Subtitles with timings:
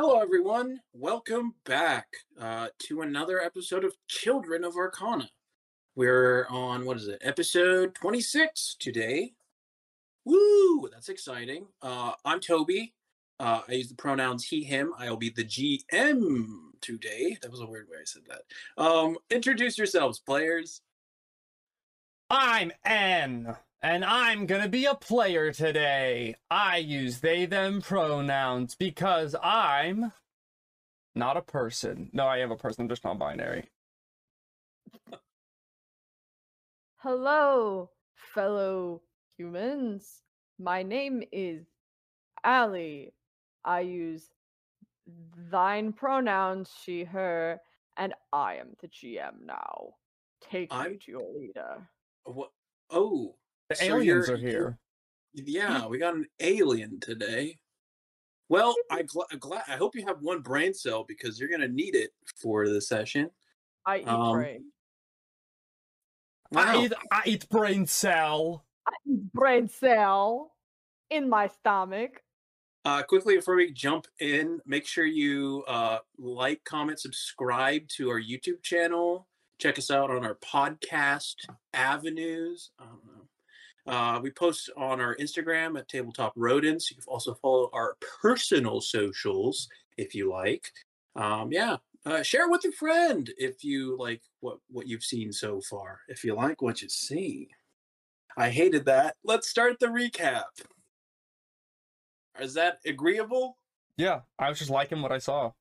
[0.00, 0.80] Hello, everyone.
[0.92, 2.06] Welcome back
[2.40, 5.28] uh, to another episode of Children of Arcana.
[5.96, 9.32] We're on, what is it, episode 26 today.
[10.24, 10.88] Woo!
[10.88, 11.66] That's exciting.
[11.82, 12.94] Uh, I'm Toby.
[13.40, 14.92] Uh, I use the pronouns he, him.
[15.00, 16.46] I'll be the GM
[16.80, 17.36] today.
[17.42, 18.80] That was a weird way I said that.
[18.80, 20.80] Um, introduce yourselves, players.
[22.30, 26.36] I'm N, and I'm gonna be a player today.
[26.50, 30.12] I use they them pronouns because I'm
[31.14, 32.10] not a person.
[32.12, 33.68] No, I am a person, I'm just non binary.
[36.96, 37.90] Hello,
[38.34, 39.02] fellow
[39.36, 40.22] humans.
[40.58, 41.66] My name is
[42.42, 43.12] Allie.
[43.64, 44.30] I use
[45.50, 47.60] thine pronouns, she, her,
[47.96, 49.94] and I am the GM now.
[50.40, 51.88] Take me I'm- to your leader.
[52.24, 52.50] What?
[52.90, 53.36] Oh,
[53.68, 54.78] The So aliens you're- here.
[55.34, 57.58] yeah, we got an alien today.
[58.48, 59.64] Well, I gl- glad.
[59.68, 63.30] I hope you have one brain cell because you're gonna need it for the session.
[63.84, 64.72] I eat Um, brain.
[66.54, 66.82] I Wow.
[66.84, 68.64] eat, I eat brain cell.
[68.86, 70.56] I eat brain cell
[71.10, 72.22] in my stomach.
[72.86, 78.20] Uh, quickly before we jump in, make sure you uh, like, comment, subscribe to our
[78.20, 79.28] YouTube channel.
[79.58, 81.34] Check us out on our podcast
[81.74, 82.70] avenues.
[82.78, 83.27] I don't know.
[83.88, 86.90] Uh, we post on our Instagram at Tabletop Rodents.
[86.90, 90.70] You can also follow our personal socials if you like.
[91.16, 95.32] Um, yeah, uh, share it with a friend if you like what what you've seen
[95.32, 96.00] so far.
[96.06, 97.48] If you like what you see,
[98.36, 99.16] I hated that.
[99.24, 100.44] Let's start the recap.
[102.38, 103.56] Is that agreeable?
[103.96, 105.52] Yeah, I was just liking what I saw.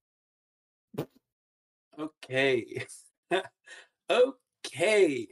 [1.97, 2.85] Okay.
[4.09, 5.27] okay.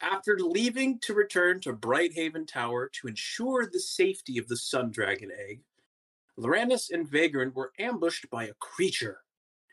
[0.00, 5.30] After leaving to return to Brighthaven Tower to ensure the safety of the Sun Dragon
[5.36, 5.62] egg,
[6.38, 9.22] Loranis and Vagrant were ambushed by a creature,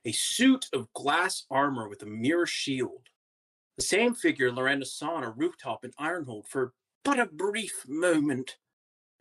[0.03, 3.09] a suit of glass armor with a mirror shield.
[3.77, 8.57] The same figure Loranis saw on a rooftop in Ironhold for but a brief moment.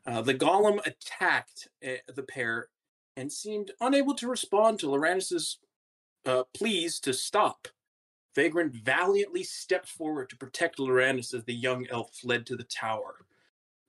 [0.06, 2.68] Uh, the golem attacked uh, the pair
[3.16, 5.58] and seemed unable to respond to Loranis's
[6.24, 7.68] uh, pleas to stop.
[8.34, 13.26] Vagrant valiantly stepped forward to protect Loranis as the young elf fled to the tower,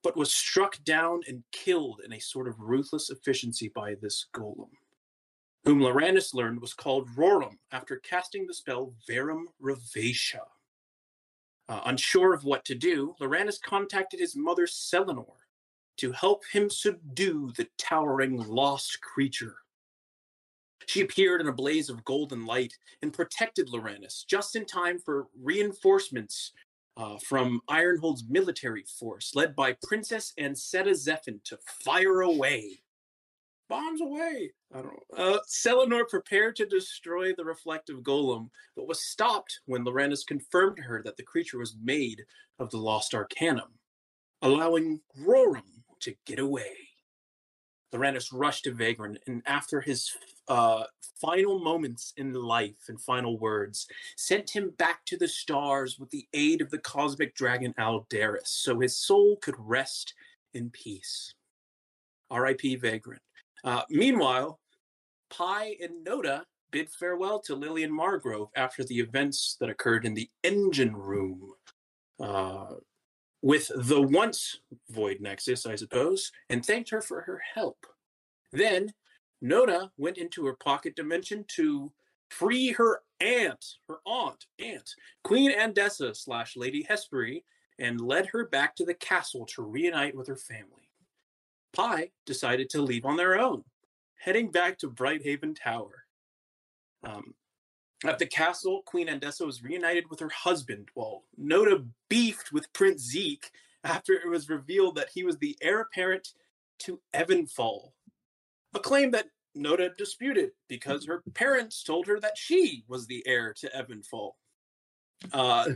[0.04, 4.70] but was struck down and killed in a sort of ruthless efficiency by this golem,
[5.64, 10.46] whom Loranis learned was called Rorum after casting the spell Verum Revatia.
[11.68, 15.40] Uh, unsure of what to do, Loranis contacted his mother Selenor
[15.98, 19.56] to help him subdue the towering lost creature.
[20.88, 25.28] She appeared in a blaze of golden light and protected Loranis just in time for
[25.42, 26.52] reinforcements
[26.98, 32.80] uh, from Ironhold's military force, led by Princess Anseta Zephin, to fire away.
[33.68, 34.52] Bombs away!
[34.74, 35.18] I don't know.
[35.18, 40.84] Uh, Selenor prepared to destroy the reflective golem, but was stopped when Loranis confirmed to
[40.84, 42.24] her that the creature was made
[42.60, 43.74] of the lost arcanum,
[44.42, 46.76] allowing Rorum to get away.
[47.96, 50.12] Loranis rushed to Vagrant, and after his
[50.48, 50.84] uh,
[51.20, 56.28] final moments in life and final words, sent him back to the stars with the
[56.34, 60.14] aid of the cosmic dragon Aldaris, so his soul could rest
[60.54, 61.34] in peace.
[62.30, 62.76] R.I.P.
[62.78, 63.22] Vagrant.
[63.64, 64.60] Uh, meanwhile,
[65.30, 70.30] Pi and Noda bid farewell to Lillian Margrove after the events that occurred in the
[70.44, 71.54] engine room.
[72.20, 72.76] Uh,
[73.46, 77.86] with the once Void Nexus, I suppose, and thanked her for her help.
[78.52, 78.92] Then
[79.44, 81.94] Noda went into her pocket dimension to
[82.32, 84.90] free her aunt, her aunt, aunt,
[85.24, 87.46] Queen Andessa slash Lady Hespery,
[87.78, 90.90] and led her back to the castle to reunite with her family.
[91.72, 93.64] Pi decided to leave on their own,
[94.18, 96.06] heading back to Brighthaven Tower.
[97.04, 97.36] Um,
[98.06, 103.02] at the castle, Queen Andessa was reunited with her husband, while Noda beefed with Prince
[103.02, 103.52] Zeke
[103.84, 106.30] after it was revealed that he was the heir apparent
[106.80, 107.92] to Evanfall.
[108.74, 109.28] A claim that
[109.58, 114.32] Noda disputed because her parents told her that she was the heir to Evanfall.
[115.32, 115.70] Uh,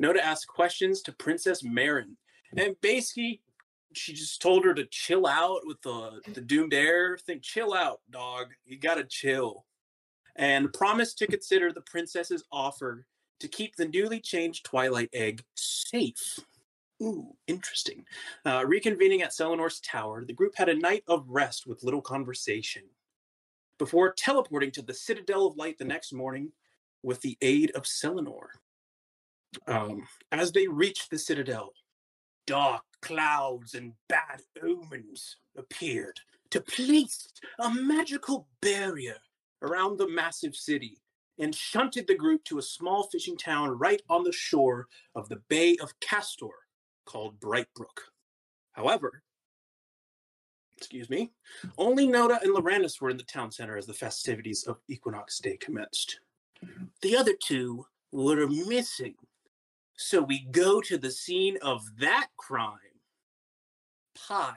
[0.00, 2.16] Noda asked questions to Princess Marin,
[2.56, 3.42] and basically,
[3.94, 7.18] she just told her to chill out with the, the doomed heir.
[7.18, 8.46] Think, chill out, dog.
[8.64, 9.66] You gotta chill
[10.36, 13.06] and promised to consider the princess's offer
[13.40, 16.38] to keep the newly changed Twilight Egg safe.
[17.02, 18.04] Ooh, interesting.
[18.44, 22.82] Uh, reconvening at Selenor's tower, the group had a night of rest with little conversation
[23.78, 26.52] before teleporting to the Citadel of Light the next morning
[27.02, 28.50] with the aid of Selenor.
[29.66, 31.72] Um, as they reached the Citadel,
[32.46, 36.20] dark clouds and bad omens appeared
[36.50, 37.28] to place
[37.58, 39.16] a magical barrier
[39.62, 40.98] around the massive city
[41.38, 45.40] and shunted the group to a small fishing town right on the shore of the
[45.48, 46.46] Bay of Castor
[47.06, 48.10] called Brightbrook.
[48.72, 49.22] However,
[50.76, 51.32] excuse me,
[51.78, 55.56] only Noda and Loranis were in the town center as the festivities of Equinox Day
[55.56, 56.20] commenced.
[57.00, 59.14] The other two were missing.
[59.96, 62.78] So we go to the scene of that crime.
[64.14, 64.54] Pi.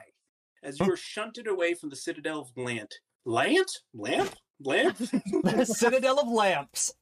[0.62, 2.92] As you are shunted away from the Citadel of Lant.
[3.24, 3.70] Lant?
[3.94, 4.34] Lamp?
[4.64, 4.96] Lamp?
[4.98, 6.92] the Citadel of Lamps.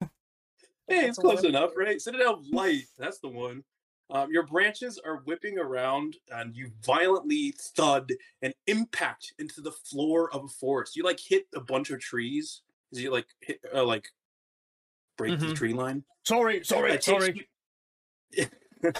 [0.00, 1.46] Hey, it's That's a close one.
[1.46, 2.00] enough, right?
[2.00, 2.84] Citadel of Light.
[2.98, 3.62] That's the one.
[4.10, 10.32] Um, your branches are whipping around, and you violently thud and impact into the floor
[10.32, 10.96] of a forest.
[10.96, 12.62] You like hit a bunch of trees.
[12.90, 14.08] As you like hit, uh, like
[15.18, 15.56] break the Mhm.
[15.56, 16.04] tree line.
[16.26, 17.46] Sorry, sorry, It takes sorry.
[18.32, 18.46] you-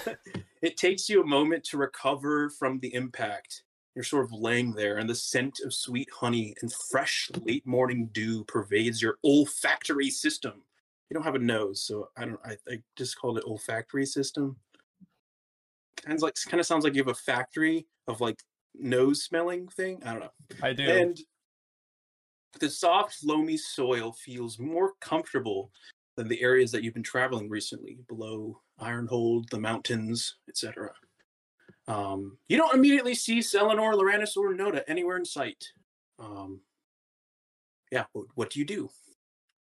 [0.62, 3.62] it takes you a moment to recover from the impact.
[3.98, 8.08] You're sort of laying there, and the scent of sweet honey and fresh late morning
[8.12, 10.62] dew pervades your olfactory system.
[11.10, 12.38] You don't have a nose, so I don't.
[12.44, 14.54] I, I just called it olfactory system.
[15.96, 18.40] Kind of like, kind of sounds like you have a factory of like
[18.72, 20.00] nose smelling thing.
[20.06, 20.30] I don't know.
[20.62, 20.84] I do.
[20.84, 21.18] And
[22.60, 25.72] the soft, loamy soil feels more comfortable
[26.14, 30.92] than the areas that you've been traveling recently, below Ironhold, the mountains, etc.
[31.88, 35.72] Um, you don't immediately see Selenor, Loranis, or Noda anywhere in sight.
[36.18, 36.60] Um,
[37.90, 38.90] yeah, what, what do you do?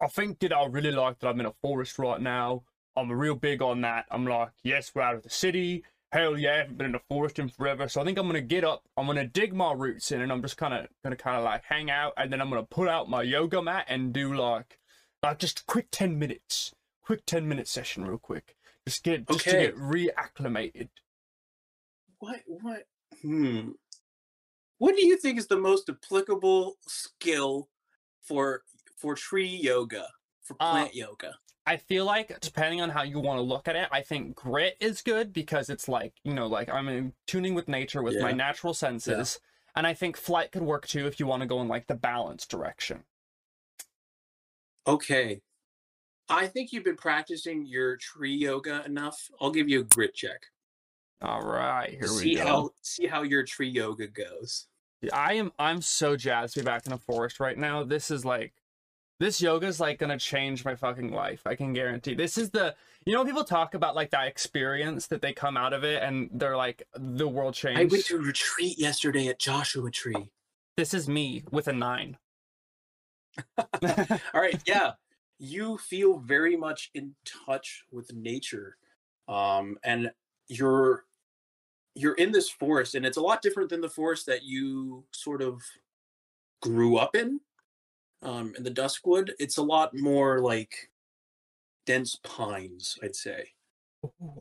[0.00, 2.62] I think that I really like that I'm in a forest right now.
[2.96, 4.06] I'm real big on that.
[4.10, 5.84] I'm like, yes, we're out of the city.
[6.12, 7.88] Hell yeah, I haven't been in a forest in forever.
[7.88, 8.82] So I think I'm gonna get up.
[8.96, 11.64] I'm gonna dig my roots in, and I'm just kind of gonna kind of like
[11.64, 14.78] hang out, and then I'm gonna put out my yoga mat and do like,
[15.22, 18.54] like just quick ten minutes, quick ten minute session, real quick.
[18.86, 20.90] Just get just to get reacclimated.
[22.22, 22.40] What?
[22.46, 22.84] What?
[23.20, 23.70] Hmm.
[24.78, 27.68] What do you think is the most applicable skill
[28.20, 28.62] for
[28.96, 30.06] for tree yoga,
[30.40, 31.34] for Uh, plant yoga?
[31.66, 34.76] I feel like depending on how you want to look at it, I think grit
[34.78, 38.30] is good because it's like you know, like I'm in tuning with nature with my
[38.30, 39.40] natural senses,
[39.74, 41.96] and I think flight could work too if you want to go in like the
[41.96, 43.02] balance direction.
[44.86, 45.42] Okay.
[46.28, 49.28] I think you've been practicing your tree yoga enough.
[49.40, 50.52] I'll give you a grit check.
[51.22, 52.44] All right, here see we go.
[52.44, 54.66] how see how your tree yoga goes.
[55.12, 57.84] I am I'm so jazzed to be back in the forest right now.
[57.84, 58.52] This is like
[59.20, 61.42] this yoga is like gonna change my fucking life.
[61.46, 62.14] I can guarantee.
[62.14, 62.74] This is the
[63.06, 66.28] you know people talk about like that experience that they come out of it and
[66.32, 67.80] they're like the world changed.
[67.80, 70.32] I went to a retreat yesterday at Joshua Tree.
[70.76, 72.18] This is me with a nine.
[73.58, 74.92] All right, yeah.
[75.38, 78.76] You feel very much in touch with nature.
[79.28, 80.10] Um and
[80.48, 81.04] you're
[81.94, 85.42] you're in this forest and it's a lot different than the forest that you sort
[85.42, 85.62] of
[86.62, 87.40] grew up in.
[88.22, 90.90] Um in the Duskwood, it's a lot more like
[91.86, 93.48] dense pines, I'd say.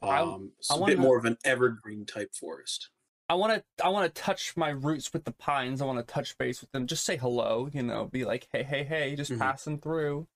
[0.01, 2.89] Um it's I a wanna- bit more of an evergreen type forest.
[3.29, 5.81] I want to I want to touch my roots with the pines.
[5.81, 6.85] I want to touch base with them.
[6.85, 9.39] Just say hello, you know, be like, "Hey, hey, hey, just Mhm.
[9.39, 10.27] passing through."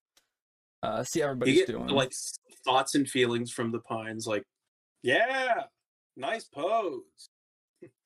[0.82, 1.88] Uh see how you get doing.
[1.88, 2.14] like
[2.64, 4.46] thoughts and feelings from the pines like
[5.02, 5.64] yeah
[6.16, 7.30] nice pose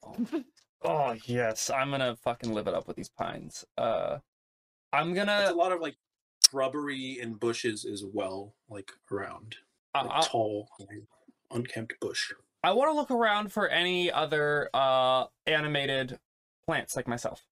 [0.84, 1.70] oh, yes.
[1.70, 3.66] I'm going to fucking live it up with these pines.
[3.78, 4.18] Uh
[4.92, 5.36] I'm going to.
[5.38, 5.96] There's a lot of like
[6.50, 9.56] shrubbery and bushes as well like around
[9.94, 10.68] I, like, tall
[11.52, 12.32] unkempt bush
[12.64, 16.20] I want to look around for any other uh animated
[16.66, 17.46] plants like myself.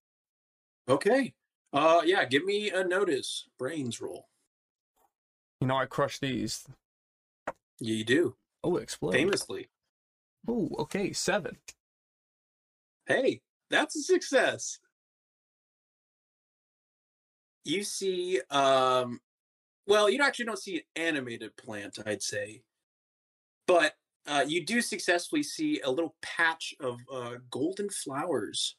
[0.89, 1.33] okay
[1.73, 4.27] uh yeah give me a notice brains roll
[5.61, 6.65] You know, I crush these.
[7.79, 9.13] Yeah, you do Oh, explode.
[9.13, 9.69] famously
[10.47, 11.57] Oh, okay, 7.
[13.05, 14.79] hey that's a success.
[17.65, 19.19] You see um
[19.85, 22.61] well you actually don't see an animated plant i'd say.
[23.65, 23.93] But
[24.25, 28.75] uh, you do successfully see a little patch of uh, golden flowers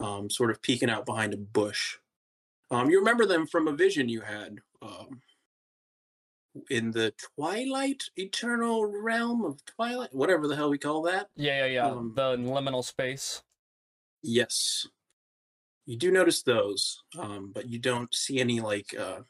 [0.00, 1.96] um, sort of peeking out behind a bush.
[2.70, 5.20] Um, you remember them from a vision you had um,
[6.70, 11.72] in the twilight eternal realm of twilight whatever the hell we call that Yeah, yeah,
[11.72, 11.86] yeah.
[11.86, 13.42] Um, the liminal space.
[14.22, 14.86] Yes.
[15.86, 19.20] You do notice those, um, but you don't see any like uh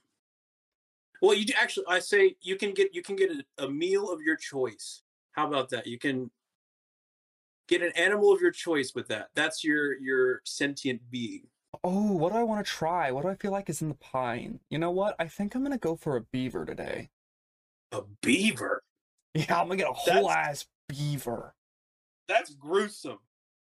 [1.20, 4.10] well you do actually I say you can get you can get a, a meal
[4.10, 5.02] of your choice.
[5.32, 5.86] How about that?
[5.86, 6.30] You can
[7.68, 9.28] get an animal of your choice with that.
[9.34, 11.46] That's your your sentient being.
[11.84, 13.10] Oh, what do I want to try?
[13.10, 14.60] What do I feel like is in the pine?
[14.70, 15.14] You know what?
[15.18, 17.10] I think I'm gonna go for a beaver today.
[17.92, 18.82] A beaver.
[19.34, 21.54] Yeah, I'm gonna get a whole That's- ass beaver.
[22.26, 23.18] That's gruesome.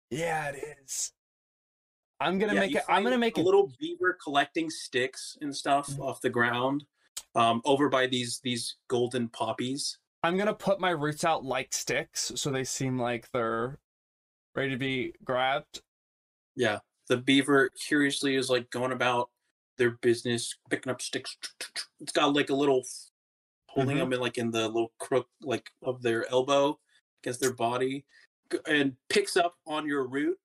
[0.10, 1.12] Yeah, it is.
[2.20, 2.84] I'm gonna Yeah, make it.
[2.88, 3.44] I'm gonna make a it.
[3.46, 6.00] little beaver collecting sticks and stuff Mhm.
[6.00, 6.86] off the ground,
[7.34, 9.98] um, over by these these golden poppies.
[10.24, 13.80] I'm gonna put my roots out like sticks, so they seem like they're
[14.56, 15.82] ready to be grabbed.
[16.56, 19.30] Yeah, the beaver curiously is like going about
[19.78, 21.38] their business, picking up sticks.
[22.00, 22.84] It's got like a little
[23.68, 24.00] holding Mhm.
[24.00, 26.80] them in like in the little crook like of their elbow
[27.22, 28.06] against their body,
[28.68, 30.40] and picks up on your root,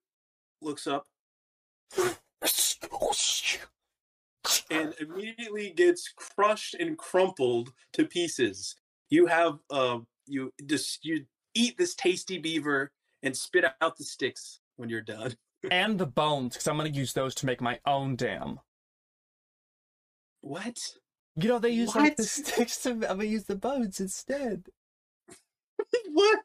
[0.61, 1.07] looks up,
[4.71, 8.77] and immediately gets crushed and crumpled to pieces.
[9.11, 14.61] You have uh you just you eat this tasty beaver and spit out the sticks
[14.77, 15.37] when you're done.
[15.71, 18.61] And the bones, because I'm gonna use those to make my own dam.
[20.41, 20.79] What?
[21.37, 22.91] You know they use like the sticks to.
[22.91, 24.65] I'm gonna use the bones instead.
[26.13, 26.41] what?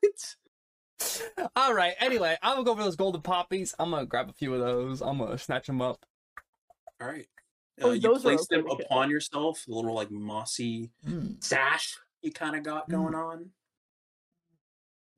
[1.56, 1.94] All right.
[2.00, 3.74] Anyway, I'm gonna go for those golden poppies.
[3.80, 5.02] I'm gonna grab a few of those.
[5.02, 6.06] I'm gonna snatch them up.
[7.02, 7.28] All right.
[7.82, 8.86] Oh, Uh, you those place them to kill.
[8.86, 10.92] upon yourself, the little like mossy
[11.42, 12.92] sash you kind of got Mm.
[12.92, 13.38] going on.
[13.38, 13.50] Mm, mm.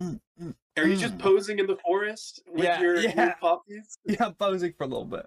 [0.02, 1.20] Are you just Mm.
[1.20, 3.26] posing in the forest with Yeah, your, yeah.
[3.26, 3.98] your poppies?
[4.06, 5.26] Yeah, I'm posing for a little bit.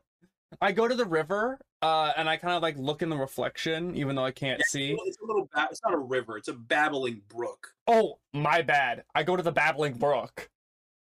[0.60, 3.96] I go to the river, uh, and I kind of like look in the reflection,
[3.96, 4.96] even though I can't Yeah, see.
[5.04, 5.48] It's a little.
[5.52, 6.36] Ba- it's not a river.
[6.36, 7.72] It's a babbling brook.
[7.86, 9.04] Oh, my bad.
[9.14, 10.50] I go to the babbling brook,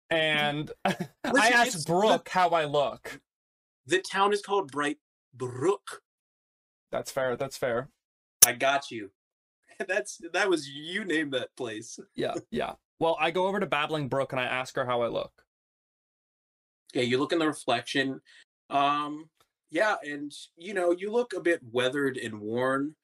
[0.10, 3.22] and I ask it's- Brooke how I look.
[3.88, 5.00] The town is called Bright
[5.34, 6.04] Brook.
[6.92, 7.36] That's fair.
[7.36, 7.90] That's fair.
[8.46, 9.12] I got you.
[9.88, 12.00] That's that was you named that place.
[12.16, 12.74] Yeah, yeah.
[13.00, 15.32] Well, I go over to Babbling Brook and I ask her how I look.
[16.94, 18.20] Yeah, you look in the reflection.
[18.70, 19.30] Um,
[19.70, 22.96] yeah, and you know you look a bit weathered and worn.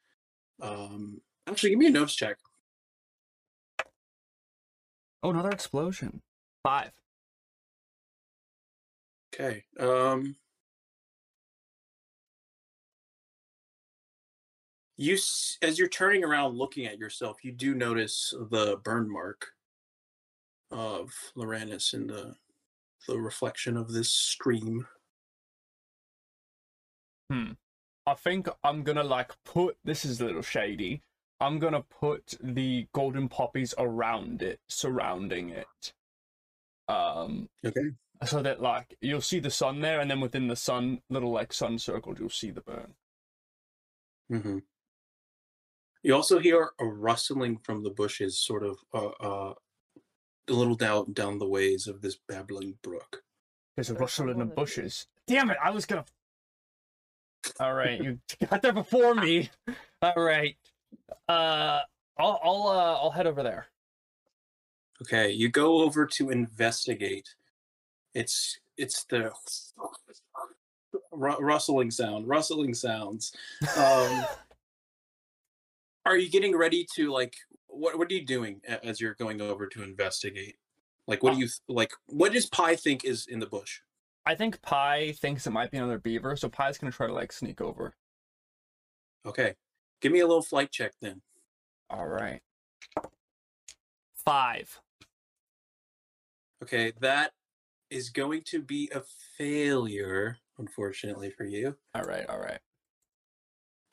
[0.61, 2.37] Um, actually, give me a nose check.
[5.23, 6.21] Oh, another explosion.
[6.63, 6.91] Five.
[9.33, 9.63] Okay.
[9.79, 10.35] Um
[14.97, 15.17] you
[15.61, 19.51] as you're turning around looking at yourself, you do notice the burn mark
[20.71, 22.35] of Loranis in the
[23.07, 24.87] the reflection of this stream.
[27.29, 27.51] Hmm.
[28.05, 31.01] I think I'm gonna like put this is a little shady.
[31.41, 35.93] I'm gonna put the golden poppies around it, surrounding it.
[36.87, 37.91] Um Okay.
[38.25, 41.51] so that like you'll see the sun there and then within the sun little like
[41.53, 42.95] sun circles you'll see the burn.
[44.31, 44.59] Mm-hmm.
[46.05, 49.53] You also hear a rustling from the bushes, sort of uh, uh,
[50.47, 53.23] a little down down the ways of this babbling brook.
[53.75, 55.07] There's a There's rustle in the bushes.
[55.25, 56.05] Damn it, I was gonna
[57.59, 58.19] Alright, you
[58.49, 59.49] got there before me.
[60.03, 60.57] Alright.
[61.27, 61.81] Uh
[62.19, 63.65] I'll I'll uh I'll head over there.
[65.01, 67.33] Okay, you go over to investigate.
[68.13, 69.31] It's it's the
[71.11, 73.33] ru- rustling sound, rustling sounds.
[73.75, 74.23] Um,
[76.05, 77.35] are you getting ready to like
[77.67, 80.55] what what are you doing as you're going over to investigate?
[81.07, 83.79] Like what do you like what does Pi think is in the bush?
[84.25, 87.31] I think Pi thinks it might be another beaver, so Pi's gonna try to like
[87.31, 87.95] sneak over.
[89.25, 89.55] Okay.
[90.01, 91.21] Give me a little flight check then.
[91.89, 92.41] All right.
[94.25, 94.79] Five.
[96.63, 97.31] Okay, that
[97.89, 99.03] is going to be a
[99.37, 101.75] failure unfortunately for you.
[101.93, 102.25] All right.
[102.27, 102.59] All right.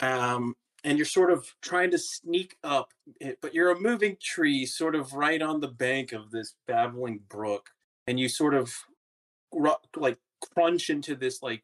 [0.00, 0.54] um,
[0.84, 4.94] and you're sort of trying to sneak up, eh, but you're a moving tree, sort
[4.94, 7.70] of right on the bank of this babbling brook,
[8.06, 8.74] and you sort of
[9.52, 10.18] ru- like
[10.54, 11.62] crunch into this like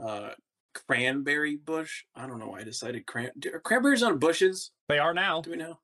[0.00, 0.30] uh,
[0.74, 2.04] cranberry bush.
[2.16, 3.30] I don't know why I decided cran.
[3.52, 4.72] Are cranberries on bushes?
[4.88, 5.40] They are now.
[5.40, 5.78] Do we know?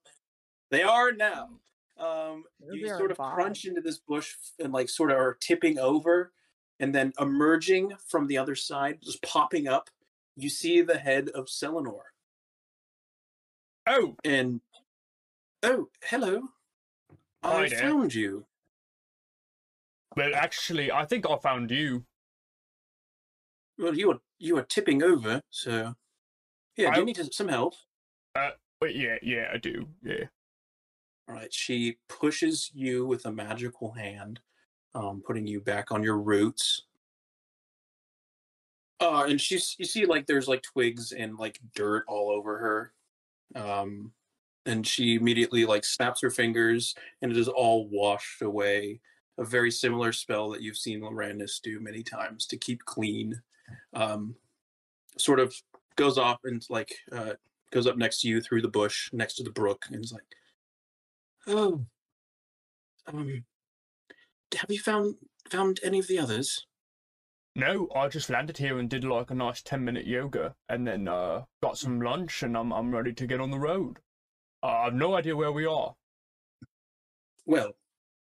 [0.71, 1.51] They are now.
[1.99, 3.35] Um, you sort of involved.
[3.35, 6.33] crunch into this bush and like sort of are tipping over,
[6.81, 9.91] and then emerging from the other side, just popping up.
[10.37, 12.13] You see the head of Selenor
[13.91, 14.61] Oh, and
[15.63, 16.43] oh hello
[17.43, 17.79] Hi i there.
[17.81, 18.45] found you
[20.17, 22.05] well, actually, I think I found you.
[23.79, 25.95] well you were you were tipping over so
[26.77, 27.75] yeah do you need some help
[28.35, 29.87] But yeah, yeah, I do.
[30.05, 30.25] Yeah.
[31.29, 34.41] all right she pushes you with a magical hand
[34.95, 36.83] um putting you back on your roots
[39.01, 42.93] uh and she's you see like there's like twigs and like dirt all over her
[43.55, 44.13] um
[44.67, 49.01] and she immediately like snaps her fingers and it is all washed away.
[49.39, 53.41] A very similar spell that you've seen Loranis do many times to keep clean.
[53.95, 54.35] Um
[55.17, 55.55] sort of
[55.97, 57.33] goes off and like uh
[57.71, 60.23] goes up next to you through the bush next to the brook and is like
[61.49, 61.85] oh
[63.07, 63.45] um
[64.57, 65.17] have you found
[65.51, 66.68] found any of the others
[67.55, 71.09] No, I just landed here and did like a nice ten minute yoga, and then
[71.09, 73.99] uh, got some lunch, and I'm I'm ready to get on the road.
[74.63, 75.95] Uh, I've no idea where we are.
[77.47, 77.73] Well,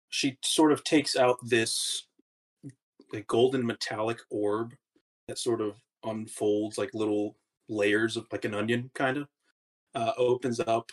[0.09, 2.07] she sort of takes out this
[3.13, 4.75] like golden metallic orb
[5.29, 7.37] that sort of unfolds like little
[7.69, 9.29] layers of like an onion kind of
[9.95, 10.91] uh, opens up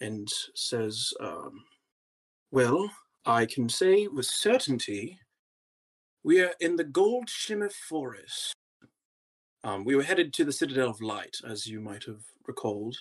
[0.00, 1.64] and says um,
[2.50, 2.90] well
[3.26, 5.18] i can say with certainty
[6.24, 8.54] we are in the gold shimmer forest
[9.62, 12.96] um, we were headed to the citadel of light as you might have recalled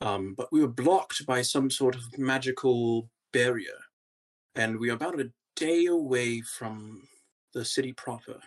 [0.00, 3.78] um, but we were blocked by some sort of magical barrier
[4.54, 7.02] and we are about a day away from
[7.52, 8.40] the city proper.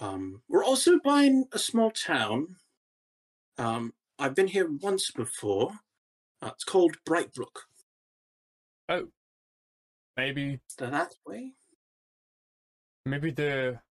[0.00, 2.56] Um, we're also buying a small town.
[3.58, 5.72] Um, I've been here once before.
[6.42, 7.56] Uh, it's called Brightbrook.
[8.88, 9.08] Oh,
[10.16, 11.52] maybe Is that way?
[13.04, 13.82] Maybe they're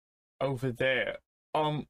[0.41, 1.17] over there.
[1.53, 1.87] Um,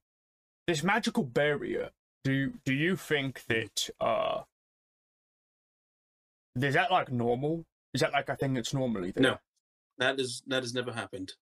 [0.67, 1.89] this magical barrier.
[2.23, 4.41] Do do you think that uh,
[6.59, 7.65] is that like normal?
[7.93, 9.23] Is that like a thing that's normally there?
[9.23, 9.37] No.
[9.97, 11.33] That is that has never happened.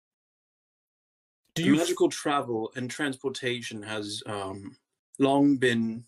[1.54, 4.76] Do you Magical travel and transportation has um,
[5.18, 6.04] long been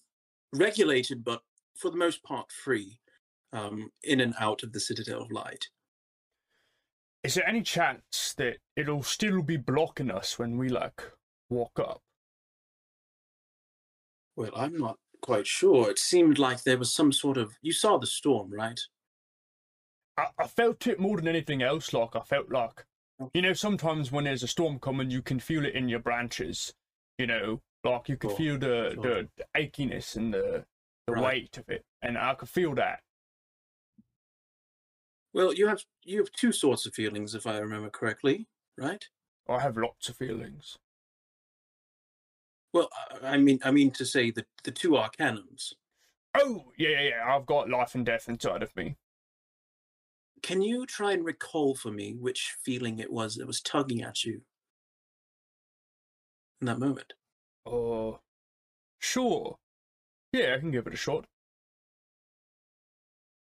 [0.54, 1.42] regulated, but
[1.76, 2.98] for the most part free,
[3.54, 5.68] um, in and out of the Citadel of Light.
[7.24, 11.02] Is there any chance that it'll still be blocking us when we like
[11.48, 12.02] walk up?
[14.36, 15.90] Well, I'm not quite sure.
[15.90, 17.54] It seemed like there was some sort of.
[17.62, 18.78] You saw the storm, right?
[20.16, 21.92] I, I felt it more than anything else.
[21.92, 22.84] Like I felt like,
[23.32, 26.74] you know, sometimes when there's a storm coming, you can feel it in your branches.
[27.18, 29.02] You know, like you can Sure, feel the, sure.
[29.02, 30.66] the the achiness and the
[31.06, 31.22] the Right.
[31.24, 33.00] weight of it, and I could feel that.
[35.34, 38.46] Well, you have you have two sorts of feelings, if I remember correctly,
[38.78, 39.04] right?
[39.48, 40.78] I have lots of feelings.
[42.72, 42.88] Well,
[43.22, 45.72] I mean, I mean to say that the two arcanums.
[46.36, 47.34] Oh yeah, yeah, yeah.
[47.34, 48.96] I've got life and death inside of me.
[50.40, 54.24] Can you try and recall for me which feeling it was that was tugging at
[54.24, 54.42] you
[56.60, 57.14] in that moment?
[57.66, 58.18] Uh,
[59.00, 59.58] sure.
[60.32, 61.26] Yeah, I can give it a shot.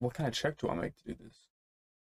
[0.01, 1.48] What kind of check do I make to do this?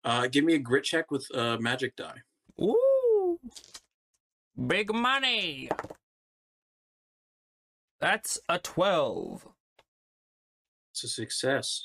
[0.04, 2.18] Uh, give me a grit check with uh, magic die.
[2.60, 3.38] Ooh,
[4.66, 5.68] big money.
[8.00, 9.46] That's a twelve.
[10.90, 11.84] It's a success.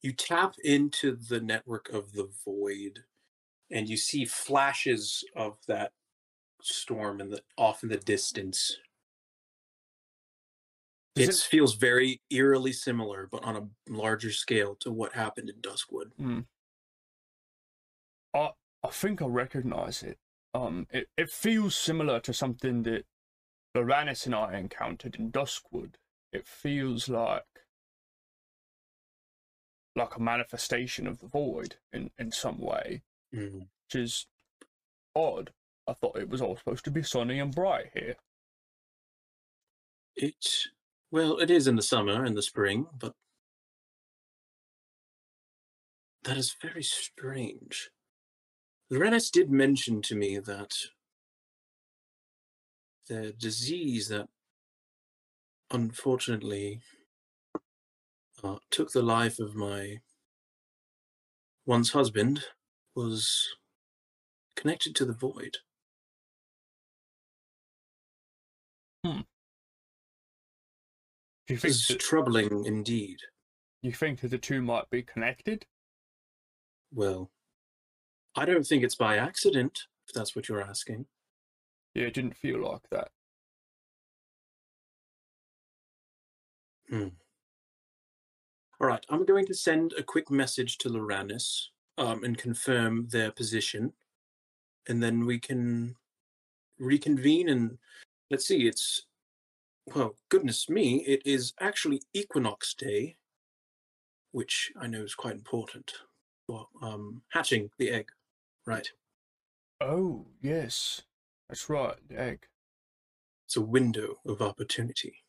[0.00, 3.00] You tap into the network of the void,
[3.70, 5.92] and you see flashes of that
[6.62, 8.78] storm in the off in the distance.
[11.14, 16.12] It feels very eerily similar, but on a larger scale to what happened in Duskwood.
[18.34, 18.50] I
[18.82, 20.18] I think I recognize it.
[20.54, 23.04] Um, it, it feels similar to something that
[23.76, 25.94] Loranis and I encountered in Duskwood.
[26.32, 27.44] It feels like
[29.94, 33.02] like a manifestation of the void in, in some way,
[33.34, 33.60] Mm.
[33.84, 34.26] which is
[35.14, 35.52] odd.
[35.86, 38.16] I thought it was all supposed to be sunny and bright here.
[40.16, 40.68] It
[41.12, 43.12] well, it is in the summer and the spring, but
[46.24, 47.90] that is very strange.
[48.90, 50.72] Loranis did mention to me that
[53.08, 54.28] the disease that
[55.70, 56.80] unfortunately
[58.42, 59.98] uh, took the life of my
[61.66, 62.44] once husband
[62.94, 63.48] was
[64.56, 65.58] connected to the void.
[71.46, 73.18] Do you think It's that, troubling indeed.
[73.82, 75.66] you think that the two might be connected?
[76.92, 77.30] Well,
[78.36, 81.06] I don't think it's by accident, if that's what you're asking.
[81.94, 83.08] Yeah, it didn't feel like that.
[86.88, 87.08] Hmm.
[88.80, 91.66] All right, I'm going to send a quick message to Loranis
[91.98, 93.92] um, and confirm their position,
[94.88, 95.96] and then we can
[96.78, 97.78] reconvene and
[98.30, 98.66] let's see.
[98.66, 99.06] It's
[99.94, 103.16] well, goodness me, it is actually Equinox Day,
[104.32, 105.92] which I know is quite important
[106.46, 108.10] for um, hatching the egg.
[108.66, 108.88] Right,
[109.80, 111.02] Oh, yes.
[111.48, 112.46] That's right, the egg.
[113.46, 115.24] it's a window of opportunity.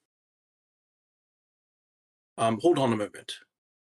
[2.37, 3.33] Um, hold on a moment.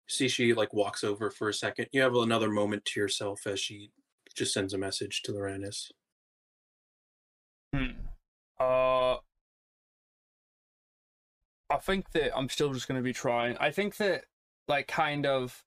[0.08, 1.86] See, she like walks over for a second.
[1.92, 3.90] You have another moment to yourself as she
[4.34, 5.90] just sends a message to Loranis.
[7.74, 8.06] Hmm.
[8.60, 9.16] Uh,
[11.72, 13.56] I think that I'm still just gonna be trying.
[13.58, 14.24] I think that,
[14.68, 15.64] like, kind of,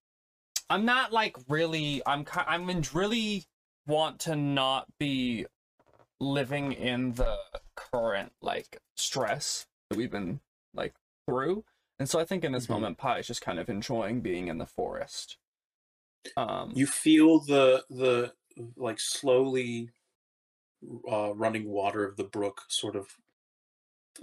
[0.69, 2.01] I'm not like really.
[2.05, 2.25] I'm.
[2.35, 3.45] I'm in really
[3.87, 5.45] want to not be
[6.19, 7.37] living in the
[7.75, 10.39] current like stress that we've been
[10.73, 10.93] like
[11.27, 11.63] through.
[11.99, 12.69] And so I think in this Mhm.
[12.71, 15.37] moment Pi is just kind of enjoying being in the forest.
[16.37, 18.33] Um You feel the the
[18.75, 19.91] like slowly
[21.09, 23.17] uh, running water of the brook sort of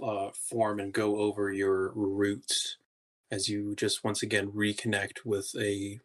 [0.01, 2.77] uh, form and go over your roots
[3.31, 5.99] as you just once again reconnect with a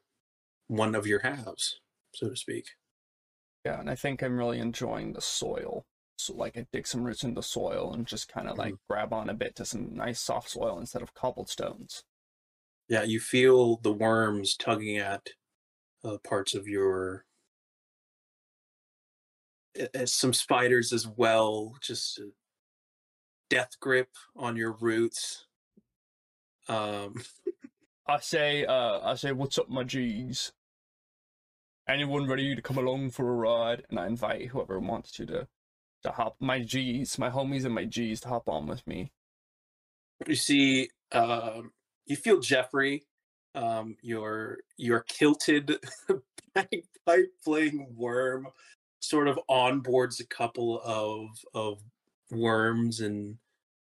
[0.66, 1.80] one of your halves,
[2.14, 2.70] so to speak.
[3.64, 5.84] Yeah, and I think I'm really enjoying the soil.
[6.16, 9.12] So like I dig some roots in the soil and just kind of like grab
[9.12, 12.02] on a bit to some nice soft soil instead of cobblestones.
[12.88, 15.28] Yeah, you feel the worms tugging at
[16.04, 17.24] uh, parts of your.
[20.06, 22.20] some spiders as well, just
[23.50, 25.46] death grip on your roots.
[26.68, 27.22] Um,
[28.08, 30.52] I say, uh, I say, what's up, my G's?
[31.88, 33.84] Anyone ready to come along for a ride?
[33.90, 35.48] And I invite whoever wants to to,
[36.04, 39.12] to hop my G's, my homies and my G's to hop on with me.
[40.26, 41.72] you see um
[42.06, 43.04] you feel jeffrey
[43.54, 45.78] um your your kilted
[46.54, 48.48] bagpipe playing worm
[49.00, 51.80] sort of onboards a couple of of
[52.30, 53.38] worms and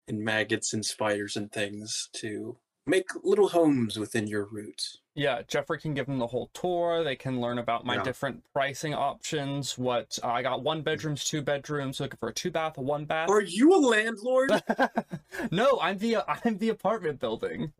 [0.07, 5.79] and maggots and spiders and things to make little homes within your roots Yeah, Jeffrey
[5.79, 7.03] can give them the whole tour.
[7.03, 8.03] They can learn about my Yeah.
[8.03, 9.77] different pricing options.
[9.77, 13.05] What uh, I got one bedrooms, two bedrooms, looking for a two bath, a one
[13.05, 13.29] bath.
[13.29, 14.51] are you a landlord
[15.51, 17.73] no, I'm the I'm the apartment building.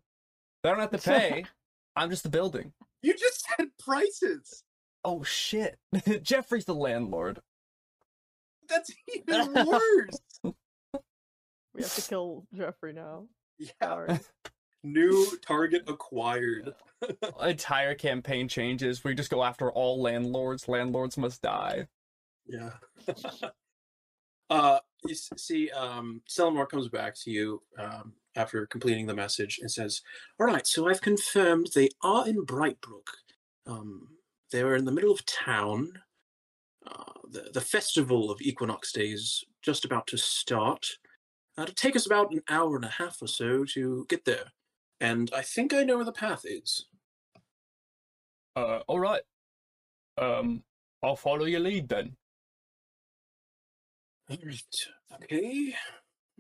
[0.64, 1.46] They don't have to pay.
[1.96, 2.74] I'm just the building.
[3.02, 4.64] you just said prices
[5.06, 5.80] Oh shit.
[6.22, 7.40] Jeffrey's the landlord.
[8.70, 10.54] That's even worse
[11.74, 13.28] We have to kill Jeffrey now.
[13.58, 14.20] yeah Sorry.
[14.84, 16.74] new target acquired
[17.42, 19.04] Entire campaign changes.
[19.04, 20.68] We just go after all landlords.
[20.68, 21.88] Landlords must die.
[22.46, 22.72] Yeah.
[24.50, 29.72] uh, you see, um, Selenor comes back to you um, after completing the message and
[29.72, 30.02] says,
[30.40, 33.08] "All right, so I've confirmed they are in Brightbrook.
[33.66, 34.10] Um,
[34.52, 35.94] they're in the middle of town.
[36.88, 40.86] Uh, the the festival of Equinox Day is just about to start.
[41.58, 44.46] Uh, it'll take us about an hour and a half or so to get there,
[45.02, 46.86] and I think I know where the path is."
[48.56, 49.24] Uh alright.
[50.18, 50.64] Um
[51.04, 52.16] I'll follow your lead then.
[54.30, 54.88] Alright,
[55.24, 55.76] Okay.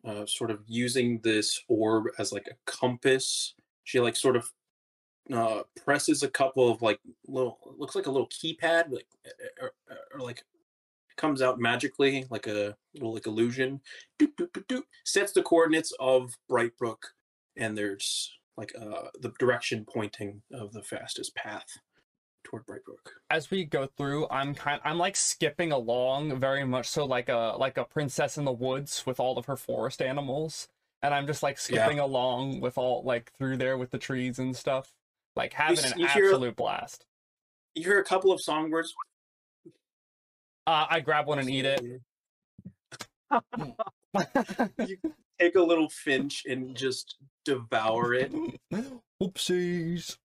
[0.05, 3.53] Uh, sort of using this orb as like a compass.
[3.83, 4.49] She like sort of
[5.33, 9.07] uh, presses a couple of like little looks like a little keypad like
[9.61, 10.43] or, or, or like
[11.17, 13.81] comes out magically like a little like illusion.
[14.19, 16.97] Doop, doop, doop, doop, sets the coordinates of Brightbrook,
[17.57, 21.67] and there's like uh, the direction pointing of the fastest path
[22.45, 23.11] toward Brightbrook.
[23.29, 27.53] as we go through i'm kind i'm like skipping along very much so like a
[27.59, 30.69] like a princess in the woods with all of her forest animals
[31.03, 31.83] and i'm just like Yeah.
[31.83, 34.93] skipping along with all like through there with the trees and stuff
[35.39, 37.05] like having s- an you hear- absolute blast
[37.75, 38.93] You hear a couple of songbirds.
[40.67, 41.81] uh i grab one and eat it
[44.87, 44.97] you
[45.39, 48.33] Take a little finch and just devour it.
[49.23, 50.17] oopsies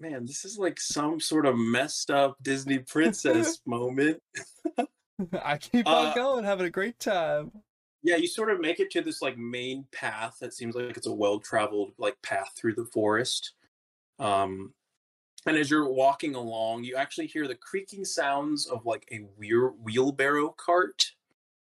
[0.00, 4.20] Man, this is like some sort of messed up Disney princess moment.
[5.42, 7.52] i keep on Uh, going having a great time
[8.02, 11.06] Yeah, you sort of make it to this like main path that seems like it's
[11.06, 13.52] a well-traveled like path through the forest.
[14.18, 14.72] Um
[15.46, 19.76] and as you're walking along, you actually hear the creaking sounds of like a wheel-
[19.82, 21.12] wheelbarrow cart.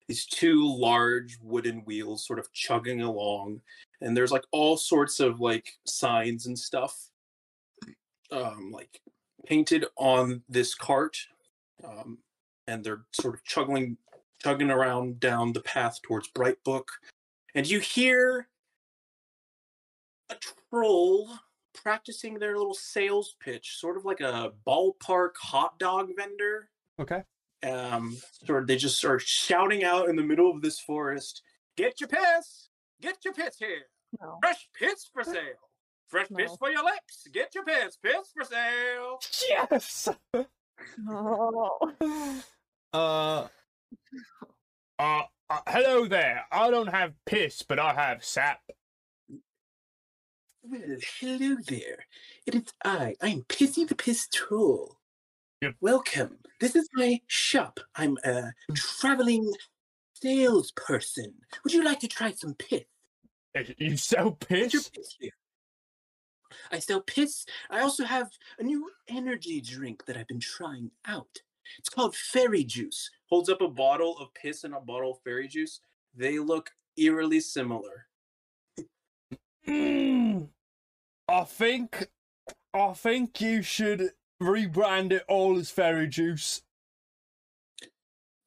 [0.08, 3.62] These two large wooden wheels sort of chugging along,
[4.02, 7.10] and there's like all sorts of like signs and stuff,
[8.32, 9.02] um, like
[9.46, 11.18] painted on this cart,
[11.84, 12.20] um,
[12.68, 13.98] and they're sort of chugging
[14.44, 16.86] chugging around down the path towards Brightbrook,
[17.56, 18.50] and you hear
[20.30, 20.36] a
[20.70, 21.30] troll
[21.74, 26.70] practicing their little sales pitch, sort of like a ballpark hot dog vendor.
[27.00, 27.24] okay
[27.64, 31.42] Um, sort of, they just start shouting out in the middle of this forest,
[31.78, 32.70] "Get your piss!
[33.02, 33.88] Get your piss here!
[34.22, 34.38] No.
[34.42, 35.70] Fresh piss for sale!
[36.08, 37.28] Fresh piss for your lips!
[37.34, 37.98] Get your piss!
[37.98, 40.10] Piss for sale!" yes
[40.98, 41.80] No.
[42.94, 43.48] uh
[45.00, 48.60] uh, uh hello there i don't have piss but i have sap
[50.66, 52.06] Well, hello there.
[52.48, 53.16] It is I.
[53.22, 54.98] I'm Pissie the Piss Troll.
[55.62, 55.76] Yep.
[55.82, 56.38] Welcome.
[56.62, 57.82] This is my shop.
[57.98, 58.76] I'm a mm.
[58.76, 59.52] traveling
[60.14, 61.34] salesperson.
[61.64, 62.84] Would you like to try some piss?
[63.56, 65.34] Eh, you sell piss piss here.
[66.72, 67.46] I sell piss.
[67.70, 71.42] I also have a new energy drink that I've been trying out.
[71.78, 73.12] It's called fairy juice.
[73.26, 75.82] Holds up a bottle of piss and a bottle of fairy juice.
[76.16, 78.08] They look eerily similar.
[79.68, 80.50] Mm.
[81.28, 82.08] I think,
[82.74, 86.62] I think you should rebrand it all as fairy juice.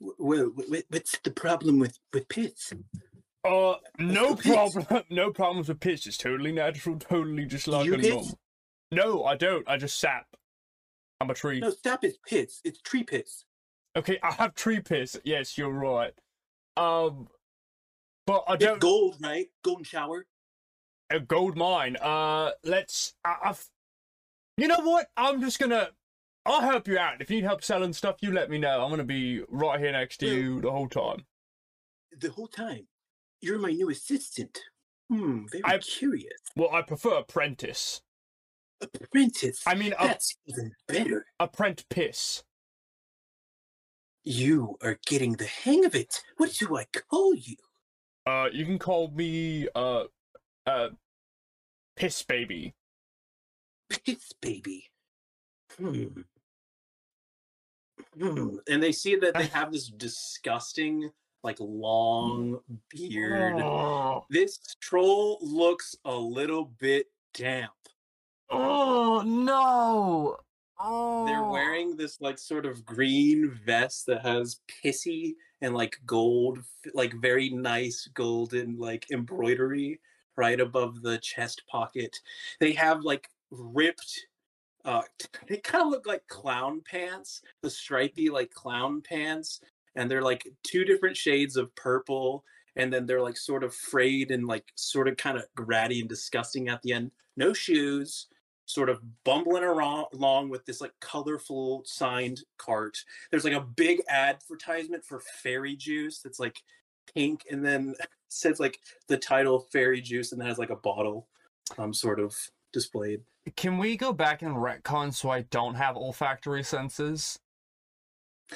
[0.01, 0.53] Well,
[0.91, 2.73] what's the problem with with piss?
[3.45, 4.87] Uh, no problem.
[5.11, 6.07] No problems with piss.
[6.07, 6.99] It's totally natural.
[6.99, 8.39] Totally just like a normal.
[8.93, 9.69] No, I don't.
[9.69, 10.27] I just sap.
[11.21, 11.61] I'm a tree.
[11.61, 12.61] No, sap is piss.
[12.65, 13.45] It's tree piss.
[13.97, 15.19] Okay, I have tree piss.
[15.25, 16.13] Yes, you're right.
[16.77, 17.29] Um,
[18.27, 18.81] but I don't.
[18.81, 19.47] gold, right?
[19.63, 20.27] Golden shower.
[21.11, 21.97] A gold mine.
[21.97, 23.15] Uh, let's.
[23.25, 23.65] I, I've.
[24.57, 25.09] You know what?
[25.17, 25.91] I'm just gonna.
[26.45, 27.21] I'll help you out.
[27.21, 28.83] If you need help selling stuff, you let me know.
[28.83, 31.27] I'm gonna be right here next to Well- you the whole time.
[32.19, 32.87] The whole time.
[33.43, 34.59] You're my new assistant.
[35.11, 36.41] Hmm, very I- curious.
[36.57, 38.01] Well, I prefer apprentice.
[38.81, 39.63] Apprentice.
[39.67, 41.27] I mean, a, That's even better.
[41.41, 41.87] Apprentice.
[41.91, 42.43] piss.
[44.25, 46.23] You are getting the hang of it.
[46.37, 47.57] What do I call you?
[48.27, 50.05] Uh, you can call me uh,
[50.67, 50.89] uh,
[51.97, 52.75] piss baby.
[53.89, 54.85] Piss baby.
[55.79, 56.05] Hmm.
[58.19, 58.57] Hmm.
[58.69, 61.11] And they see that they have this disgusting,
[61.43, 63.61] like long beard.
[63.61, 67.73] Oh, This troll looks a little bit damp.
[68.51, 70.37] oh no!
[70.79, 76.59] Oh, They're wearing this like sort of green vest that has Pissie and like gold,
[76.95, 80.01] like very nice golden like embroidery
[80.37, 82.19] right above the chest pocket.
[82.61, 84.27] They have like ripped
[84.85, 85.03] uh
[85.49, 89.61] they kind of look like clown pants, the stripy like clown pants
[89.97, 92.45] and they're like two different shades of purple
[92.77, 96.09] and then they're like sort of frayed and like sort of kind of ratty and
[96.09, 97.11] disgusting at the end.
[97.37, 98.29] No shoes,
[98.67, 102.99] sort of bumbling around along with this like colorful signed cart.
[103.31, 106.61] There's like a big advertisement for fairy juice that's like
[107.15, 107.95] pink and then
[108.29, 111.29] says like the title fairy juice and then has like a bottle
[111.79, 112.37] um sort of
[112.73, 113.23] displayed.
[113.57, 117.39] Can we go back and retcon so I don't have olfactory senses?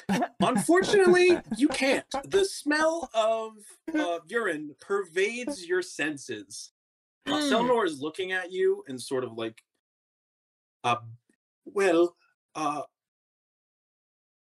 [0.39, 2.05] Unfortunately, you can't.
[2.25, 3.53] The smell of
[3.97, 6.71] uh, urine pervades your senses.
[7.27, 7.49] Uh, Mm.
[7.49, 9.63] Selenor is looking at you and sort of like,
[10.83, 10.95] uh,
[11.65, 12.15] well,
[12.55, 12.81] uh,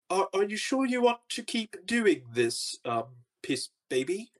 [0.09, 3.03] are, are you sure you want to keep doing this, uh,
[3.47, 4.31] piss baby?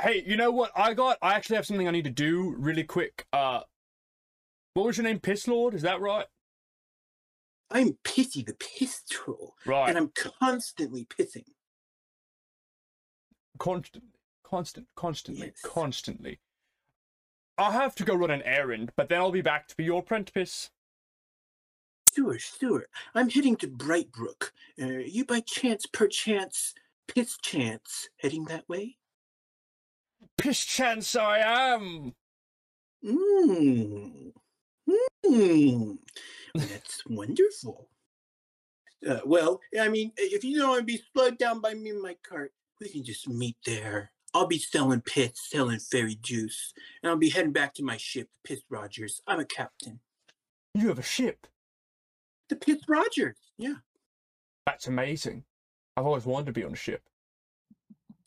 [0.00, 0.70] Hey, you know what?
[0.76, 1.18] I got.
[1.20, 3.26] I actually have something I need to do really quick.
[3.32, 3.60] Uh,
[4.74, 5.18] what was your name?
[5.20, 5.74] Piss Lord?
[5.74, 6.26] Is that right?
[7.70, 9.88] I'm Pissie the Piss Troll, Right.
[9.88, 11.44] and I'm constantly pissing.
[13.58, 14.04] constant,
[14.44, 15.60] constant, constantly, Yes.
[15.64, 16.40] constantly.
[17.56, 20.00] I have to go run an errand, but then I'll be back to be your
[20.00, 20.70] apprentice.
[22.14, 22.86] Sure, sure.
[23.14, 24.52] I'm heading to Brightbrook.
[24.80, 26.74] Uh, you by chance, perchance,
[27.08, 28.96] piss chance, heading that way?
[30.38, 32.14] Piss chance I am.
[33.04, 34.32] Mmm.
[35.24, 35.98] Mmm.
[36.54, 37.88] That's wonderful.
[39.06, 42.02] Uh, well, I mean, if you don't want to be slowed down by me in
[42.02, 44.10] my cart, we can just meet there.
[44.34, 48.28] I'll be selling piss, selling fairy juice, and I'll be heading back to my ship,
[48.44, 49.22] Piss Rogers.
[49.26, 50.00] I'm a captain.
[50.74, 51.46] You have a ship.
[52.48, 53.38] The Piss Rogers.
[53.56, 53.76] Yeah.
[54.66, 55.44] That's amazing.
[55.96, 57.02] I've always wanted to be on a ship.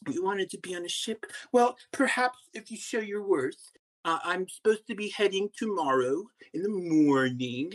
[0.10, 1.26] You wanted to be on a ship?
[1.52, 3.72] Well, perhaps if you show your worth,
[4.06, 7.72] uh, I'm supposed to be heading tomorrow in the morning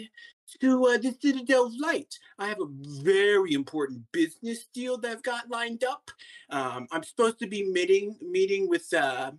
[0.60, 2.18] to uh, the Citadel of Light.
[2.38, 2.68] I have a
[3.02, 6.10] very important business deal that I've got lined up.
[6.50, 8.92] Um, I'm supposed to be meeting meeting with.
[8.92, 9.32] Uh,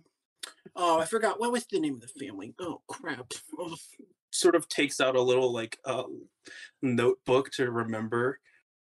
[0.74, 2.54] oh, I forgot what was the name of the family.
[2.58, 3.32] Oh crap!
[3.58, 3.76] Oh,
[4.30, 6.04] sort of takes out a little like uh,
[6.82, 8.38] notebook to remember.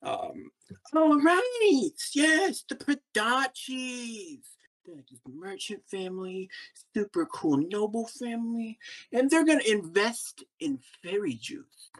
[0.03, 0.51] Um,
[0.95, 4.39] all right, yes, the Prodachis.
[4.85, 6.49] They're like this merchant family,
[6.93, 8.77] super cool noble family,
[9.11, 11.91] and they're gonna invest in fairy juice.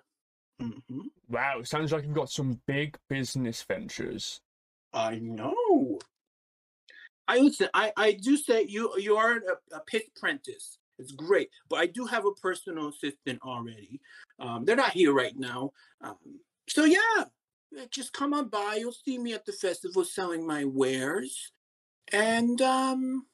[0.60, 4.42] hmm Wow, sounds like you've got some big business ventures.
[4.94, 6.00] I know.
[7.28, 7.68] I listen.
[7.74, 10.78] I I do say you you are a, a pit apprentice.
[11.00, 14.00] It's great, but I do have a personal assistant already.
[14.40, 15.72] Um, they're not here right now.
[16.02, 16.16] Um,
[16.68, 17.26] so yeah,
[17.92, 18.78] just come on by.
[18.80, 21.52] You'll see me at the festival selling my wares.
[22.12, 23.26] And um,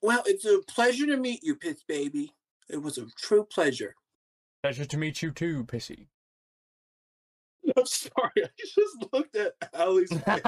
[0.00, 2.32] well, it's a pleasure to meet you, Piss Baby.
[2.68, 3.94] It was a true pleasure.
[4.62, 6.06] Pleasure to meet you too, Pissie.
[7.76, 8.30] I'm sorry.
[8.36, 10.40] I just looked at Allie's face.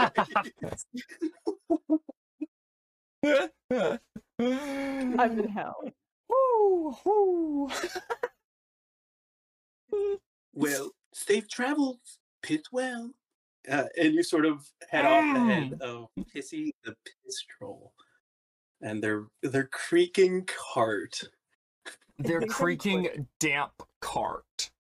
[4.38, 5.76] I'm in hell.
[6.28, 7.70] Woo, woo.
[10.52, 13.10] well, safe travels, pit well.
[13.70, 15.80] Uh, and you sort of head off ahead Mm.
[15.80, 17.94] of Pissie the piss troll
[18.82, 21.18] and their their creaking cart.
[22.18, 24.70] Their creaking damp cart.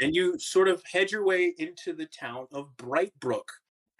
[0.00, 3.48] And you sort of head your way into the town of Brightbrook.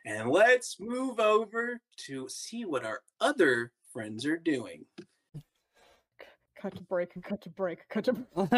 [0.05, 4.85] And let's move over to see what our other friends are doing.
[6.61, 8.51] Cut to break cut to break, cut to break.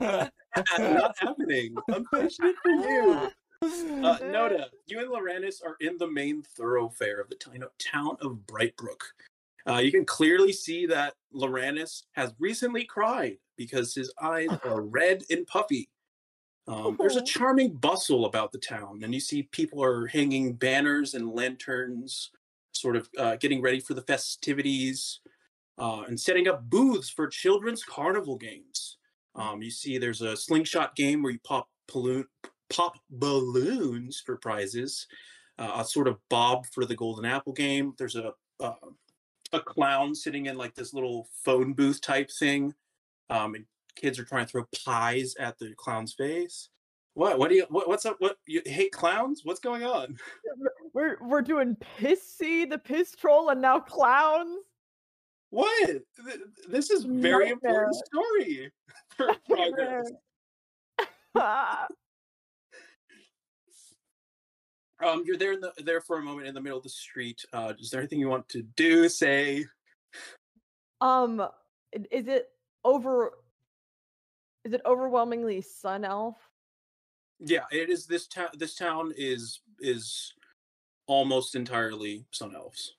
[0.78, 1.74] Not happening.
[1.88, 3.30] Unfortunate for you.
[3.62, 3.66] Uh,
[4.22, 9.02] Noda, you and Loranis are in the main thoroughfare of the town town of Brightbrook.
[9.68, 15.22] Uh, you can clearly see that Loranis has recently cried because his eyes are red
[15.30, 15.90] and puffy.
[16.66, 17.24] Um, there's a Oh.
[17.24, 22.30] charming bustle about the town, and you see people are hanging banners and lanterns,
[22.72, 25.20] sort of uh, getting ready for the festivities,
[25.78, 28.96] uh, and setting up booths for children's carnival games.
[29.34, 32.26] Um, you see, there's a slingshot game where you pop balloon,
[32.70, 35.06] pop balloons for prizes.
[35.58, 37.92] Uh, a sort of bob for the golden apple game.
[37.98, 38.74] There's a uh,
[39.52, 42.72] a clown sitting in like this little phone booth type thing.
[43.28, 46.70] Um, and kids are trying to throw pies at the clown's face.
[47.14, 47.38] What?
[47.38, 47.66] What do you?
[47.68, 48.16] What, what's up?
[48.20, 49.42] What you hate clowns?
[49.44, 50.16] What's going on?
[50.94, 54.56] We're we're doing Pissie, the piss troll, and now clowns.
[55.50, 55.88] What?
[55.88, 58.70] Th- This is very important story
[59.16, 60.10] for progress.
[65.02, 67.44] Um, you're there in the there for a moment in the middle of the street.
[67.52, 69.08] Uh, is there anything you want to do?
[69.08, 69.64] Say?
[71.00, 71.46] um,
[72.10, 72.48] is it
[72.84, 73.32] over?
[74.64, 76.36] Is it overwhelmingly sun elf?
[77.38, 78.06] Yeah, it is.
[78.06, 78.48] This town.
[78.58, 80.34] This town is is
[81.06, 82.96] almost entirely sun elves.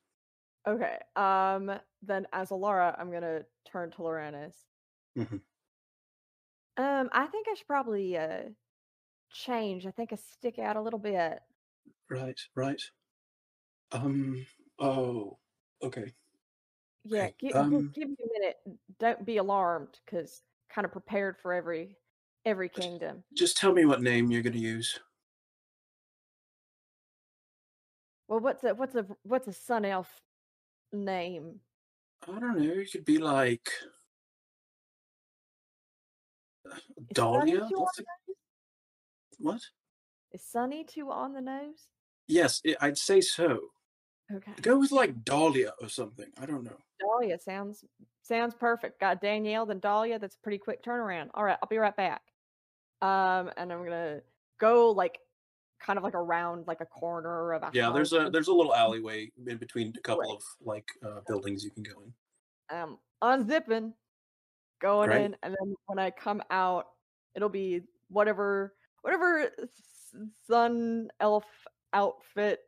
[0.68, 0.98] Okay.
[1.16, 1.72] Um.
[2.02, 4.56] Then as Alara, I'm gonna turn to Loranis.
[5.16, 5.42] Mhm.
[6.78, 7.10] Um.
[7.12, 8.50] I think I should probably uh
[9.32, 9.86] change.
[9.86, 11.40] I think I stick out a little bit.
[12.12, 12.40] Right.
[12.56, 12.82] Right.
[13.94, 14.46] Um.
[14.80, 15.38] Oh.
[15.82, 16.14] Okay.
[17.06, 17.30] Yeah.
[17.40, 18.58] Give, give, um, give me a minute.
[19.00, 21.96] Don't be alarmed, because kind of prepared for every
[22.46, 23.24] every kingdom.
[23.34, 25.00] Just tell me what name you're going to use.
[28.28, 30.10] Well, what's a what's a what's a sun elf
[30.92, 31.62] name?
[32.28, 32.64] I don't know.
[32.64, 33.70] You could be like
[36.66, 37.68] Is Dahlia.
[37.72, 38.34] What's the the-
[39.40, 39.62] what?
[40.34, 41.88] Is Sunny too on the nose?
[42.32, 43.60] Yes, I'd say so.
[44.34, 44.54] Okay.
[44.62, 46.28] Go with like Dahlia or something.
[46.42, 46.78] I don't know.
[47.02, 47.84] Dahlia sounds
[48.22, 49.00] sounds perfect.
[49.00, 50.18] Got Danielle, then Dahlia.
[50.20, 51.30] That's a pretty quick turnaround.
[51.34, 52.22] All right, I'll be right back.
[53.02, 54.22] Um, and I'm gonna
[54.60, 55.20] go like
[55.82, 58.74] kind of like around like a corner of a Yeah, there's a there's a little
[58.74, 62.78] alleyway in between a couple of like uh, buildings you can go in.
[62.78, 63.94] um unzipping,
[64.80, 65.22] going Right.
[65.26, 66.86] in, and then when I come out,
[67.36, 69.50] it'll be whatever whatever
[70.48, 71.46] sun elf
[71.94, 72.60] outfit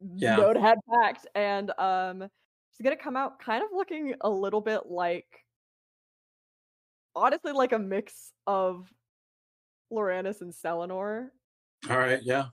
[0.00, 0.36] Yeah.
[0.36, 2.28] Noda had packed, and um
[2.72, 5.44] she's gonna come out kind of looking a little bit like
[7.14, 8.92] honestly like a mix of
[9.92, 11.28] Loranis and Selenor,
[11.88, 12.20] All right.
[12.22, 12.46] Yeah.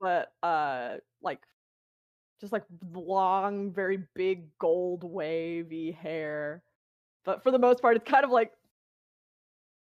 [0.00, 1.40] but uh like
[2.40, 6.62] just like long, very big gold wavy hair.
[7.24, 8.52] But for the most part, it's kind of like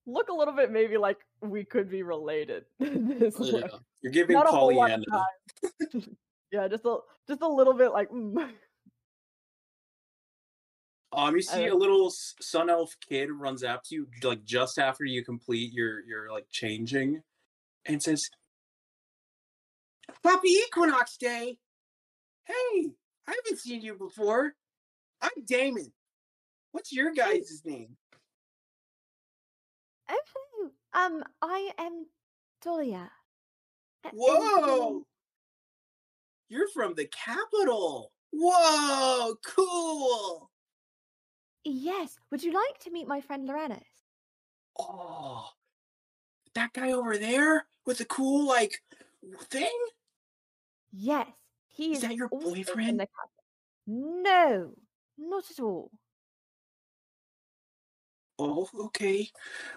[0.07, 2.65] look a little bit maybe like we could be related.
[2.81, 3.53] this Yeah.
[3.53, 3.83] look.
[4.03, 6.07] You're giving Not a whole lot of Pollyanna.
[6.53, 8.51] Yeah, just a just a little bit like mm.
[11.15, 15.05] Um, you see a little sun elf kid runs up to you like just after
[15.05, 17.23] you complete your your like changing,
[17.87, 18.29] and says,
[20.25, 21.59] "Happy Equinox Day!
[22.45, 22.91] Hey,
[23.27, 24.55] I haven't seen you before.
[25.21, 25.93] I'm Damon.
[26.73, 27.97] What's your guys' name?
[30.13, 32.07] Oh, um, I am
[32.65, 33.09] Dolia.
[34.13, 35.05] Whoa!
[36.49, 38.13] You're from the capital.
[38.31, 40.51] Whoa, cool.
[41.65, 42.17] Yes.
[42.31, 43.81] Would you like to meet my friend Loranis?
[44.79, 45.49] Oh,
[46.55, 48.83] that guy over there with the cool like
[49.51, 49.71] thing.
[50.93, 51.29] Yes.
[51.69, 52.03] He Is is.
[52.03, 53.07] that your boyfriend?
[53.87, 54.75] No,
[55.19, 55.91] not at all.
[58.43, 59.29] Oh, okay.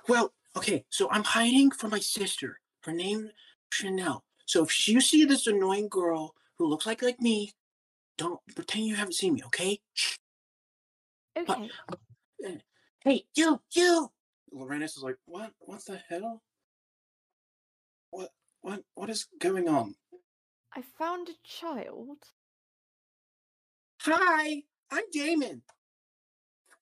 [0.07, 0.85] Well, okay.
[0.89, 2.59] So I'm hiding from my sister.
[2.83, 3.29] Her name
[3.71, 4.23] Chanel.
[4.45, 7.53] So if you see this annoying girl who looks like like me,
[8.17, 9.43] don't pretend you haven't seen me.
[9.45, 9.79] Okay?
[11.37, 11.69] Okay.
[12.43, 12.55] Eh,
[13.03, 14.09] hey, you, you.
[14.53, 15.51] Loranis is like, what?
[15.59, 16.41] What the hell?
[18.09, 18.29] What?
[18.61, 18.83] What?
[18.95, 19.95] What is going on?
[20.73, 22.17] I found a child.
[24.01, 25.61] Hi, I'm Damon.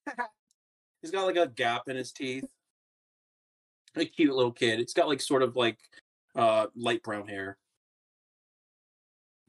[1.04, 2.48] He's got like a gap in his teeth.
[3.96, 4.80] A cute little kid.
[4.80, 5.78] It's got like sort of like
[6.34, 7.58] uh light brown hair.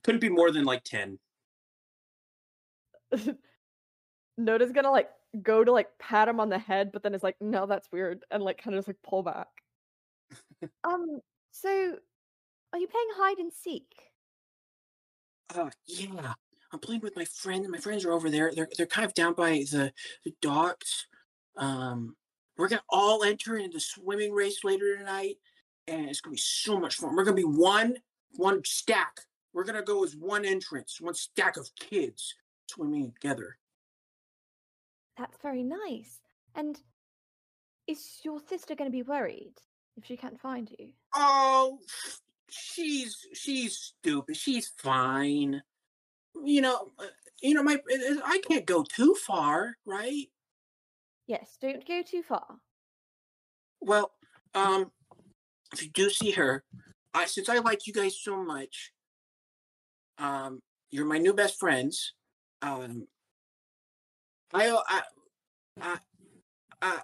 [0.02, 1.18] Couldn't be more than like 10.
[4.36, 5.08] Noda's gonna like
[5.42, 8.24] go to like pat him on the head, but then is like, no, that's weird,
[8.32, 9.48] and like kind of just like pull back.
[10.82, 11.20] Um,
[11.52, 11.96] so
[12.72, 13.86] are you playing hide and seek?
[15.54, 16.32] Uh, yeah.
[16.72, 17.68] I'm playing with my friend.
[17.68, 18.50] My friends are over there.
[18.54, 19.92] They're they're kind of down by the,
[20.24, 21.06] the docks.
[21.56, 22.16] Um,
[22.56, 25.36] we're gonna all enter into the swimming race later tonight,
[25.86, 27.14] and it's gonna be so much fun.
[27.14, 27.96] We're gonna be one
[28.36, 29.20] one stack.
[29.52, 32.34] We're gonna go as one entrance, one stack of kids
[32.68, 33.58] swimming together.
[35.16, 36.20] That's very nice.
[36.54, 36.80] And
[37.86, 39.54] is your sister going to be worried
[39.96, 40.90] if she can't find you?
[41.14, 41.78] Oh,
[42.48, 44.36] she's she's stupid.
[44.36, 45.62] She's fine.
[46.42, 47.06] You know, uh,
[47.42, 47.78] you know my
[48.24, 50.26] I can't go too far, right?
[51.26, 52.58] Yes, don't go too far.
[53.80, 54.12] Well,
[54.54, 54.90] um,
[55.72, 56.64] if you do see her,
[57.12, 58.92] I since I like you guys so much,
[60.18, 60.60] um,
[60.90, 62.12] you're my new best friends.
[62.62, 63.06] Um,
[64.52, 65.02] I I
[65.80, 65.98] I,
[66.82, 67.00] I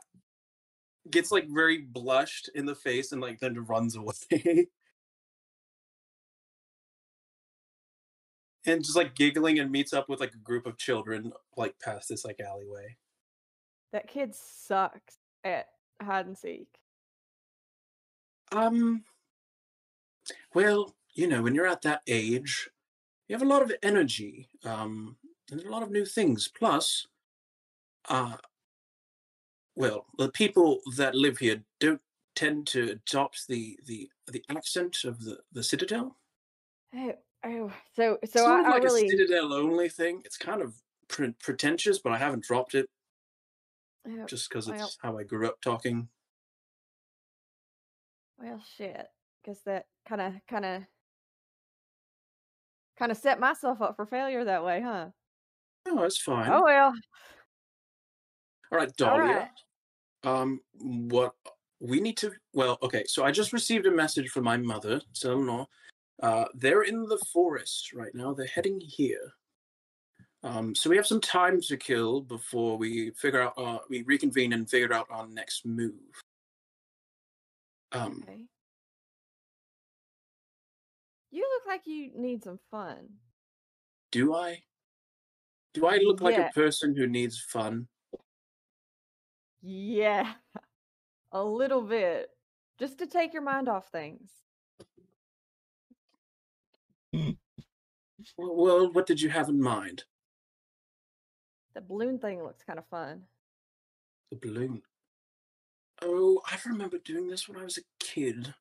[1.11, 4.67] gets like very blushed in the face and like then runs away.
[8.67, 12.09] and just like giggling and meets up with like a group of children like past
[12.09, 12.97] this like alleyway.
[13.93, 15.69] That kid sucks at
[16.01, 16.79] hide and seek.
[18.53, 19.05] Um
[20.55, 22.71] well, you know, when you're at that age,
[23.29, 25.17] you have a lot of energy, um,
[25.51, 26.49] and a lot of new things.
[26.49, 27.07] Plus,
[28.09, 28.37] uh
[29.77, 32.03] well, the people that live here don't
[32.35, 36.17] tend to adopt the the the accent of the the citadel.
[36.95, 37.15] Oh,
[37.45, 39.07] oh, so so sort I, I like really.
[39.07, 40.23] a citadel only thing.
[40.25, 40.75] It's kind of
[41.09, 42.89] pre- pretentious, but I haven't dropped it
[44.09, 46.09] oh, just because it's well- how I grew up talking.
[48.39, 49.07] Well, shit.
[49.45, 50.83] Guess that kind of, kind of,
[52.99, 55.09] kind of set myself up for failure that way, huh?
[55.89, 56.51] Oh, that's fine.
[56.51, 56.93] Oh well.
[58.73, 59.49] All right, All Dahlia.
[60.25, 60.31] right.
[60.41, 61.33] Um, what
[61.81, 62.33] we need to?
[62.53, 63.05] Well, okay.
[63.07, 65.01] So I just received a message from my mother.
[65.13, 65.67] So no,
[66.23, 68.35] uh, they're in the forest right now.
[68.35, 69.33] They're heading here.
[70.43, 73.55] Um, so we have some time to kill before we figure out.
[73.59, 75.93] Uh, we reconvene and figure out our next move.
[77.93, 78.47] Um, Okay.
[81.33, 83.09] You look like you need some fun.
[84.11, 84.63] do I?
[85.75, 86.49] Do I look like Yeah.
[86.49, 87.87] a person who needs fun?
[89.63, 90.35] Yeah,
[91.33, 92.31] a little bit,
[92.79, 94.33] just to take your mind off things.
[97.13, 97.37] Well,
[98.57, 100.05] well, what did you have in mind?
[101.75, 103.23] The balloon thing looks kind of fun.
[104.31, 104.83] The balloon.
[106.03, 108.55] Oh, I remember doing this when I was a kid.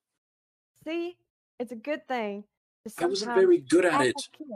[0.85, 1.17] See,
[1.59, 2.43] it's a good thing.
[2.99, 4.15] I wasn't very good at it.
[4.15, 4.47] like a kid.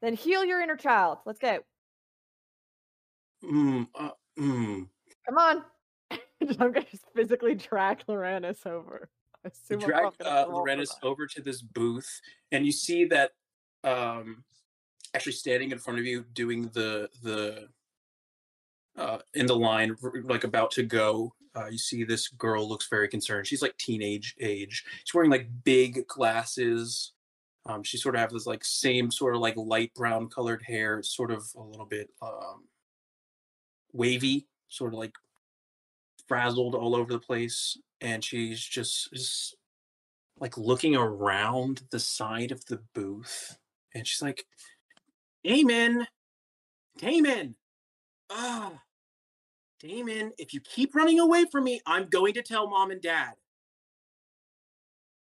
[0.00, 1.18] Then heal your inner child.
[1.26, 1.60] Let's go.
[3.44, 4.88] Mm, uh, mm.
[5.26, 5.64] Come on.
[6.60, 9.08] I'm gonna just physically drag Loranis over.
[9.44, 12.20] I assume I'm drag uh, Loranis over to this booth,
[12.52, 13.32] and you see that
[13.84, 14.44] um,
[15.14, 17.68] actually standing in front of you, doing the the
[18.96, 21.32] uh, in the line, like about to go.
[21.56, 23.46] Uh, you see this girl looks very concerned.
[23.46, 24.84] She's like teenage age.
[25.04, 27.12] She's wearing like big glasses.
[27.66, 31.02] Um, she sort of has this like same sort of like light brown colored hair.
[31.02, 32.64] Sort of a little bit um,
[33.92, 35.14] wavy, sort of like
[36.28, 39.56] frazzled all over the place and she's just, just
[40.38, 43.58] like looking around the side of the booth
[43.94, 44.44] and she's like
[45.48, 46.06] damon.
[46.98, 47.54] Damon.
[48.30, 48.72] Ah.
[49.80, 53.34] Damon if you keep running away from me i'm going to tell mom and dad.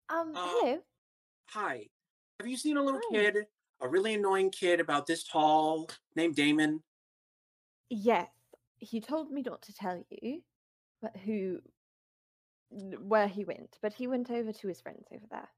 [0.08, 0.78] Um, Uh, hello.
[1.50, 1.86] hi.
[2.40, 3.16] Have you seen a little Hi.
[3.16, 3.36] kid
[3.80, 6.82] a really annoying kid about this tall named damon?
[7.90, 8.28] Yes,
[8.78, 10.42] he told me not to tell you,
[11.02, 11.58] but who,
[12.70, 15.48] Where he went, but he went over to his friends over there.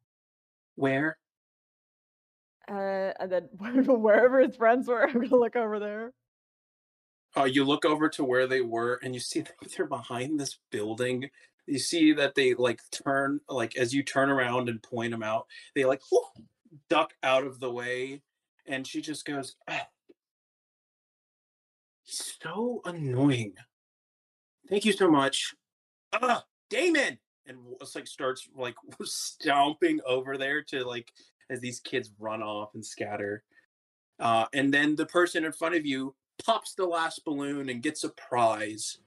[0.74, 1.16] where
[2.70, 6.12] uh, and then wherever his friends were, I'm gonna look over there.
[7.36, 10.58] uh, you look over to where they were and you see that they're behind this
[10.70, 11.30] building.
[11.66, 15.46] You see that they like turn like as you turn around and point them out
[15.74, 16.22] they like whoo,
[16.88, 18.22] duck out of the way
[18.66, 19.86] and she just goes "Ah,
[22.02, 23.54] he's so annoying.
[24.68, 25.54] Thank you so much.
[26.12, 27.18] Ah damon!
[27.46, 27.58] and
[27.94, 31.12] like starts like stomping over there to like
[31.50, 33.42] as these kids run off and scatter
[34.20, 38.04] uh, and then the person in front of you pops the last balloon and gets
[38.04, 38.98] a prize.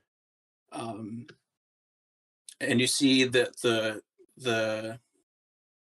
[0.72, 1.28] Um,
[2.60, 4.02] and you see that the
[4.38, 5.00] the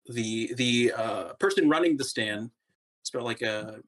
[0.06, 2.50] the the uh, person running the stand.
[3.00, 3.80] It's about like a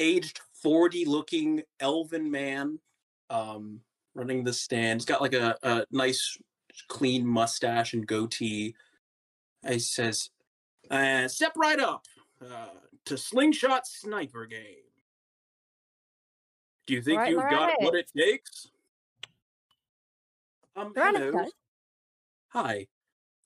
[0.00, 2.78] aged forty looking elven man
[3.28, 3.80] um,
[4.14, 5.00] running the stand.
[5.00, 6.38] He's got like a, a nice
[6.88, 8.74] clean mustache and goatee.
[9.68, 10.30] He says,
[10.90, 12.04] uh, "Step right up
[12.44, 12.68] uh,
[13.06, 14.84] to Slingshot Sniper Game.
[16.86, 18.68] Do you think Right, you've got what it takes?"
[20.76, 21.46] Um, hello.
[22.48, 22.86] Hi.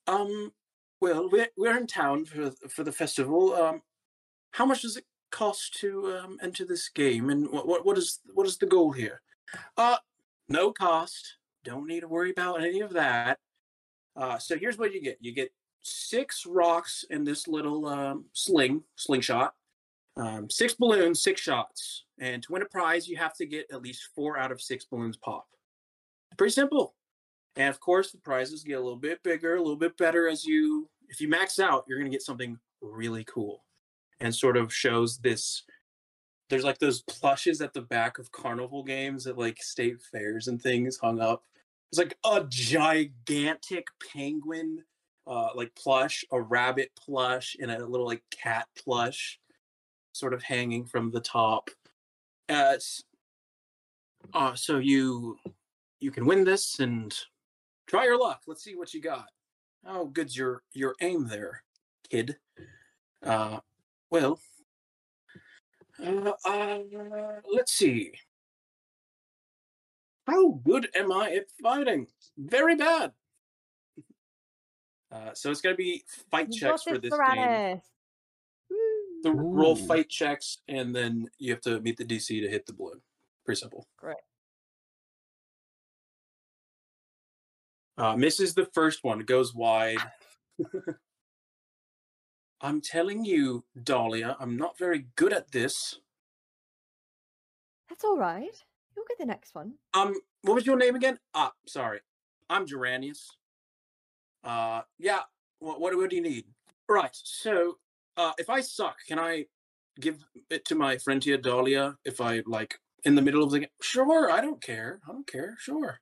[0.07, 0.53] Um,
[1.01, 3.55] well, we're we're in town for for the festival.
[3.55, 3.83] Um,
[4.53, 8.21] how much does it cost to um, enter this game, and what what what is
[8.33, 9.21] what is the goal here?
[9.77, 9.97] Uh,
[10.49, 11.37] no cost.
[11.65, 13.39] Don't need to worry about any of that.
[14.17, 15.53] Uh, so here's what you get: you get
[15.85, 19.55] six rocks in this little um, sling slingshot,
[20.17, 23.83] um, six balloons, six shots, and to win a prize, you have to get at
[23.83, 25.47] least four out of six balloons pop.
[26.37, 26.95] Pretty simple.
[27.57, 30.45] And of course, the prizes get a little bit bigger, a little bit better as
[30.45, 30.89] you.
[31.09, 33.63] If you max out, you're going to get something really cool,
[34.21, 35.63] and sort of shows this.
[36.51, 40.61] There's like those plushes at the back of carnival games at like state fairs and
[40.61, 41.45] things hung up.
[41.91, 44.85] It's like a gigantic penguin,
[45.27, 49.39] uh, like plush, a rabbit plush, and a little like cat plush,
[50.13, 51.71] sort of hanging from the top.
[52.49, 52.77] Uh,
[54.33, 55.39] uh, so you
[56.01, 57.19] you can win this and
[57.87, 58.43] try your luck.
[58.47, 59.29] Let's see what you got.
[59.85, 61.63] How good's your your aim there,
[62.11, 62.37] kid?
[63.23, 63.61] Uh,
[64.11, 64.39] well,
[66.03, 66.79] uh, uh,
[67.53, 68.13] let's see.
[70.27, 72.07] How good am I at fighting?
[72.39, 73.13] Very bad.
[75.15, 77.37] Uh, so it's gonna be fight You checks for this, this game.
[77.37, 77.85] Tyrannus.
[79.23, 79.55] The Woo.
[79.55, 83.01] roll fight checks, and then you have to meet the DC to hit the balloon.
[83.45, 83.87] Pretty simple.
[83.97, 84.17] Great.
[87.97, 89.99] Uh, misses the first one, goes wide.
[92.61, 96.01] I'm telling you, Dahlia, I'm not very good at this.
[97.89, 98.65] That's all right.
[98.97, 99.75] You'll get the next one.
[99.93, 101.19] Um, what was your name again?
[101.35, 102.01] Ah, sorry.
[102.51, 103.29] I'm Geranius.
[104.45, 105.21] Uh, yeah.
[105.59, 106.45] What, what, what do you need?
[106.89, 107.11] Right.
[107.13, 107.79] So,
[108.17, 109.47] uh, if I suck, can I
[110.01, 110.19] give
[110.51, 111.97] it to my friend here, Dahlia?
[112.05, 113.69] If I like in the middle of the game?
[113.81, 114.31] Sure.
[114.31, 115.01] I don't care.
[115.09, 115.57] I don't care.
[115.59, 116.01] Sure.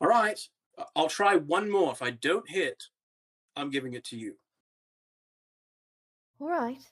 [0.00, 0.38] All right.
[0.78, 1.92] uh, I'll try one more.
[1.92, 2.84] If I don't hit,
[3.56, 4.34] I'm giving it to you.
[6.40, 6.82] All right.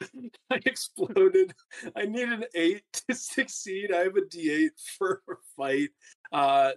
[0.50, 1.54] I exploded.
[1.96, 3.92] I need an eight to succeed.
[3.92, 5.90] I have a D8 for a fight.
[6.32, 6.72] Uh,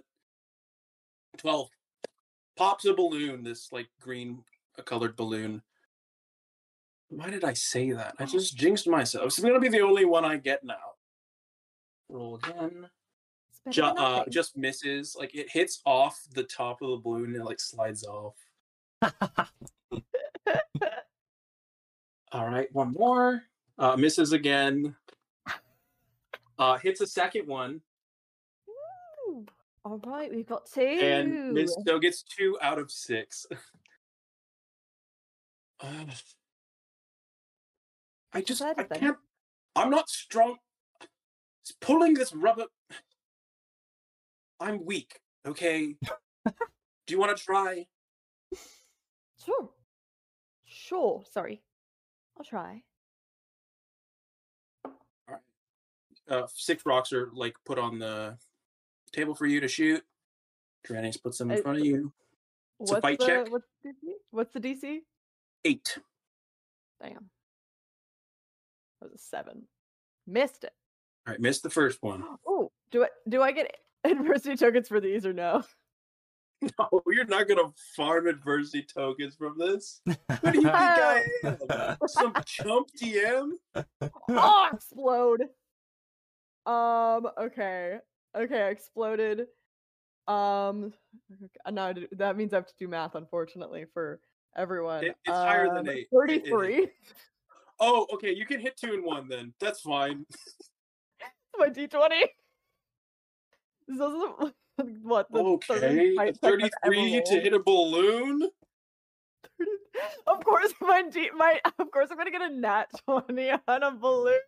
[1.38, 1.68] twelve.
[2.56, 3.42] Pops a balloon.
[3.42, 4.42] This like green
[4.84, 5.62] colored balloon.
[7.08, 8.14] Why did I say that?
[8.18, 9.26] I just jinxed myself.
[9.26, 10.74] It's gonna be the only one I get now.
[12.08, 12.88] Roll again.
[13.68, 15.14] Ju- uh, just misses.
[15.18, 18.34] Like it hits off the top of the balloon and it like slides off.
[22.32, 23.42] All right, one more.
[23.78, 24.96] Uh, misses again.
[26.58, 27.80] Uh, hits a second one
[29.28, 29.44] Ooh.
[29.84, 30.80] All right, we've got two.
[30.80, 33.46] and miss, so gets two out of six.
[38.32, 39.18] I just I can't.
[39.74, 40.56] I'm not strong.
[41.62, 42.66] It's pulling this rubber.
[44.60, 45.20] I'm weak.
[45.46, 45.96] Okay.
[46.46, 46.52] Do
[47.08, 47.86] you want to try?
[49.44, 49.70] Sure.
[50.64, 51.24] Sure.
[51.30, 51.62] Sorry.
[52.38, 52.82] I'll try.
[56.28, 58.36] Uh, six rocks are like put on the
[59.12, 60.02] table for you to shoot.
[60.86, 62.12] Tyrannis puts them in Uh, front of you.
[62.80, 63.50] It's a fight the, check.
[63.50, 64.12] What's the DC?
[64.30, 65.00] What's the DC?
[65.64, 65.98] Eight.
[67.00, 67.30] Damn.
[69.00, 69.66] That was a seven.
[70.26, 70.72] Missed it.
[71.26, 72.24] All right, missed the first one.
[72.46, 73.74] Oh, do I do I get
[74.04, 75.62] adversity tokens for these or no?
[76.78, 80.00] No, you're not gonna farm adversity tokens from this.
[80.04, 81.96] What do you think I am?
[82.06, 83.50] Some chump DM?
[84.28, 85.42] oh, explode.
[86.64, 87.28] Um.
[87.38, 87.98] Okay.
[88.36, 88.62] Okay.
[88.62, 89.46] I exploded.
[90.28, 90.92] Um.
[91.68, 94.20] Now I that means I have to do math, unfortunately, for
[94.56, 95.04] everyone.
[95.04, 95.96] It- it's higher than Um, eight.
[95.96, 96.88] It- it- Thirty-three.
[97.80, 99.52] Oh, okay, you can hit two and one then.
[99.58, 100.24] That's fine.
[101.58, 102.24] My D twenty.
[103.88, 104.54] This doesn't.
[105.02, 105.30] What?
[105.30, 108.42] the Okay, fight a check I've ever 33 to hit a balloon.
[110.26, 113.90] Of course, my D, my of course I'm gonna get a nat twenty on a
[113.92, 114.40] balloon.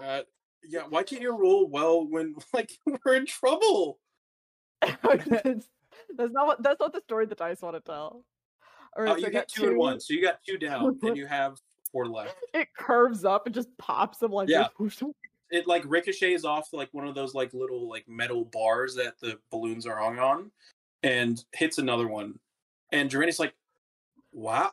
[0.00, 0.22] Uh,
[0.68, 3.98] yeah, why can't you roll well when like we're in trouble?
[4.80, 5.68] that's,
[6.18, 8.24] not what that's not the story the dice want to tell.
[8.96, 10.58] All right, Uh, so you I get got two and one, so you got two
[10.58, 11.58] down, and you have
[11.92, 12.34] four left.
[12.52, 14.20] It curves up and just pops.
[14.22, 14.68] I'm like, Yeah.
[15.50, 18.94] "Whoosh, whoosh." it like ricochets off like one of those like little like metal bars
[18.96, 20.50] that the balloons are hung on,
[21.02, 22.38] and hits another one.
[22.92, 23.54] And Durani's like,
[24.32, 24.72] "Wow,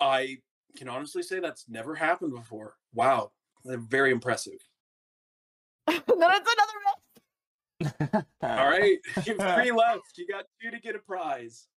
[0.00, 0.38] I
[0.76, 2.76] can honestly say that's never happened before.
[2.94, 3.32] Wow,
[3.64, 4.58] very impressive."
[5.86, 8.24] then it's another miss.
[8.42, 10.16] All right, you have three left.
[10.16, 11.68] You got two to get a prize.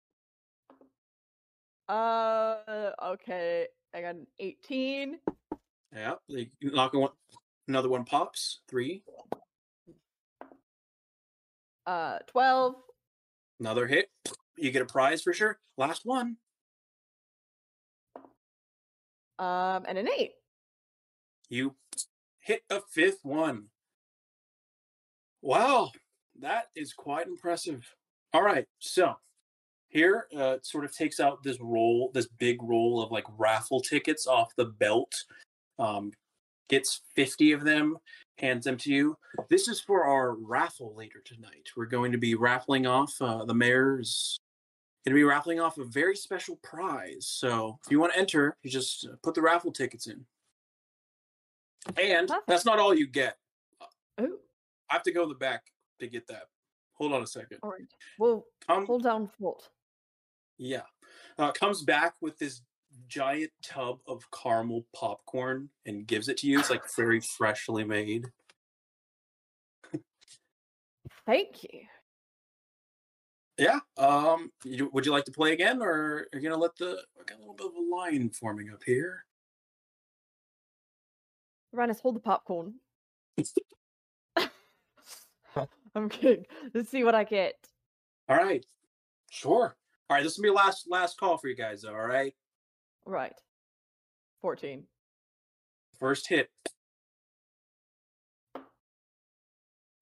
[1.88, 3.66] Uh, okay.
[3.94, 5.18] I got an 18.
[5.94, 7.10] Yeah, they knock one.
[7.68, 8.60] Another one pops.
[8.68, 9.02] Three.
[11.86, 12.74] Uh, 12.
[13.60, 14.10] Another hit.
[14.56, 15.58] You get a prize for sure.
[15.76, 16.36] Last one.
[19.38, 20.32] Um, and an 8.
[21.50, 21.74] You
[22.40, 23.66] hit a fifth one.
[25.42, 25.92] Wow,
[26.40, 27.86] that is quite impressive.
[28.32, 29.14] All right, so
[29.88, 33.80] here uh, it sort of takes out this roll, this big roll of like raffle
[33.80, 35.14] tickets off the belt.
[35.78, 36.10] Um,
[36.68, 37.96] gets 50 of them,
[38.38, 39.16] hands them to you.
[39.48, 41.68] This is for our raffle later tonight.
[41.76, 44.38] We're going to be raffling off uh, the mayor's
[45.04, 47.26] going to be raffling off a very special prize.
[47.26, 50.24] So if you want to enter, you just uh, put the raffle tickets in.
[51.96, 53.36] And that's not all you get.
[53.80, 53.86] Oh,
[54.90, 55.62] I have to go in the back
[56.00, 56.44] to get that.
[56.94, 57.58] Hold on a second.
[57.62, 57.86] all right.
[58.18, 59.62] Well, Come, hold down fort.
[60.58, 60.82] yeah,
[61.38, 62.60] uh, comes back with this
[63.08, 66.58] giant tub of caramel popcorn and gives it to you.
[66.58, 68.26] It's like very freshly made.
[71.26, 71.80] Thank you.
[73.58, 73.80] Yeah.
[73.96, 74.52] Um.
[74.64, 77.02] You, would you like to play again, or are you gonna let the?
[77.20, 79.24] I got a little bit of a line forming up here.
[81.72, 82.74] Uranus, hold the popcorn.
[85.94, 86.46] I'm kidding.
[86.72, 87.56] Let's see what I get.
[88.28, 88.64] All right.
[89.30, 89.76] Sure.
[90.08, 90.22] All right.
[90.22, 91.82] This will be last last call for you guys.
[91.82, 92.32] Though, all right.
[93.08, 93.32] Right.
[94.42, 94.84] 14.
[95.98, 96.50] First hit.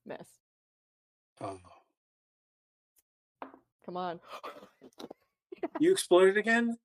[0.04, 0.26] Miss.
[1.40, 1.60] Oh.
[3.84, 4.18] Come on.
[5.78, 6.76] You exploded again.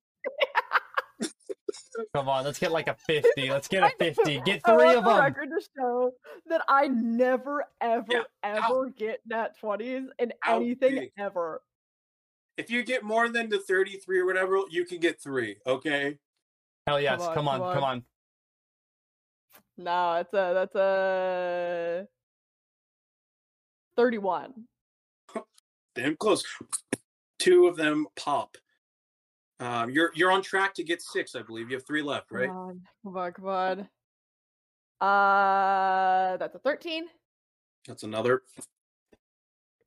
[2.14, 3.50] Come on, let's get like a 50.
[3.50, 4.42] Let's get a 50.
[4.42, 5.20] Get oh, three want of the them.
[5.24, 6.12] record to show
[6.46, 11.10] that I never, ever, Yeah, ever get nat 20s in How anything big?
[11.18, 11.62] ever.
[12.56, 15.56] If you get more than the thirty-three or whatever, you can get three.
[15.66, 16.18] Okay.
[16.86, 17.20] Hell yes.
[17.22, 17.90] on, Come on, come come on.
[17.90, 18.04] on.
[19.78, 22.06] No, it's a that's a
[23.96, 24.52] 31.
[25.94, 26.44] damn close.
[27.38, 28.56] Two of them pop.
[29.60, 31.70] Um, you're you're on track to get six, I believe.
[31.70, 32.48] You have three left, right?
[32.48, 33.88] Come on, come on, come on.
[35.00, 37.06] Uh, that's a 13.
[37.88, 38.42] That's another.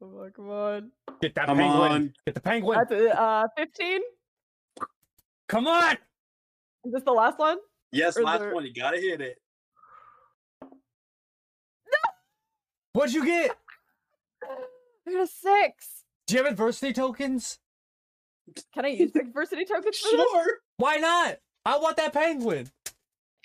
[0.06, 0.92] Come on, come on.
[1.22, 1.92] Get that Come penguin.
[1.92, 2.14] on.
[2.28, 2.78] Get the penguin.
[2.78, 4.02] That's a uh 15.
[5.50, 5.94] Come on.
[6.84, 7.58] Is this the last one?
[7.92, 8.66] Yes, Or last there- one.
[8.66, 9.38] You gotta hit it.
[10.62, 10.70] No!
[12.94, 13.58] What'd you get?
[15.08, 16.04] I got a six.
[16.28, 17.58] Do you have adversity tokens?
[18.74, 20.32] Can I use adversity tokens for this?
[20.32, 20.46] Sure.
[20.78, 21.38] Why not?
[21.66, 22.70] I want that penguin.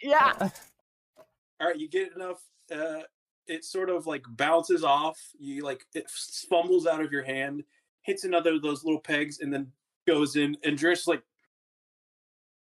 [0.03, 0.35] Yeah.
[0.39, 2.43] All right, you get enough.
[2.71, 3.01] Uh,
[3.47, 5.19] it sort of like bounces off.
[5.39, 7.65] You like it fumbles out of your hand,
[8.03, 9.73] hits another of those little pegs, and then
[10.07, 10.57] goes in.
[10.65, 11.23] And Drish like,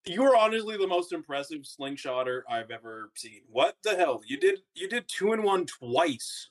[0.06, 3.40] you are honestly the most impressive slingshotter I've ever seen.
[3.50, 4.20] What the hell?
[4.26, 6.50] You did you did two and one twice.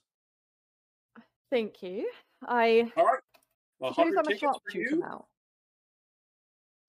[1.51, 2.09] Thank you.
[2.47, 3.19] I All right.
[3.81, 5.25] A should use hundred on my tickets for sharpshooter now.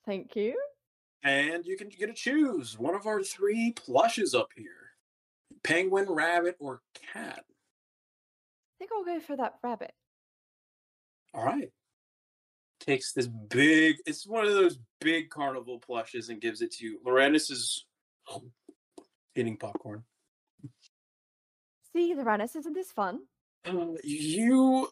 [0.06, 0.54] Thank you.
[1.22, 4.83] and you can get to choose one of our three plushes up here:
[5.64, 6.80] penguin, rabbit, or
[7.12, 7.40] cat.
[7.40, 9.92] I think I'll go for that rabbit.
[11.32, 11.70] All right.
[12.80, 17.00] Takes this big, it's one of those big carnival plushes and gives it to you.
[17.04, 17.86] Loranis is
[19.36, 20.04] eating popcorn.
[21.92, 23.20] See, Loranis, isn't this fun?
[23.64, 24.88] Uh, you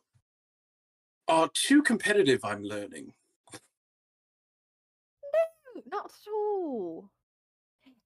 [1.28, 3.12] are too competitive, I'm learning.
[5.22, 7.10] No, Not at all.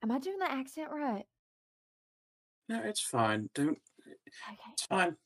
[0.03, 1.27] Am I doing that accent right?
[2.69, 3.49] No, it's fine.
[3.55, 3.79] Don't,
[4.49, 4.59] Okay.
[4.73, 5.17] it's fine.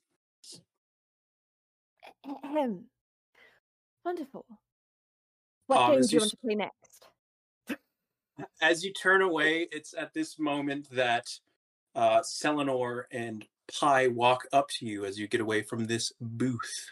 [2.45, 2.84] Ahem.
[4.05, 4.47] Wonderful.
[5.66, 7.07] What Um, game do you you want to play next?
[8.61, 11.26] As you turn away, it's at this moment that
[11.95, 13.47] uh, Selenor and
[13.78, 16.91] Pi walk up to you as you get away from this booth.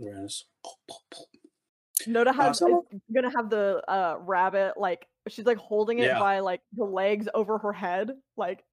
[0.00, 0.44] Loranis.
[2.06, 6.18] Noda has is gonna have the uh rabbit like she's like holding it Yeah.
[6.20, 8.64] by like the legs over her head, like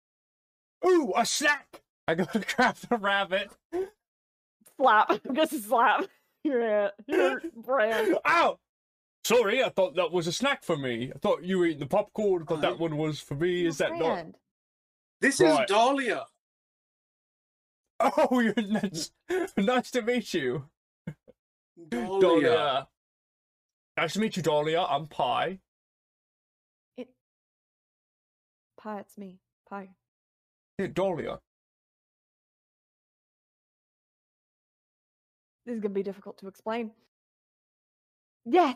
[0.88, 1.82] Ooh, a snack.
[2.08, 3.50] I go to grab the rabbit.
[4.78, 5.12] slap.
[5.34, 6.06] Just slap
[6.44, 8.18] your hand, your brand.
[8.26, 8.60] Ow!
[9.24, 11.12] Sorry, I thought that was a snack for me.
[11.14, 12.44] I thought you were eating the popcorn.
[12.44, 13.66] I thought that one was for me.
[13.66, 14.00] Is that not?
[14.00, 14.36] brand.
[15.22, 15.62] This Right.
[15.62, 16.26] is Dahlia.
[17.98, 19.10] Oh, you're nice.
[19.56, 20.66] nice to meet you,
[21.88, 22.20] Dahlia.
[22.20, 22.88] Dahlia.
[23.98, 24.82] Nice to meet you, Dahlia.
[24.82, 25.60] I'm Pi.
[26.98, 27.08] It.
[28.78, 29.40] Pi, it's me.
[29.70, 29.88] Pi.
[30.78, 31.40] Yeah, Dahlia.
[35.66, 36.92] This is gonna be difficult to explain.
[38.46, 38.76] Yes,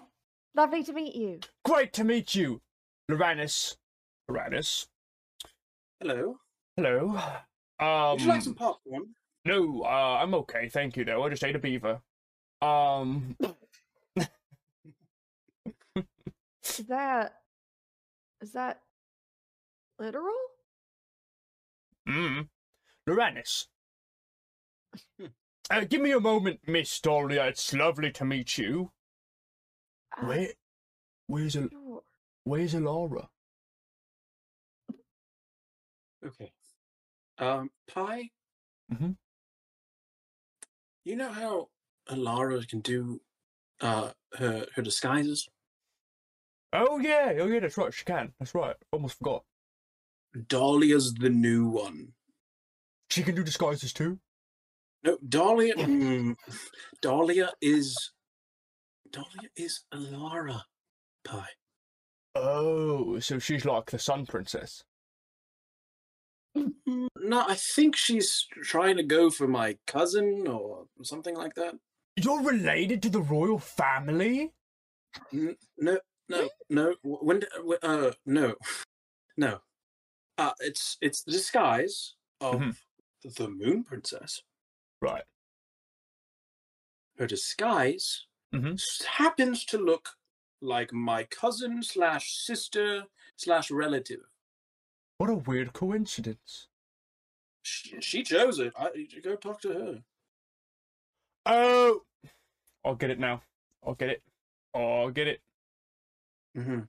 [0.56, 1.40] lovely to meet you.
[1.66, 2.62] Great to meet you,
[3.12, 3.76] Loranis.
[4.30, 4.88] Loranis.
[6.00, 6.40] Hello.
[6.78, 7.18] Hello.
[7.80, 9.14] Um, Would you like some popcorn?
[9.46, 11.06] no, uh, I'm okay, thank you.
[11.06, 12.02] Though I just ate a beaver.
[12.62, 13.36] Um,
[16.64, 17.34] Is that.
[18.42, 18.82] Is that.
[20.00, 20.34] literal?
[22.10, 22.48] Mm,
[23.08, 23.66] Loranis.
[25.20, 25.26] Hmm.
[25.72, 27.46] Uh, give me a moment, Miss Dahlia.
[27.46, 28.92] It's lovely to meet you.
[30.20, 30.48] Uh, Where,
[31.28, 32.02] where's a, sure.
[32.44, 33.28] where's Alara?
[36.26, 36.52] Okay.
[37.38, 38.32] Um, Pi.
[38.92, 39.12] Mm-hmm.
[41.06, 41.70] You know how
[42.10, 43.22] Alara can do
[43.80, 45.48] uh her her disguises?
[46.74, 47.94] Oh yeah, oh yeah, that's right.
[47.94, 48.34] She can.
[48.40, 48.76] That's right.
[48.92, 49.44] Almost forgot.
[50.48, 52.10] Dahlia's the new one.
[53.10, 54.20] She can do disguises too.
[55.04, 55.76] No, Dahlia.
[55.76, 56.36] mm,
[57.02, 58.12] Dahlia is.
[59.12, 60.62] Dahlia is Alara.
[61.24, 61.46] Pi.
[62.36, 64.84] Oh, so she's like the Sun Princess.
[66.58, 71.76] Mm, No, I think she's trying to go for my cousin or something like that.
[72.16, 74.52] You're related to the royal family?
[75.34, 76.96] N- No, no, no.
[77.04, 77.42] When?
[77.82, 78.56] Uh, no,
[79.38, 79.60] no.
[80.40, 82.78] Uh, it's it's the disguise of Mhm.
[83.36, 84.42] the Moon Princess.
[85.02, 85.26] Right.
[87.18, 88.80] Her disguise Mhm.
[89.06, 90.18] happens to look
[90.62, 94.30] like my cousin slash sister slash relative.
[95.18, 96.70] What a weird coincidence.
[97.64, 98.74] She, she chose it.
[98.78, 98.90] I
[99.22, 100.04] go talk to her.
[101.46, 102.06] Oh,
[102.86, 103.44] I'll get it now.
[103.84, 104.24] I'll get it.
[104.74, 105.42] I'll get it.
[106.56, 106.84] Mm-hmm.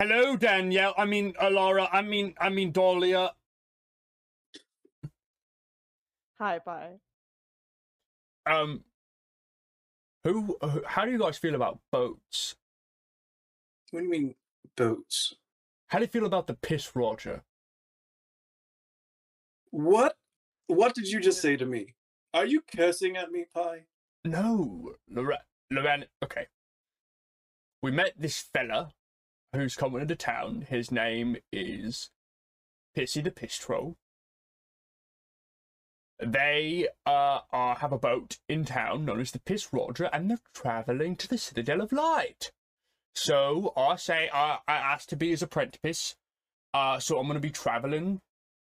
[0.00, 0.94] Hello, Danielle.
[0.96, 1.86] I mean, Alara.
[1.92, 3.34] I mean, I mean, Dahlia.
[6.38, 6.92] Hi, Pi.
[8.46, 8.82] Um,
[10.24, 10.56] who?
[10.86, 12.54] How do you guys feel about boats?
[13.90, 14.34] What do you mean
[14.74, 15.34] boats?
[15.88, 17.42] How do you feel about the piss Roger?
[19.70, 20.16] What?
[20.68, 21.94] What did you just say to me?
[22.32, 23.80] Are you cursing at me, Pi?
[24.24, 25.44] No, Loran.
[25.70, 26.04] Loran.
[26.24, 26.46] Okay.
[27.82, 28.94] We met this fella
[29.52, 30.66] who's coming into town.
[30.68, 32.10] His name is
[32.96, 33.96] Pissie the Piss Troll.
[36.22, 40.38] They uh, are, have a boat in town known as the Piss Roger, and they're
[40.54, 42.52] traveling to the Citadel of Light.
[43.14, 46.16] So I say I, I asked to be his apprentice.
[46.72, 48.20] Uh, so I'm going to be traveling,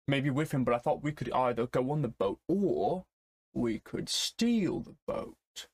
[0.09, 0.64] maybe with him.
[0.64, 3.05] But I thought we could either go on the boat or
[3.53, 5.68] we could steal the boat.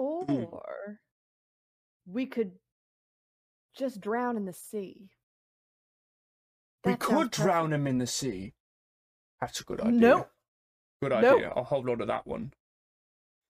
[0.00, 0.98] Or
[2.06, 2.52] we could
[3.76, 5.10] just drown in the sea.
[6.86, 8.54] we That sounds could drown him in the sea.
[9.42, 10.00] That's a good idea.
[10.00, 10.26] No.
[11.02, 11.16] Good No.
[11.36, 11.52] idea.
[11.54, 12.54] I'll hold on to that one.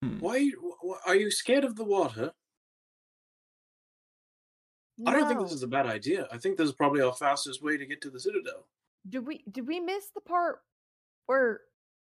[0.03, 0.19] Hmm.
[0.19, 0.51] Why
[1.07, 2.33] are you scared of the water?
[5.07, 6.27] I don't think this is a bad idea.
[6.33, 8.67] I think this is probably our fastest way to get to the Citadel.
[9.09, 10.59] Did we did we miss the part
[11.27, 11.61] where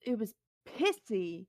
[0.01, 0.33] it was
[0.65, 1.47] Pissie,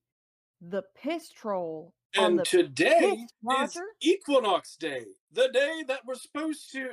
[0.60, 6.14] the piss troll on And the today piss is Equinox Day, the day that we're
[6.14, 6.90] supposed to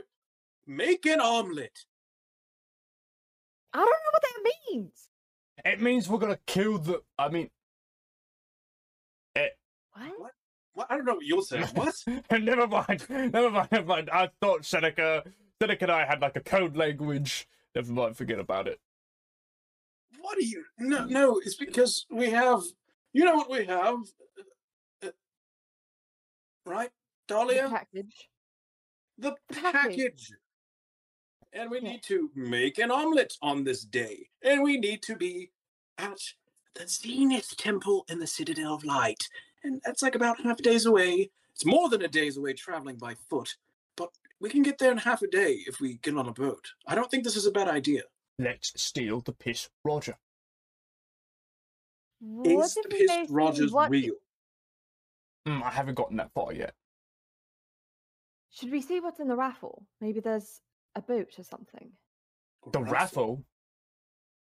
[0.65, 1.77] make an omelet.
[3.73, 5.09] I don't know what that means.
[5.65, 7.01] It means we're gonna kill the.
[7.17, 7.49] I mean,
[10.17, 10.31] What?
[10.73, 10.87] What?
[10.89, 11.65] I don't know what you're saying.
[11.73, 11.95] What?
[12.31, 13.05] never mind.
[13.09, 13.67] Never mind.
[13.71, 14.09] Never mind.
[14.11, 15.23] I thought Seneca,
[15.61, 17.47] Seneca and I had like a code language.
[17.75, 18.15] Never mind.
[18.15, 18.79] Forget about it.
[20.21, 20.63] what are you?
[20.77, 21.39] No, no.
[21.43, 22.61] It's because we have.
[23.11, 23.97] You know what we have,
[26.65, 26.89] right,
[27.27, 28.29] The package.
[29.17, 29.71] the The package.
[29.73, 30.31] package.
[31.53, 31.91] And we Yeah.
[31.93, 34.29] need to make an omelet on this day.
[34.43, 35.51] And we need to be
[35.97, 36.19] at
[36.75, 39.27] the Zenith Temple in the Citadel of Light.
[39.63, 41.31] And that's like about half a day's away.
[41.51, 43.57] It's more than a day's away traveling by foot.
[43.95, 46.73] But we can get there in half a day if we get on a boat.
[46.85, 48.03] I don't think this is a bad idea.
[48.37, 50.17] Let's steal the piss Roger.
[52.19, 54.15] What is the Piss may see Rogers what- real?
[55.47, 56.73] Mm, I haven't gotten that far yet.
[58.51, 59.85] Should we see what's in the raffle?
[60.01, 60.61] Maybe there's
[60.95, 61.91] a boat or something.
[62.71, 63.43] The raffle.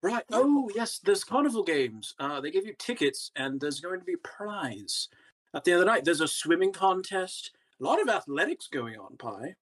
[0.03, 0.25] Right.
[0.31, 0.99] Oh, yes.
[0.99, 2.15] There's carnival games.
[2.19, 5.09] Uh, they give you tickets, and there's going to be a prize
[5.55, 6.05] at the end of the night.
[6.05, 7.53] There's a swimming contest.
[7.81, 9.55] A lot of athletics going on, Pi.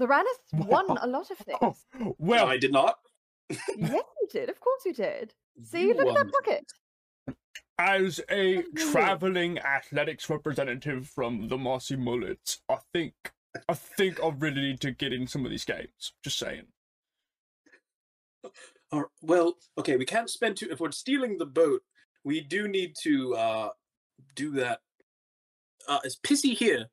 [0.00, 2.16] Loranis won a lot of Oh, things.
[2.18, 2.96] well, I did not.
[3.50, 4.48] yes, you did.
[4.48, 5.34] Of course you did.
[5.62, 6.30] See, You look at that won.
[7.78, 8.92] As a What do you mean?
[8.92, 13.14] traveling athletics representative from the Mossy Mullets, I think
[13.68, 16.12] I think I really need to get in some of these games.
[16.22, 16.66] Just saying.
[18.90, 20.68] Or, well, okay, we can't spend too.
[20.70, 21.82] If we're stealing the boat,
[22.24, 23.68] we do need to uh
[24.34, 24.80] do that.
[25.86, 26.86] Uh, is Pissie here?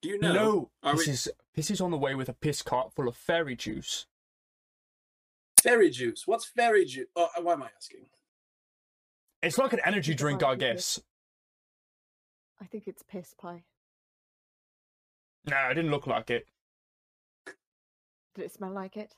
[0.00, 0.32] Do you know?
[0.32, 3.08] No, Are this we- is this is on the way with a piss cart full
[3.08, 4.06] of fairy juice.
[5.62, 6.26] Fairy juice.
[6.26, 7.06] What's fairy juice?
[7.14, 8.06] Oh, why am I asking?
[9.42, 11.00] It's like an energy It's drink, I guess.
[12.60, 13.64] I think it's piss pie.
[15.48, 16.46] No, it didn't look like it.
[18.34, 19.16] Did it smell like it?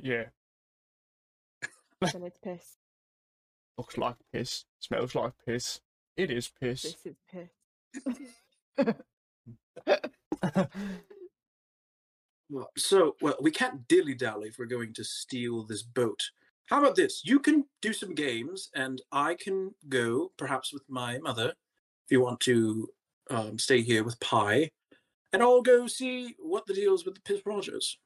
[0.00, 0.24] Yeah,
[2.00, 2.78] then it's piss.
[3.76, 5.80] looks like piss, smells like piss.
[6.16, 6.82] It is piss.
[6.82, 8.94] This is piss.
[12.50, 16.30] Well, so, well, we can't dilly dally if we're going to steal this boat.
[16.68, 17.22] How about this?
[17.24, 21.48] You can do some games, and I can go, perhaps with my mother,
[22.04, 22.88] if you want to
[23.30, 24.70] um, stay here with Pi,
[25.32, 27.98] and I'll go see what the deal is with the Piss Rogers.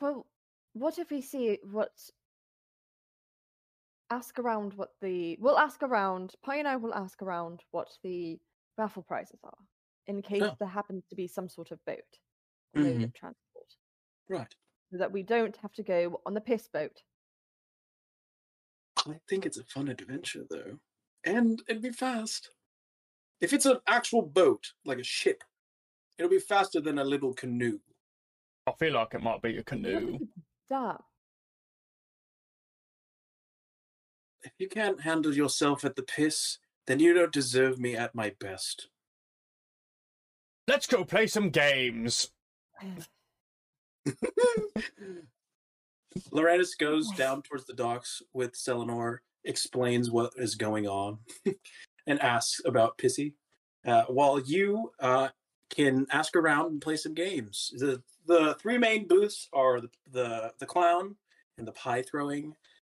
[0.00, 0.26] well,
[0.74, 1.90] what if we see what?
[4.10, 5.36] Ask around what the.
[5.40, 6.34] We'll ask around.
[6.44, 8.38] Pi and I will ask around what the
[8.78, 9.58] raffle prizes are,
[10.06, 10.56] in case Oh.
[10.58, 11.98] there happens to be some sort of boat
[12.74, 13.76] of transport,
[14.28, 14.54] Right.
[14.90, 17.02] so that we don't have to go on the piss boat.
[19.08, 20.78] I think it's a fun adventure, though.
[21.24, 22.50] And it'd be fast.
[23.40, 25.42] If it's an actual boat, like a ship,
[26.18, 27.80] it'll be faster than a little canoe.
[28.66, 30.18] I feel like it might be a canoe.
[30.20, 30.30] it's
[30.68, 30.98] Damn.
[34.44, 38.32] If you can't handle yourself at the piss, then you don't deserve me at my
[38.40, 38.88] best.
[40.68, 42.30] Let's go play some games.
[46.30, 51.18] Loranis goes down towards the docks with Selenor, explains what is going on,
[52.06, 53.34] and asks about Pissie.
[53.84, 55.28] Uh, while you uh,
[55.74, 57.72] can ask around and play some games.
[57.78, 61.16] The the three main booths are the the, the clown
[61.58, 62.54] and the pie throwing,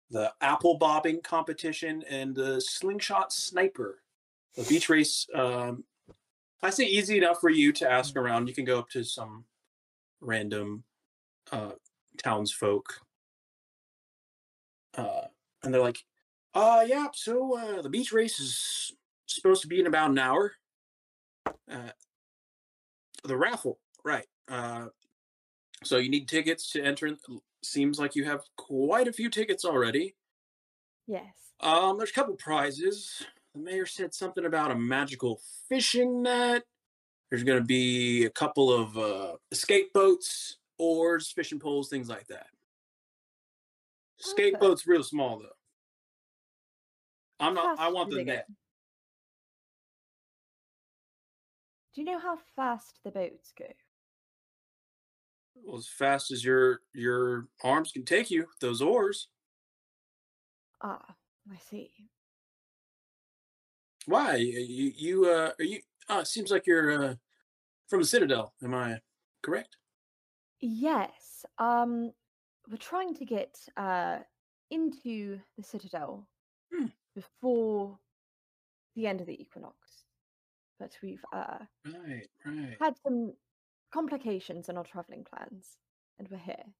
[0.09, 4.01] the apple bobbing competition, and the slingshot sniper.
[4.55, 5.27] The beach race.
[5.33, 5.83] Um,
[6.61, 8.47] I say easy enough for you to ask around.
[8.47, 9.45] You can go up to some
[10.21, 10.83] random
[11.51, 11.71] uh,
[12.17, 13.01] townsfolk.
[14.95, 15.27] Uh,
[15.63, 16.03] and they're like,
[16.53, 18.93] uh, yeah, so uh, the beach race is
[19.25, 20.53] supposed to be in about an hour.
[21.45, 21.91] Uh,
[23.23, 24.27] the raffle, right.
[24.47, 24.87] Uh,
[25.83, 27.11] so you need tickets to enter.
[27.63, 30.15] Seems like you have quite a few tickets already.
[31.07, 31.33] Yes.
[31.59, 33.25] Um, there's a couple prizes.
[33.55, 35.39] The mayor said something about a magical
[35.69, 36.63] fishing net.
[37.29, 42.27] There's going to be a couple of uh, escape boats, oars, fishing poles, things like
[42.27, 42.47] that.
[44.31, 44.51] Okay.
[44.59, 45.49] boat's real small though.
[47.39, 47.79] I'm not.
[47.79, 48.47] I want the net.
[51.93, 53.65] Do you know how fast the boats go?
[55.55, 58.47] Well, as fast as your your arms can take you.
[58.61, 59.27] Those oars.
[60.81, 61.15] Ah,
[61.51, 61.91] I see.
[64.05, 64.35] Why?
[64.35, 65.81] You you, you uh are you?
[66.09, 67.15] Uh, it seems like you're uh
[67.87, 68.53] from the Citadel.
[68.63, 68.99] Am I
[69.41, 69.77] correct?
[70.65, 71.45] Yes.
[71.57, 72.13] Um,
[72.69, 74.19] we're trying to get uh
[74.71, 76.29] into the citadel
[76.71, 76.87] Hmm.
[77.13, 77.99] before
[78.95, 80.05] the end of the equinox,
[80.79, 82.29] but we've uh Right.
[82.45, 82.77] Right.
[82.79, 83.33] had some
[83.91, 85.77] complications in our traveling plans,
[86.17, 86.73] and we're here.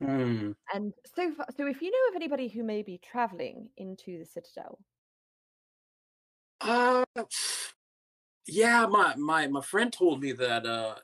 [0.00, 0.52] Hmm.
[0.72, 4.26] And so, fa- so if you know of anybody who may be traveling into the
[4.26, 4.78] citadel,
[6.60, 7.04] Uh,
[8.46, 10.96] yeah, my my my friend told me that uh,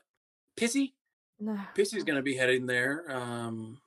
[0.57, 0.93] Pissie
[1.39, 3.05] no, Pissie's gonna be heading there.
[3.09, 3.79] Um,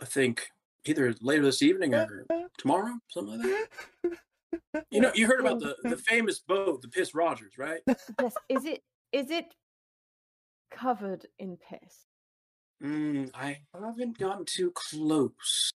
[0.00, 0.48] I think
[0.84, 2.26] either later this evening or
[2.58, 3.68] tomorrow, something like
[4.02, 4.84] that.
[4.90, 7.80] You know, you heard about the the famous boat, the Piss Rogers, right?
[8.20, 8.82] yes, is it
[9.12, 9.54] is it
[10.70, 12.06] covered in piss?
[12.82, 15.70] Mm, I haven't gotten too close.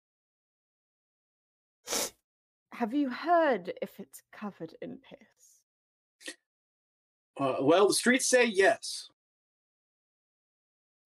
[2.72, 6.34] Have you heard if it's covered in piss?
[7.38, 9.10] Uh, well, the streets say yes.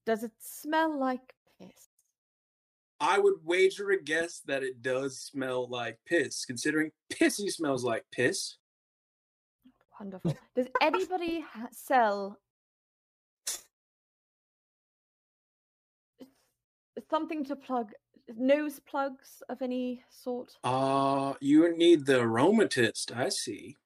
[0.09, 1.91] Does it smell like piss?
[2.99, 8.07] I would wager a guess that it does smell like piss, considering Pissie smells like
[8.11, 8.57] piss.
[10.01, 10.35] Wonderful.
[10.57, 12.39] Does anybody ha- sell
[17.11, 17.91] something to plug
[18.35, 20.53] nose plugs of any sort?
[20.65, 23.15] Uh, you need the aromatist.
[23.15, 23.77] I see.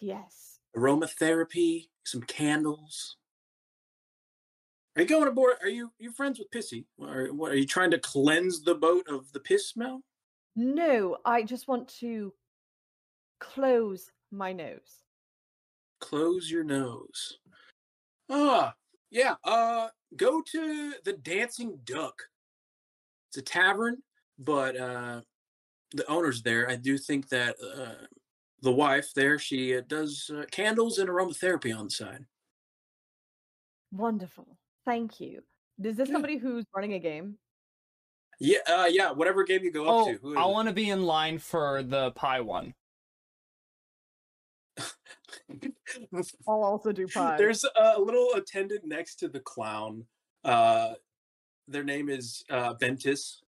[0.00, 0.58] Yes.
[0.76, 3.16] Aromatherapy, some candles.
[4.96, 5.56] Are you going aboard?
[5.62, 6.86] Are you you friends with Pissie?
[6.98, 7.52] Or what?
[7.52, 10.02] Are you trying to cleanse the boat of the piss smell?
[10.56, 12.32] No, I just want to
[13.38, 15.04] close my nose.
[16.00, 17.38] Close your nose.
[18.30, 18.74] Ah,
[19.10, 19.34] yeah.
[19.44, 22.22] Uh, go to the Dancing Duck.
[23.28, 23.98] It's a tavern,
[24.38, 25.20] but uh,
[25.92, 26.70] the owner's there.
[26.70, 28.06] I do think that uh,
[28.62, 32.24] the wife there, she uh, does uh, candles and aromatherapy on the side.
[33.92, 34.56] Wonderful.
[34.86, 35.42] Thank you.
[35.82, 37.36] Is this somebody who's running a game?
[38.38, 39.10] Yeah, uh, yeah.
[39.10, 40.18] Whatever game you go up Oh, to.
[40.18, 42.72] Who is I want to be in line for the pie one.
[46.48, 47.36] I'll also do pie.
[47.36, 50.04] There's a little attendant next to the clown.
[50.44, 50.94] Uh,
[51.68, 53.42] their name is uh, Ventus,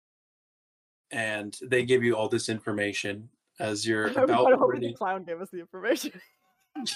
[1.11, 3.29] and they give you all this information
[3.59, 6.11] as you're I about kinda hoping the clown gave us the information.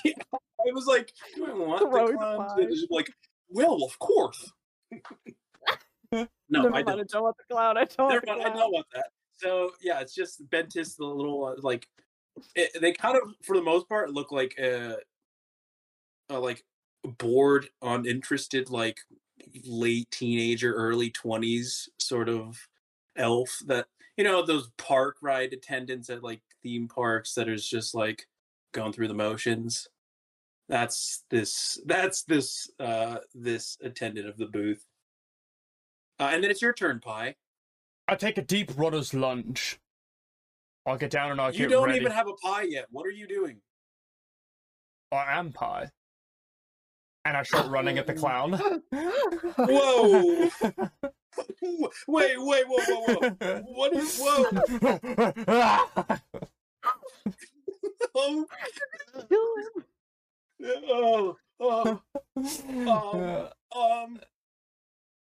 [0.04, 3.10] Yeah, I was like, do I want Throw the the clown to just like,
[3.50, 4.52] well, of course.
[6.12, 7.24] no, Never I I don't.
[7.24, 7.78] want the clown.
[7.78, 8.58] I don't Never mind, I clown.
[8.58, 9.08] don't want that.
[9.38, 11.88] So yeah, it's just Ventus, the little uh, like.
[12.56, 14.96] It, they kind of, for the most part, look like a,
[16.30, 16.64] a like
[17.18, 19.00] bored, uninterested, like
[19.66, 22.58] late teenager, early twenties sort of
[23.18, 23.88] elf that
[24.18, 28.28] you know those park ride attendants at like theme parks that is just like
[28.74, 29.88] going through the motions.
[30.70, 31.80] That's this.
[31.86, 32.70] That's this.
[32.80, 34.86] Uh, this attendant of the booth.
[36.20, 37.36] Uh, and then it's your turn, Pi.
[38.08, 39.80] I take a deep runner's lunge.
[40.86, 42.00] I'll get down and I'll You get don't ready.
[42.00, 42.86] even have a pie yet.
[42.92, 43.62] What are you doing?
[45.12, 45.90] I am pie.
[47.26, 48.54] And I start running at the clown.
[49.58, 50.50] Whoa!
[52.08, 53.62] Wait, wait, whoa, whoa, whoa!
[53.68, 54.46] What is whoa?
[58.16, 58.46] Oh,
[59.30, 59.86] Kill him.
[60.64, 62.02] Oh, oh,
[63.76, 64.20] um.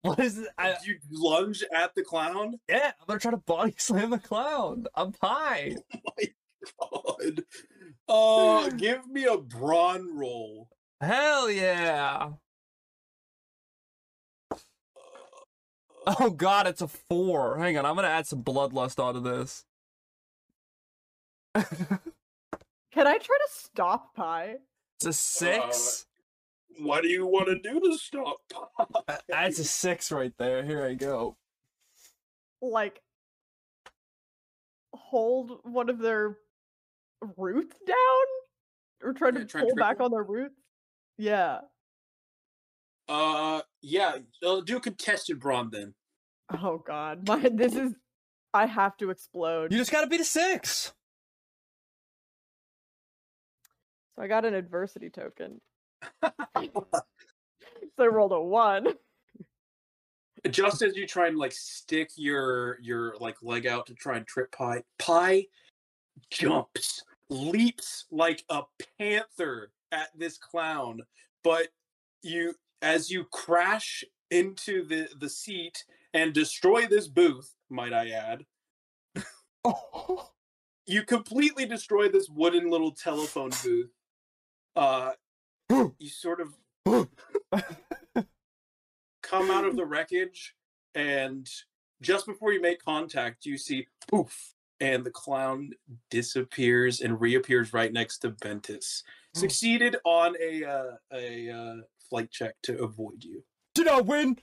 [0.01, 0.49] what is it?
[0.57, 2.59] I, You lunge at the clown.
[2.67, 4.85] yeah, I'm gonna try to body slam the clown.
[4.95, 5.75] I'm Pi.
[6.79, 7.43] God.
[8.07, 10.67] Uh, give me a brawn roll.
[11.01, 12.31] Hell yeah.
[16.05, 17.57] Oh god, it's a four.
[17.57, 19.65] Hang on, I'm gonna add some bloodlust onto this.
[21.55, 24.57] Can I try to stop pie?
[24.99, 26.05] It's a six.
[26.79, 28.37] What do you want to do to stop?
[29.07, 30.63] Uh, That's a six right there.
[30.63, 31.37] Here I go.
[32.61, 33.01] Like,
[34.93, 36.37] hold one of their
[37.37, 37.97] roots down,
[39.03, 40.05] or try Yeah, to try and pull back triple?
[40.05, 40.55] on their roots?
[41.17, 41.59] Yeah.
[43.07, 44.17] Uh, yeah.
[44.45, 45.93] Uh, do a contested brawn then.
[46.61, 47.93] Oh God, my this is.
[48.53, 49.71] I have to explode.
[49.71, 50.93] You just gotta beat a six.
[54.19, 55.61] So I got an adversity token.
[57.95, 58.87] So I rolled a one.
[58.87, 64.15] Uh, just as you try and like stick your your like leg out to try
[64.15, 65.45] and trip Pi Pi
[66.29, 68.61] jumps leaps like a
[68.97, 71.01] panther at this clown
[71.43, 71.67] but
[72.21, 78.45] you as you crash into the the seat and destroy this booth might i add
[79.65, 80.29] Oh.
[80.87, 83.91] you completely destroy this wooden little telephone booth
[84.79, 85.11] uh
[85.99, 86.55] you sort of
[89.21, 90.55] come out of the wreckage
[90.95, 91.47] and
[92.01, 95.71] just before you make contact you see poof and the clown
[96.09, 99.03] disappears and reappears right next to Ventus.
[99.33, 101.75] Succeeded on a uh, a uh,
[102.09, 103.43] flight check to avoid you.
[103.75, 104.37] Did I win?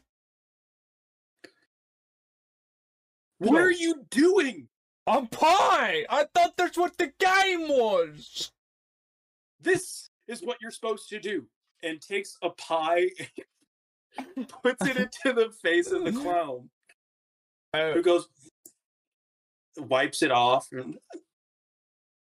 [3.39, 3.61] What Whoa.
[3.61, 4.69] are you doing?
[5.07, 6.05] I'm pie.
[6.09, 8.53] I thought that's what the game was.
[9.61, 11.47] This is what you're supposed to do.
[11.83, 13.09] And takes a pie,
[14.63, 16.71] puts it into the face of the clown,
[17.73, 18.29] who Oh, goes,
[19.77, 20.97] wipes it off, and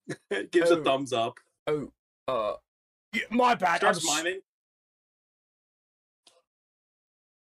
[0.52, 0.80] gives Oh.
[0.80, 1.39] a thumbs up.
[1.68, 1.92] oh,
[2.28, 2.54] uh,
[3.14, 3.84] yeah, my bad.
[3.84, 4.42] I'm starts miming.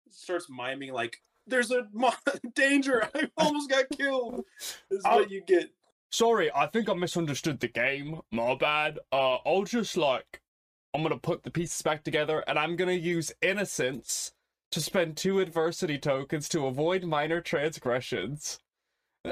[0.09, 2.13] Starts miming like, "There's a mo-
[2.55, 3.07] danger!
[3.13, 4.43] I almost got killed."
[4.89, 5.69] This is what you get.
[6.15, 8.21] Sorry, I think I misunderstood the game.
[8.31, 8.99] My bad.
[9.11, 10.41] Uh, I'll just like,
[10.93, 14.31] I'm gonna put the pieces back together, and I'm gonna use innocence
[14.71, 18.59] to spend two adversity tokens to avoid minor transgressions.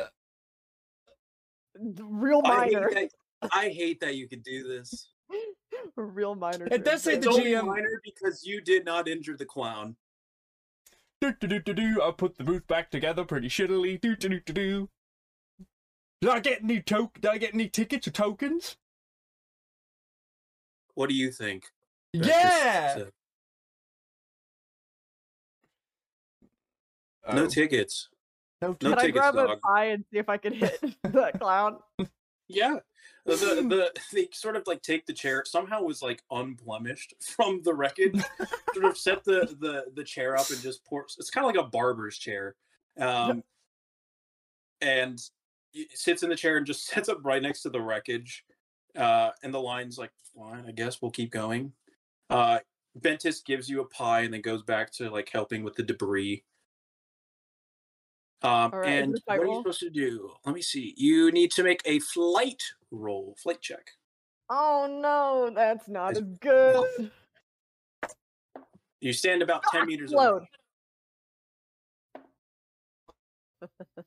[1.80, 2.90] Real I hate, minor.
[2.92, 3.10] that,
[3.54, 5.14] I hate that you could do this.
[5.96, 6.68] Real minor.
[6.70, 9.96] It does say the It's only GM minor because you did not injure the clown.
[11.22, 12.02] Do do do do do.
[12.02, 14.02] I put the booth back together pretty shittily.
[14.02, 14.90] Do do do do do.
[16.24, 17.20] Did I get any toke?
[17.20, 18.78] Did I get any tickets or tokens?
[20.94, 21.66] What do you think?
[22.16, 22.94] Ventus Yeah.
[22.96, 23.12] said?
[27.34, 28.08] No Oh, tickets.
[28.62, 31.42] no no Can I tickets, grab a pie and see if I can hit that
[31.42, 31.80] clown?
[32.48, 32.78] Yeah.
[33.26, 37.62] The, the the they sort of like take the chair somehow was like unblemished from
[37.64, 38.24] the wreckage.
[38.74, 41.04] sort of set the the the chair up and just pour.
[41.04, 42.56] It's kind of like a barber's chair,
[42.98, 43.44] um,
[44.80, 45.30] and it
[45.94, 48.44] sits in the chair and just sits up right next to the wreckage.
[48.96, 51.74] Uh, and the line's like, fine, I guess we'll keep going.
[52.30, 52.60] Uh,
[52.96, 56.44] Ventus gives you a pie and then goes back to like helping with the debris.
[58.44, 60.32] Um, right, and what fight are you supposed to do?
[60.46, 60.94] Let me see.
[60.98, 62.62] You need to make a flight
[62.92, 63.88] roll, flight check.
[64.50, 67.12] Oh no, that's not It's- as good.
[69.00, 70.48] You stand about ten meters away.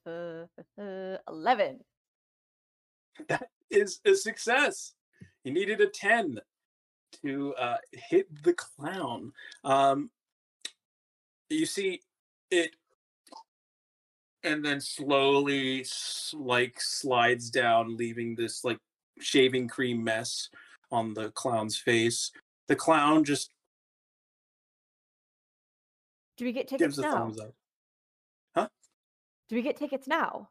[0.05, 0.49] Load.
[1.29, 1.81] Eleven.
[3.29, 4.93] That is a success.
[5.45, 6.39] You needed a ten
[7.23, 9.33] to uh, hit the clown.
[9.65, 10.11] Um,
[11.49, 12.03] you see
[12.51, 12.71] it,
[14.43, 15.85] and then slowly,
[16.35, 18.79] like slides down, leaving this like
[19.21, 20.51] shaving cream mess
[20.91, 22.31] on the clown's face.
[22.69, 23.51] The clown just
[26.37, 27.13] Do we get gives tickets a now?
[27.13, 27.55] thumbs up.
[29.49, 30.49] Do we get tickets now?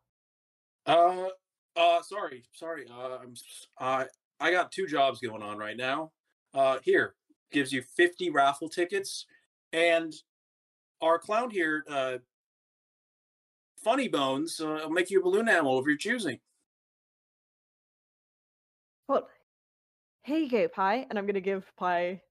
[0.85, 1.27] Uh,
[1.75, 2.85] uh, sorry, sorry.
[2.89, 4.05] Uh, I'm, s- uh,
[4.39, 6.11] I got two jobs going on right now.
[6.53, 7.15] Uh, here
[7.51, 9.25] gives you 50 raffle tickets,
[9.73, 10.13] and
[11.01, 12.17] our clown here, uh,
[13.83, 16.39] Funny Bones, uh, will make you a balloon animal of your choosing.
[19.07, 19.27] Well,
[20.23, 22.21] here you go, Pi, and I'm gonna give Pi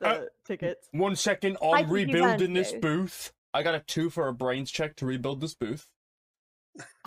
[0.00, 0.88] the Uh, tickets.
[0.92, 2.80] One second, I I'm think rebuilding this do.
[2.80, 3.32] booth.
[3.54, 5.86] I got a two for a brains check to rebuild this booth.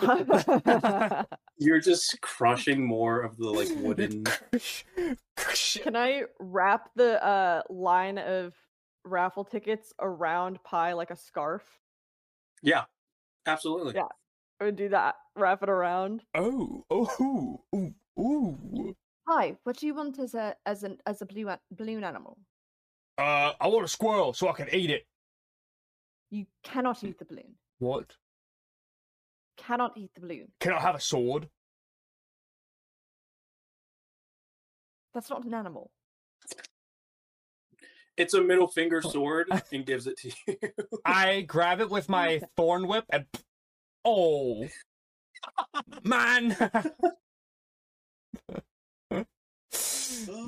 [1.58, 4.24] You're just crushing more of the like wooden.
[5.82, 8.54] Can I wrap the uh line of
[9.04, 11.62] raffle tickets around Pi like a scarf?
[12.62, 12.84] Yeah,
[13.46, 13.92] absolutely.
[13.94, 14.08] Yeah.
[14.60, 15.16] I would do that?
[15.36, 16.22] Wrap it around.
[16.34, 18.94] oh, oh, ooh, ooh.
[19.28, 22.38] Hi, what do you want as a as an as a blue a- balloon animal?
[23.18, 25.04] Uh, I want a squirrel so I can eat it.
[26.30, 27.54] You cannot eat the balloon.
[27.78, 28.14] What?
[29.56, 30.48] Cannot eat the balloon.
[30.60, 31.48] Can I have a sword?
[35.14, 35.90] That's not an animal.
[38.16, 39.08] It's a middle finger oh.
[39.08, 40.56] sword and gives it to you.
[41.04, 42.46] I grab it with my Okay.
[42.56, 43.26] thorn whip and
[44.04, 44.66] oh
[46.02, 46.48] man.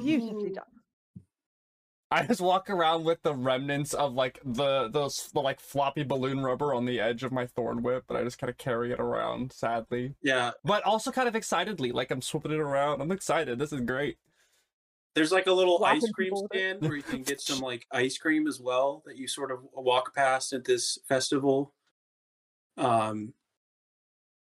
[0.03, 0.80] Beautifully done.
[2.13, 6.41] I just walk around with the remnants of like the those the like floppy balloon
[6.41, 8.99] rubber on the edge of my thorn whip, and I just kind of carry it
[9.01, 13.01] around sadly, yeah, but also kind of excitedly, like I'm swooping it around.
[13.01, 13.59] I'm excited.
[13.59, 14.19] This is great.
[15.15, 16.57] There's like a little Whapping ice cream people it.
[16.57, 19.61] stand where you can get some like ice cream as well that you sort of
[19.73, 21.75] walk past at this festival.
[22.77, 23.35] Um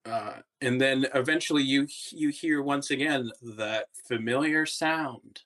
[0.05, 5.43] uh and then eventually you you hear once again that familiar sound.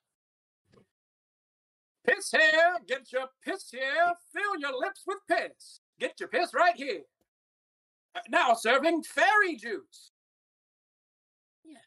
[2.07, 5.81] Piss here, get your piss here, fill your lips with piss.
[5.99, 7.03] Get your piss right here.
[8.15, 10.13] Uh, now serving fairy juice.
[11.65, 11.83] Yes.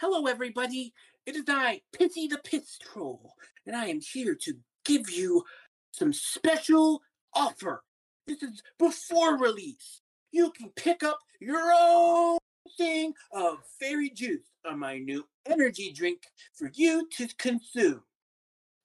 [0.00, 0.92] Hello everybody.
[1.26, 3.34] It is I, Pissie the Piss Troll,
[3.66, 4.54] and I am here to
[4.84, 5.44] give you
[5.92, 7.00] some special
[7.32, 7.84] offer.
[8.26, 10.00] This is before release.
[10.32, 12.38] You can pick up your own
[12.76, 16.22] thing of fairy juice on my new energy drink
[16.54, 18.02] for you to consume.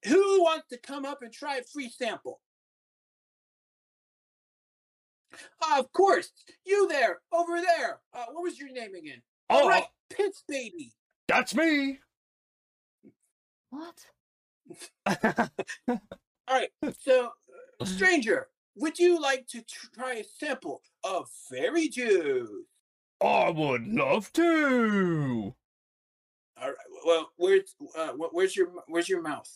[0.07, 2.39] Who wants to come up and try a free sample?
[5.77, 6.31] Of course,
[6.65, 7.99] you there, over there.
[8.13, 9.21] Uh, what was your name again?
[9.49, 10.93] All Oh, right, Piss Baby.
[11.27, 11.99] that's me.
[13.69, 14.05] What?
[15.87, 15.99] All
[16.49, 16.69] right,
[17.01, 17.31] so
[17.81, 19.61] uh, stranger, would you like to
[19.93, 22.49] try a sample of fairy juice?
[23.21, 25.53] I would love to.
[26.61, 26.75] All right,
[27.05, 29.49] well, where's uh, where's your where's your mouth,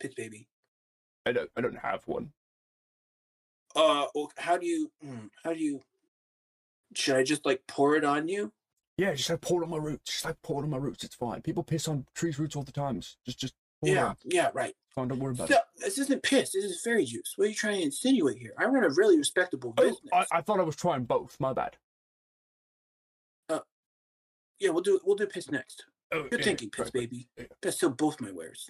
[0.00, 0.48] pitch baby?
[1.26, 1.50] I don't.
[1.56, 2.32] I don't have one.
[3.76, 5.80] Uh, well, how do you hmm, how do you?
[6.94, 8.52] Should I just like pour it on you?
[8.98, 10.10] Yeah, just like pour it on my roots.
[10.10, 11.04] Just like pour it on my roots.
[11.04, 11.40] It's fine.
[11.40, 13.00] People piss on trees' roots all the time.
[13.00, 14.74] Just, just pour Yeah, yeah, right.
[14.94, 15.08] Fine.
[15.08, 15.62] Don't worry about So, it.
[15.78, 16.52] this isn't piss.
[16.52, 17.32] This is fairy juice.
[17.36, 18.52] What are you trying to insinuate here?
[18.58, 20.10] I run a really respectable Oh, business.
[20.12, 21.38] I, I thought I was trying both.
[21.38, 21.76] My bad.
[23.48, 23.60] Uh,
[24.58, 25.84] Yeah, we'll do we'll do piss next.
[26.12, 26.92] Oh, Good yeah, thinking, piss right.
[26.92, 27.28] baby.
[27.38, 27.44] Yeah.
[27.62, 28.68] Best sell both my wares.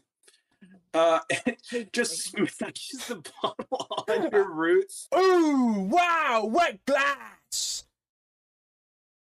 [0.93, 1.20] Uh,
[1.93, 2.51] just it.
[2.51, 5.07] smashes the bottle on your roots.
[5.16, 5.89] Ooh!
[5.89, 6.49] Wow!
[6.53, 7.85] Wet glass.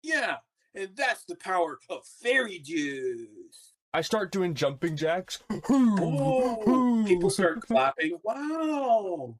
[0.04, 0.36] Yeah,
[0.72, 3.72] and that's the power of fairy juice.
[3.92, 5.42] I start doing jumping jacks.
[5.68, 8.18] Oh, people start clapping.
[8.22, 9.34] Wow.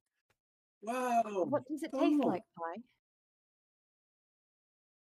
[0.83, 1.23] Wow.
[1.49, 2.27] What does it taste Oh.
[2.27, 2.83] like, Pi?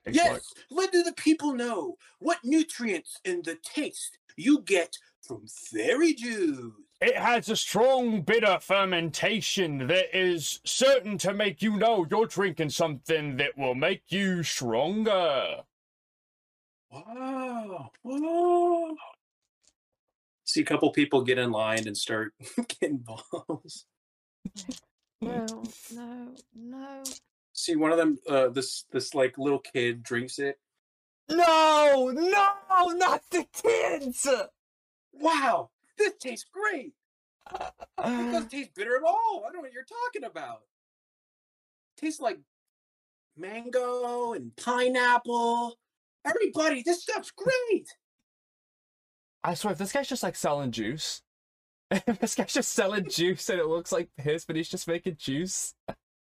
[0.04, 5.46] Tastes Yes, like- let the people know what nutrients and the taste you get from
[5.46, 6.72] fairy juice.
[7.00, 12.70] It has a strong bitter fermentation that is certain to make you know you're drinking
[12.70, 15.62] something that will make you stronger.
[16.90, 17.90] Wow.
[18.02, 18.96] Whoa.
[20.44, 22.34] See a couple people get in line and start
[22.80, 23.86] getting balls.
[25.22, 25.46] No,
[25.94, 27.02] no, no.
[27.52, 30.58] See one of them uh this this like little kid drinks it.
[31.30, 34.26] No, no, not the kids!
[35.12, 36.94] Wow, this tastes great.
[38.02, 39.40] It doesn't taste bitter at all.
[39.40, 40.62] I don't know what you're talking about.
[41.98, 42.38] tastes like
[43.36, 45.78] mango and pineapple.
[46.24, 47.88] Everybody, this stuff's great.
[49.44, 51.22] I swear, if this guy's just like selling juice,
[51.90, 55.16] if this guy's just selling juice and it looks like piss, but he's just making
[55.18, 55.74] juice.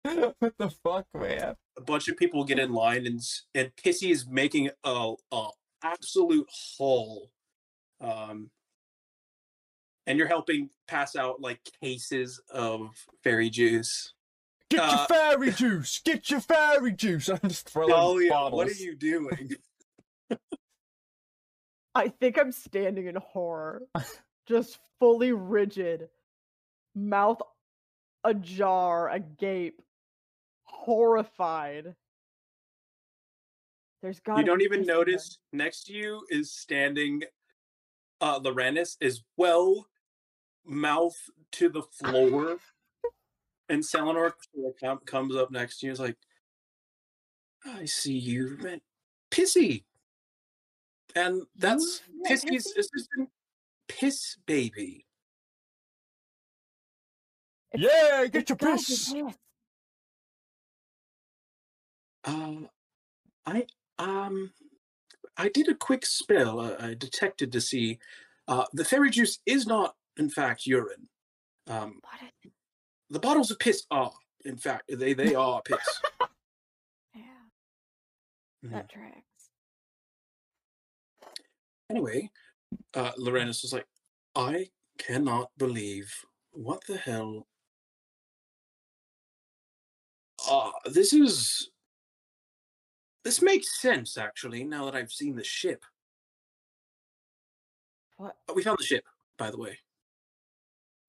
[0.39, 1.55] what the fuck, man?
[1.77, 3.21] A bunch of people get in line and
[3.53, 5.47] and Pissie is making a, a
[5.83, 7.31] absolute haul.
[8.01, 8.49] Um
[10.07, 12.89] and you're helping pass out like cases of
[13.23, 14.13] fairy juice.
[14.69, 16.01] Get Uh, your fairy juice!
[16.03, 17.29] Get your fairy juice!
[17.29, 18.53] I'm just throwing Oh yeah, bottles.
[18.57, 19.49] what are you doing?
[21.93, 23.83] I think I'm standing in horror,
[24.47, 26.09] just fully rigid,
[26.93, 27.41] mouth
[28.25, 29.81] ajar, agape,
[30.75, 31.95] horrified.
[34.01, 34.37] There's got.
[34.37, 37.23] you don't even notice next to you is standing
[38.21, 39.87] uh Loranis as well
[40.63, 41.15] mouth
[41.53, 42.57] to the floor
[43.69, 44.33] and Selenor
[45.05, 46.17] comes up next to you and is like
[47.65, 48.81] I see you met
[49.31, 49.83] Pissie
[51.15, 52.79] and that's met Pissie's Pissie?
[52.79, 53.29] assistant
[53.87, 55.05] Piss Baby
[57.73, 59.13] Yeah, get your Guys, piss!
[62.25, 62.69] Um
[63.45, 63.65] I
[63.99, 64.51] um
[65.37, 67.99] I did a quick spell uh, I detected to see
[68.47, 71.07] uh the fairy juice is not in fact urine
[71.67, 72.01] um
[72.45, 72.51] is
[73.09, 74.11] The bottles of piss are,
[74.45, 76.01] in fact, they they are piss.
[77.13, 77.21] Yeah,
[78.65, 78.71] Mhm.
[78.71, 79.49] that tracks.
[81.89, 82.31] Anyway,
[82.95, 83.85] uh, Loranis was like,
[84.35, 86.11] I cannot believe
[86.51, 87.47] what the hell.
[90.49, 91.69] Ah, this is.
[93.25, 95.83] This makes sense, actually, now that I've seen the ship.
[98.17, 98.37] What?
[98.47, 99.03] Uh, We found the ship,
[99.39, 99.79] by the way.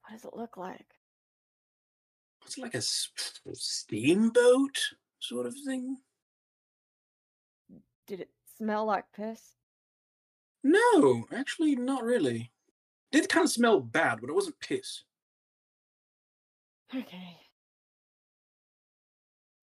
[0.01, 0.95] What does it look like?
[2.47, 2.81] It's like a
[3.53, 4.83] steamboat
[5.19, 5.99] sort of thing.
[8.07, 9.55] Did it smell like piss?
[10.65, 12.51] No, actually, not really.
[13.13, 15.03] Did kind of smell bad, but it wasn't piss.
[16.95, 17.37] Okay.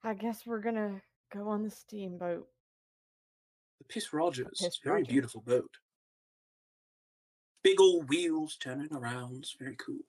[0.04, 1.02] I guess we're gonna
[1.34, 2.48] go on the steamboat.
[3.80, 4.60] The Piss Rogers.
[4.62, 5.70] Piss very beautiful boat.
[7.64, 9.38] Big old wheels turning around.
[9.40, 10.02] It's very cool.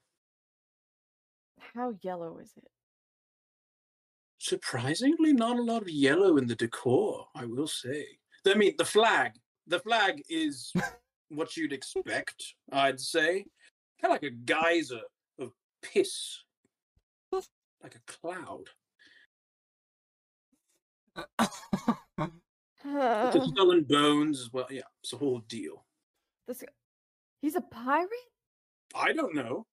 [1.74, 2.68] How yellow is it?
[4.38, 8.06] Surprisingly, not a lot of yellow in the decor, I will say.
[8.46, 9.32] I mean, the flag.
[9.66, 10.72] The flag is
[11.28, 13.46] what you'd expect, I'd say.
[14.00, 15.00] Kind of like a geyser
[15.38, 15.52] of
[15.82, 16.42] piss.
[17.82, 18.70] Like a cloud.
[21.16, 21.26] With
[23.32, 24.66] the skull and bones as well.
[24.70, 25.84] Yeah, it's a whole deal.
[26.46, 26.62] This,
[27.40, 28.08] he's a pirate?
[28.94, 29.66] I don't know.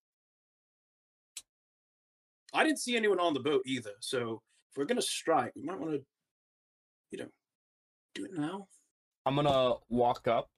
[2.54, 3.92] I didn't see anyone on the boat either.
[4.00, 6.02] So if we're gonna strike, we might want to,
[7.10, 7.28] you know,
[8.14, 8.66] do it now.
[9.24, 10.48] I'm gonna walk up.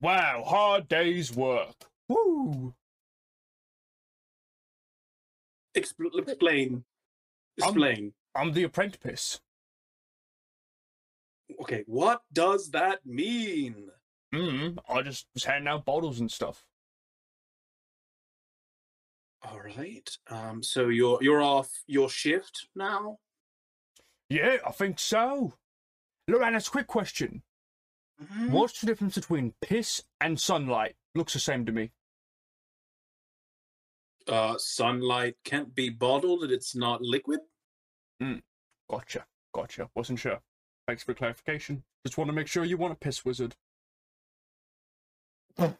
[0.00, 1.74] Wow, hard day's work.
[2.08, 2.74] Woo!
[5.76, 6.84] Expl- explain.
[7.58, 8.12] Explain.
[8.34, 9.40] I'm the apprentice.
[11.60, 13.90] Okay, what does that mean?
[14.34, 16.64] Mm, I just was handing out bottles and stuff.
[19.42, 20.08] All right.
[20.28, 20.62] Um.
[20.62, 23.18] So you're you're off your shift now.
[24.28, 25.54] Yeah, I think so.
[26.28, 27.42] Loranis, quick question.
[28.22, 28.50] Mhm.
[28.50, 30.96] What's the difference between piss and sunlight?
[31.14, 31.90] Looks the same to me.
[34.28, 37.40] Uh, sunlight can't be bottled it's not liquid.
[38.88, 39.26] Gotcha.
[39.52, 39.88] Gotcha.
[39.94, 40.40] Wasn't sure.
[40.90, 41.84] Thanks for clarification.
[42.04, 43.54] Just want to make sure you want a piss wizard.
[45.56, 45.76] or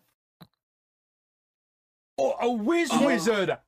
[2.40, 3.06] a whiz Oh.
[3.06, 3.58] wizard!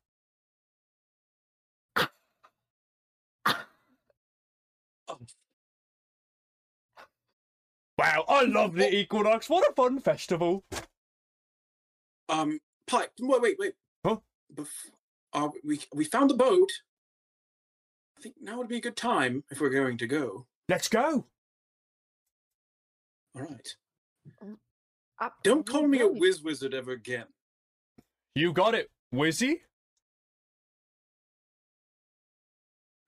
[5.08, 5.18] Oh,
[7.98, 9.50] Wow, I love the Equinox.
[9.50, 10.62] What a fun festival.
[12.28, 13.10] Um, Pike.
[13.18, 13.74] Wait, wait, wait.
[14.06, 14.18] Huh?
[14.54, 14.90] Bef-
[15.32, 16.70] uh, we we found the boat.
[18.16, 20.46] I think now would be a good time if we're going to go.
[20.68, 21.26] Let's go.
[23.34, 23.68] All right.
[25.20, 26.18] Uh, Don't call you me a going?
[26.18, 27.26] whiz wizard ever again.
[28.34, 29.56] You got it, Wizzy.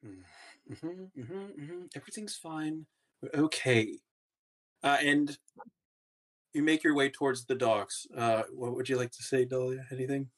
[0.05, 0.87] Mm-hmm,
[1.21, 1.81] mm-hmm, mm-hmm.
[1.97, 2.87] Everything's fine.
[3.23, 3.99] We're okay.
[4.83, 5.37] Uh, and
[6.53, 8.07] you make your way towards the docks.
[8.17, 9.87] Uh, what would you like to say, Dahlia?
[9.91, 10.29] Anything?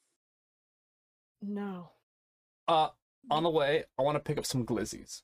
[1.41, 1.91] No.
[2.67, 2.89] Uh,
[3.29, 5.21] on the way, I want to pick up some glizzies.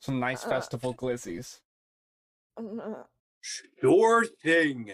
[0.00, 1.60] Some nice Uh, festival glizzies.
[2.56, 3.04] Uh,
[3.40, 4.92] Sure thing.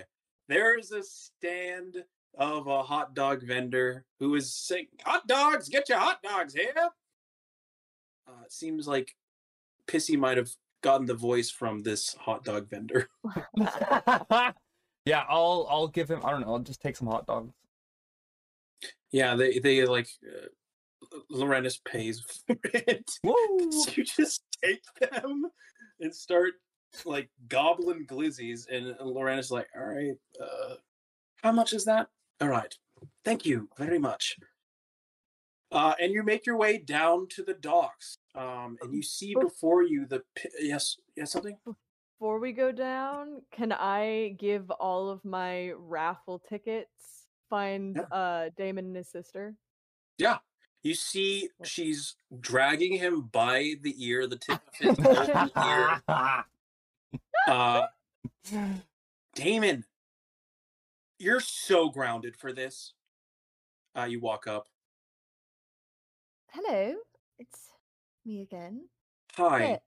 [0.48, 2.04] There's a stand
[2.34, 6.90] of a hot dog vendor who is saying, "Hot dogs, get your hot dogs here."
[8.26, 9.16] Uh, it seems like
[9.86, 10.50] Pissie might have
[10.82, 13.08] gotten the voice from this hot dog vendor.
[15.06, 16.20] yeah, I'll I'll give him.
[16.24, 16.52] I don't know.
[16.54, 17.52] I'll just take some hot dogs.
[19.10, 20.48] Yeah, they they like uh,
[21.32, 23.10] Loranis pays for it.
[23.22, 23.34] Woo!
[23.96, 25.46] You just take them
[26.00, 26.54] and start
[27.04, 30.74] like gobbling glizzies, and Loranis is like, "All right, uh,
[31.42, 32.08] how much is that?
[32.40, 32.72] All right,
[33.24, 34.36] thank you very much."
[35.72, 39.82] Uh, and you make your way down to the docks, um, and you see before
[39.82, 40.22] you the
[40.60, 41.58] yes, yes, something.
[42.20, 47.26] Before we go down, can I give all of my raffle tickets?
[47.50, 48.02] Find Yeah.
[48.16, 49.56] uh Damon and his sister.
[50.18, 50.38] Yeah,
[50.84, 56.02] you see she's dragging him by the ear, the tip of his golden ear.
[57.48, 57.86] Uh,
[59.34, 59.84] Damon,
[61.18, 62.92] you're so grounded for this.
[63.98, 64.68] Uh, you walk up.
[66.50, 66.94] Hello,
[67.38, 67.70] it's
[68.24, 68.82] me again.
[69.36, 69.64] Hi.
[69.64, 69.78] Yeah.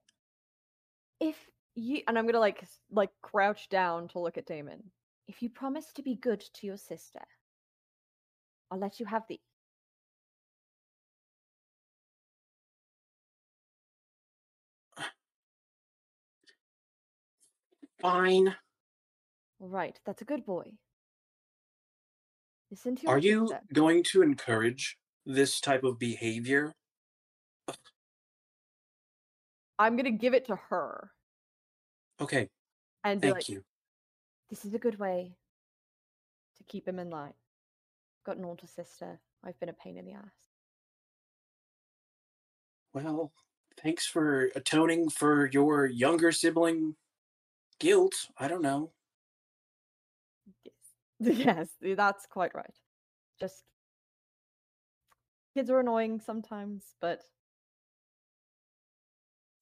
[1.19, 1.35] If
[1.75, 4.83] you and I'm gonna like like crouch down to look at Damon.
[5.27, 7.21] If you promise to be good to your sister,
[8.71, 9.39] I'll let you have the.
[18.01, 18.55] Fine.
[19.59, 20.71] All right, that's a good boy.
[22.69, 26.73] Listen to Are you going to encourage this type of behavior?
[29.79, 31.11] I'm gonna give it to her
[32.19, 32.49] Okay,
[33.03, 33.63] and thank like, you.
[34.49, 35.35] This is a good way
[36.57, 37.33] to keep him in line.
[38.25, 39.19] Got an older sister.
[39.43, 40.23] I've been a pain in the ass.
[42.93, 43.31] Well,
[43.81, 46.95] thanks for atoning for your younger sibling
[47.79, 48.15] guilt.
[48.37, 48.91] I don't know.
[51.19, 51.19] yes,
[51.81, 52.73] yes, that's quite right.
[53.39, 53.63] Just
[55.57, 57.23] Kids are annoying sometimes, but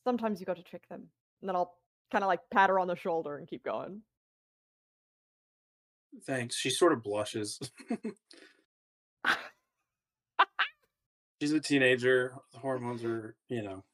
[0.03, 1.03] sometimes you got to trick them.
[1.39, 1.71] And then I'll
[2.11, 4.01] kind of like pat her on the shoulder and keep going.
[6.25, 6.57] Thanks.
[6.57, 7.61] She sort of blushes.
[11.41, 12.33] She's a teenager.
[12.51, 13.85] The hormones are, you know.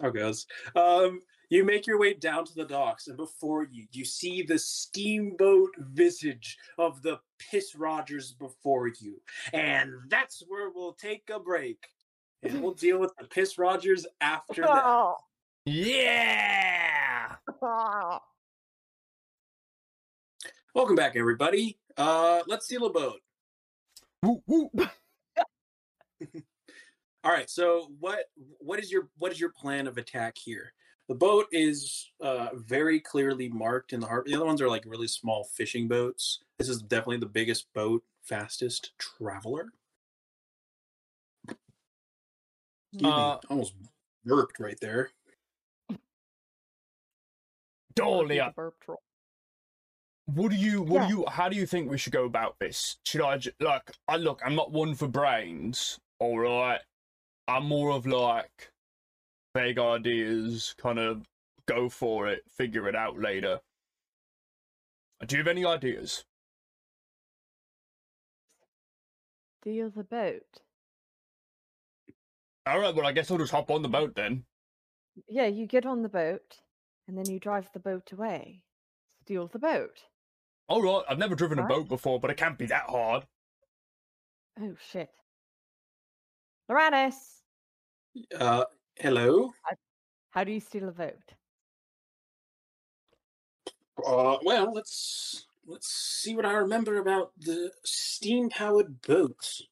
[0.00, 0.46] How it goes.
[0.74, 4.58] Um, you make your way down to the docks, and before you, you see the
[4.58, 9.20] steamboat visage of the Piss Rogers before you.
[9.52, 11.86] And that's where we'll take a break.
[12.42, 14.82] And we'll deal with the Piss Rogers after that.
[14.84, 15.16] Oh.
[15.68, 17.34] Yeah.
[20.76, 21.76] Welcome back, everybody.
[21.96, 23.20] Uh, let's steal a boat.
[24.22, 24.70] Woo, woo.
[27.26, 27.50] All right.
[27.50, 28.30] So what
[28.60, 30.72] what is your what is your plan of attack here?
[31.08, 34.28] The boat is uh, very clearly marked in the harbor.
[34.28, 36.38] The other ones are like really small fishing boats.
[36.58, 39.72] This is definitely the biggest boat, fastest traveler.
[43.02, 43.74] Uh, almost
[44.24, 45.10] burped right there.
[47.96, 48.76] Dahlia, burp
[50.26, 51.08] what do you, what Yeah.
[51.08, 52.96] do you, how do you think we should go about this?
[53.04, 56.80] Should I, ju- like, I look, I'm not one for brains, alright?
[57.48, 58.72] I'm more of like,
[59.54, 61.26] vague ideas, kind of
[61.66, 63.60] go for it, figure it out later.
[65.26, 66.24] Do you have any ideas?
[69.60, 70.60] Steal the boat.
[72.68, 74.44] Alright, well, I guess I'll just hop on the boat then.
[75.28, 76.58] Yeah, you get on the boat
[77.08, 78.62] and then you drive the boat away.
[79.22, 80.02] Steal the boat.
[80.68, 83.24] Alright, I've never driven a boat before, but it can't be that hard.
[84.60, 85.10] Oh shit.
[86.70, 87.42] Loranis,
[88.34, 88.64] Uh,
[88.96, 89.52] hello.
[90.30, 91.34] how do you steal a boat?
[94.04, 99.62] Uh, well, let's let's see what I remember about the steam-powered boats.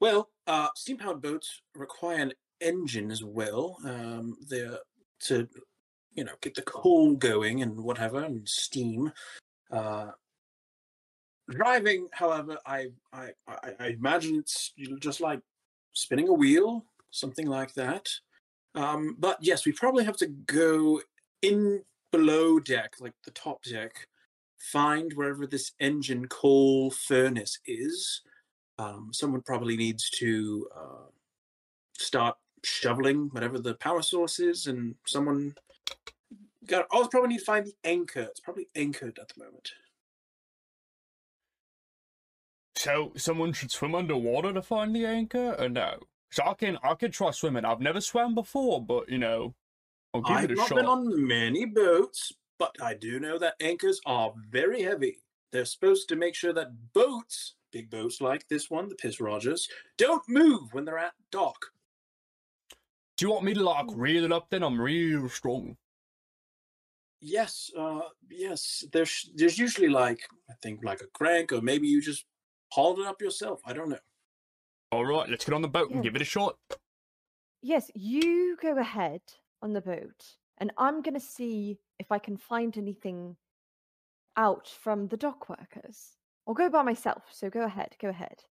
[0.00, 3.76] Well, uh, steam-powered boats require an engine as well.
[3.84, 4.78] Um, they're
[5.20, 5.48] to,
[6.12, 9.12] you know, get the coal going and whatever, and steam.
[9.70, 10.12] Uh,
[11.50, 15.40] driving, however, I, I I I imagine it's just like
[15.92, 18.08] spinning a wheel, something like that.
[18.74, 21.00] Um, but yes, we probably have to go
[21.42, 24.08] in below deck, like the top deck,
[24.58, 28.22] find wherever this engine coal furnace is.
[28.78, 31.10] Um, someone probably needs to uh,
[31.94, 35.54] start shoveling whatever the power source is, and someone
[36.66, 38.22] got also probably need to find the anchor.
[38.22, 39.72] It's probably anchored at the moment.
[42.82, 46.00] So someone should swim underwater to find the anchor, or no?
[46.32, 47.64] So I can I can try swimming.
[47.64, 49.54] I've never swam before, but you know,
[50.12, 50.74] I'll give I've it a not shot.
[50.78, 55.18] been on many boats, but I do know that anchors are very heavy.
[55.52, 59.68] They're supposed to make sure that boats, big boats like this one, the Piss Rogers,
[59.96, 61.66] don't move when they're at dock.
[63.16, 64.50] Do you want me to like reel it up?
[64.50, 65.76] Then I'm real strong.
[67.20, 68.84] Yes, uh, yes.
[68.92, 72.24] There's there's usually like I think like a crank, or maybe you just
[72.72, 73.60] hauled it up yourself.
[73.66, 73.98] I don't know.
[74.92, 76.56] All right, let's get on the boat and give it a shot.
[77.62, 79.20] Yes, you go ahead
[79.62, 83.36] on the boat, and I'm gonna see if I can find anything
[84.36, 86.16] out from the dock workers.
[86.46, 88.42] I'll go by myself, so go ahead, go ahead.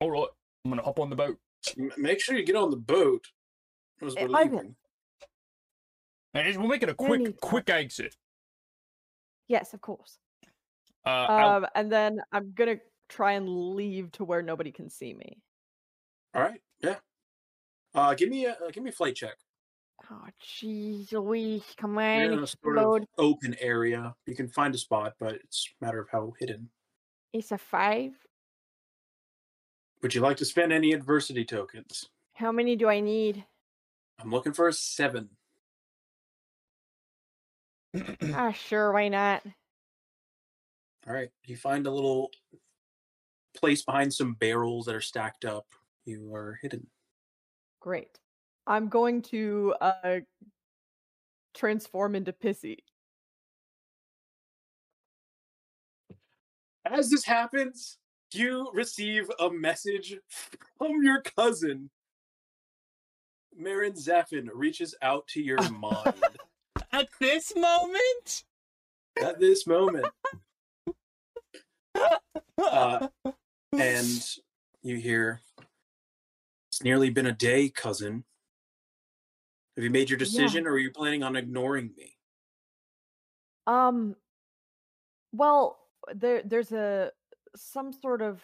[0.00, 0.28] All right,
[0.64, 1.38] I'm gonna hop on the boat.
[1.78, 3.28] M- make sure you get on the boat
[4.02, 4.52] as Eh, we're I will.
[4.58, 4.76] leaving.
[6.34, 8.16] Hey, we're making a quick need quick exit.
[9.48, 10.18] Yes, of course.
[11.04, 12.76] Uh, Um, and then I'm gonna
[13.08, 15.38] try and leave to where nobody can see me.
[16.34, 16.96] All right, yeah.
[17.94, 19.36] Uh, give me a uh, give me a flight check.
[20.10, 23.02] Oh, jeez, Louise, come You're on, in a sort explode.
[23.02, 24.14] of open area.
[24.26, 26.70] You can find a spot, but it's a matter of how hidden.
[27.32, 28.12] It's a five.
[30.02, 32.08] Would you like to spend any adversity tokens?
[32.34, 33.44] How many do I need?
[34.18, 35.30] I'm looking for a seven.
[38.34, 39.42] ah, sure, why not?
[41.06, 41.30] All right.
[41.46, 42.30] You find a little
[43.56, 45.66] place behind some barrels that are stacked up.
[46.04, 46.86] You are hidden.
[47.80, 48.18] Great.
[48.66, 50.20] I'm going to uh
[51.54, 52.78] transform into Pissie.
[56.84, 57.98] As this happens,
[58.32, 60.16] you receive a message
[60.78, 61.90] from your cousin.
[63.56, 66.14] Marin Zephin reaches out to your mind
[66.92, 68.44] at this moment.
[69.20, 70.06] at this moment.
[72.58, 73.08] Uh,
[73.72, 74.36] and
[74.82, 75.40] you hear,
[76.70, 78.24] It's nearly been a day, cousin.
[79.76, 80.24] Have you made your Yeah.
[80.26, 82.18] decision or are you planning on ignoring me?
[83.66, 84.16] Um
[85.32, 85.78] well,
[86.14, 87.12] there there's a
[87.56, 88.42] some sort of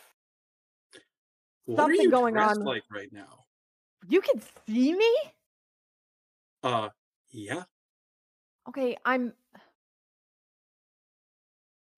[1.66, 2.64] What are Something you going on.
[2.64, 3.44] like right now?
[4.08, 5.14] You can see me?
[6.62, 6.88] Uh,
[7.30, 7.64] yeah.
[8.68, 9.32] Okay, I'm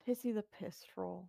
[0.07, 1.29] Pissie the piss troll.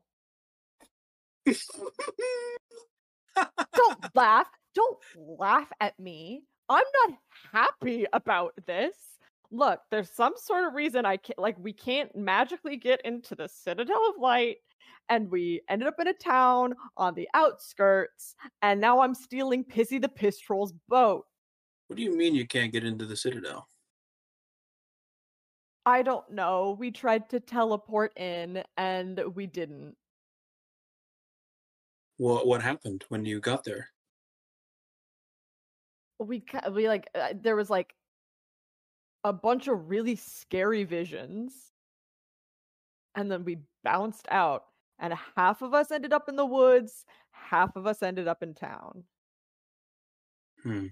[3.76, 4.47] Don't laugh.
[4.73, 6.43] Don't laugh at me.
[6.69, 7.18] I'm not
[7.51, 8.95] happy about this.
[9.51, 13.49] Look, there's some sort of reason I can't like we can't magically get into the
[13.49, 14.57] Citadel of Light
[15.09, 20.01] and we ended up in a town on the outskirts and now I'm stealing Pissie
[20.01, 21.26] the piss troll's boat.
[21.88, 23.68] what do you mean you can't get into the Citadel?
[25.85, 26.77] I don't know.
[26.80, 29.95] We tried to teleport in and we didn't.
[32.22, 33.89] What what happened when you got there?
[36.19, 37.95] we we like uh, there was like
[39.23, 41.72] a bunch of really scary visions
[43.15, 44.65] and then we bounced out
[44.99, 48.53] and half of us ended up in the woods half of us ended up in
[48.53, 49.03] town
[50.61, 50.88] Hmm.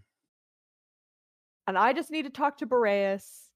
[1.67, 3.51] and i just need to talk to boreas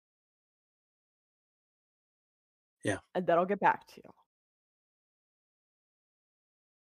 [2.84, 3.00] Yeah.
[3.16, 4.12] and then i'll get back to you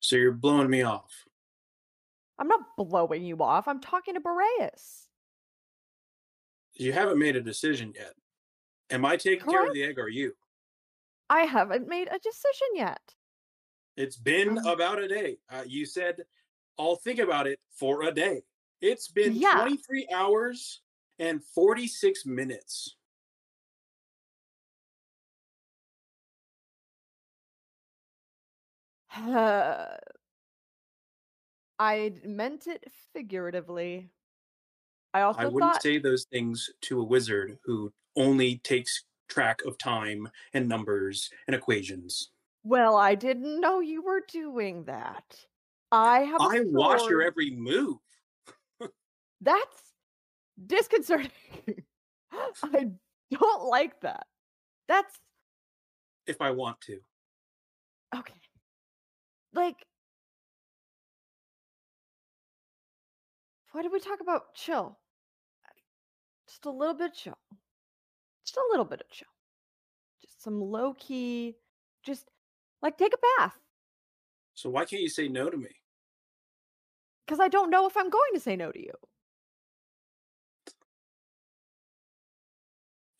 [0.09, 1.13] So you're blowing me off.
[2.39, 5.07] i'm not blowing you off i'm talking to boreas
[6.77, 8.15] You haven't made a decision yet.
[8.91, 10.33] Am I taking care of the egg or you?
[11.29, 13.03] i haven't made a decision yet
[13.99, 15.41] It's been Um, about a day.
[15.51, 16.25] Uh, you said,
[16.79, 18.45] I'll think about it for a day.
[18.81, 19.61] It's been Yeah.
[19.61, 20.81] 23 hours
[21.19, 22.97] and 46 minutes.
[31.79, 34.11] I meant it figuratively.
[35.15, 39.61] I also I wouldn't thought say those things to a wizard who only takes track
[39.65, 42.31] of time and numbers and equations.
[42.65, 45.47] Well, I didn't know you were doing that.
[45.91, 46.41] I have.
[46.41, 47.99] I watch your every move.
[49.41, 49.93] That's
[50.67, 51.31] disconcerting.
[52.33, 52.91] I
[53.31, 54.27] don't like that.
[54.87, 55.19] That's
[56.27, 57.01] if I want to.
[58.15, 58.35] Okay.
[59.53, 59.87] Like,
[63.73, 64.99] why did we talk about chill?
[66.47, 67.39] Just a little bit chill.
[68.45, 69.29] Just a little bit of chill.
[70.23, 71.57] Just some low key,
[72.03, 72.31] just
[72.83, 73.59] like take a bath.
[74.55, 75.71] So why can't you say no to me?
[77.27, 78.93] Because I don't know if I'm going to say no to you.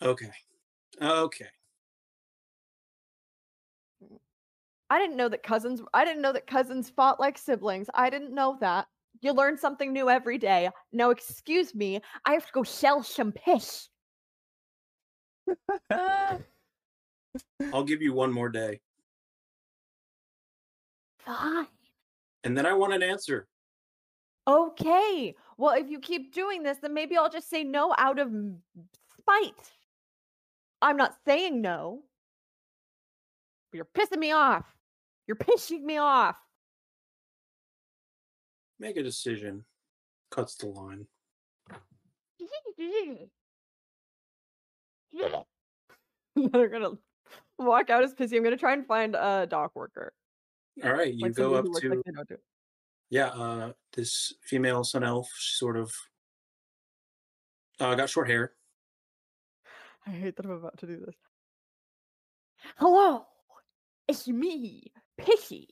[0.01, 0.31] Okay.
[1.01, 1.49] Okay.
[4.91, 7.89] I didn't know that cousins I didn't know that cousins fought like siblings.
[7.95, 8.87] I didn't know that.
[9.21, 10.71] You learn something new every day.
[10.93, 13.89] Now excuse me, I have to go sell some piss.
[17.73, 18.81] I'll give you one more day.
[21.21, 21.67] Fine.
[22.45, 23.47] And then I want an answer.
[24.47, 25.35] Okay.
[25.59, 28.33] Well, if you keep doing this, then maybe I'll just say no out of
[29.21, 29.73] spite.
[30.81, 32.03] I'm not saying no.
[33.73, 34.65] You're pissing me off.
[35.29, 36.37] You're pissing me off.
[38.81, 39.65] Make a decision.
[40.31, 41.07] Cuts the line.
[46.37, 46.93] They're gonna
[47.59, 48.37] walk out as Pissie.
[48.37, 50.13] I'm gonna try and find a dock worker.
[50.83, 52.39] All right, you Like go up to like they know too.
[53.11, 55.93] yeah, uh this female sun elf, she sort of
[57.81, 58.53] uh got short hair.
[60.07, 61.17] I hate that I'm about to do this.
[62.77, 63.27] Hello,
[64.07, 65.69] it's me, Pissie,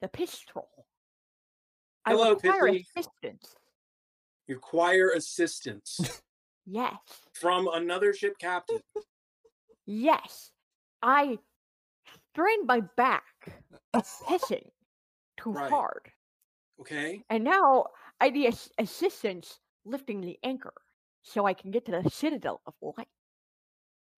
[0.00, 0.86] the piss troll.
[2.04, 2.86] I Hello, require Pissie.
[2.96, 3.54] assistance.
[4.46, 6.22] You require assistance
[6.66, 6.96] Yes,
[7.32, 8.80] from another ship captain.
[9.86, 10.50] yes.
[11.02, 11.38] I
[12.32, 13.24] strained my back
[13.94, 14.68] pissing
[15.38, 15.70] too Right.
[15.70, 16.10] hard,
[16.80, 17.24] Okay?
[17.30, 17.86] and now
[18.20, 20.74] I need ass- assistance lifting the anchor
[21.22, 23.08] so I can get to the citadel of light.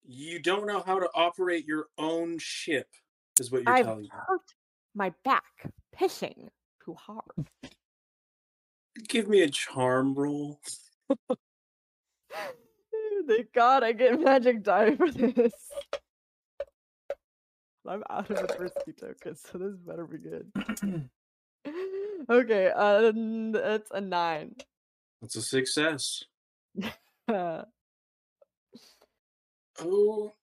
[0.02, 2.88] You don't know how to operate your own ship,
[3.38, 4.08] is what you're I've telling me.
[4.10, 4.40] hurt
[5.00, 6.50] my back pissing
[6.84, 7.48] too hard.
[9.08, 10.60] Give me a charm roll.
[13.26, 15.54] Thank God I get magic die for this.
[17.88, 20.52] I'm out of adversity tokens, so this better be good.
[22.30, 24.54] okay, uh, it's a nine.
[25.22, 26.24] That's a success.
[29.82, 30.34] Oh,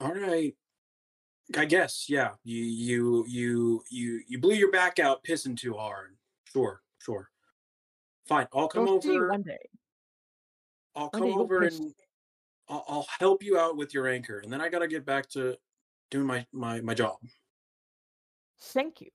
[0.00, 0.54] all right.
[1.56, 2.30] I guess, yeah.
[2.44, 6.16] You you you you you blew your back out pissing too hard.
[6.44, 7.28] Sure, sure.
[8.26, 8.46] Fine.
[8.54, 9.28] I'll come I'll see you over.
[9.28, 9.58] one day.
[10.94, 11.94] I'll come day over and
[12.68, 15.56] I'll, I'll help you out with your anchor, and then I gotta get back to
[16.10, 17.16] doing my my my job.
[18.60, 19.10] Thank you.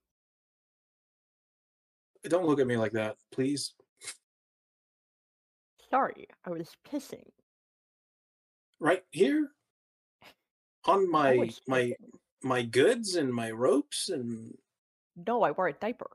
[2.24, 3.74] Don't look at me like that, please.
[5.90, 7.24] Sorry, I was pissing.
[8.80, 9.50] Right here,
[10.84, 11.94] on my my.
[12.42, 14.54] My goods and my ropes and
[15.16, 16.10] No, I wore a diaper.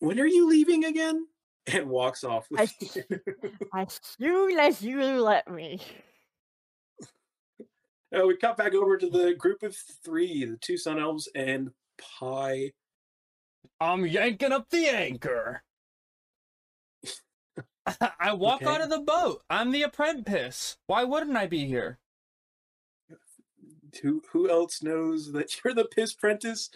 [0.00, 1.26] when are you leaving again?
[1.70, 2.72] And walks off with As,
[3.74, 5.82] as soon as you let me.
[8.10, 11.68] Uh, we cut back over to the group of three, the two sun elves and
[11.98, 12.72] Pi.
[13.82, 15.62] I'm yanking up the anchor.
[18.20, 19.42] I walk out of the boat.
[19.48, 20.76] I'm the apprentice.
[20.86, 21.98] Why wouldn't I be here?
[24.02, 26.70] Who who else knows that you're the piss prentice?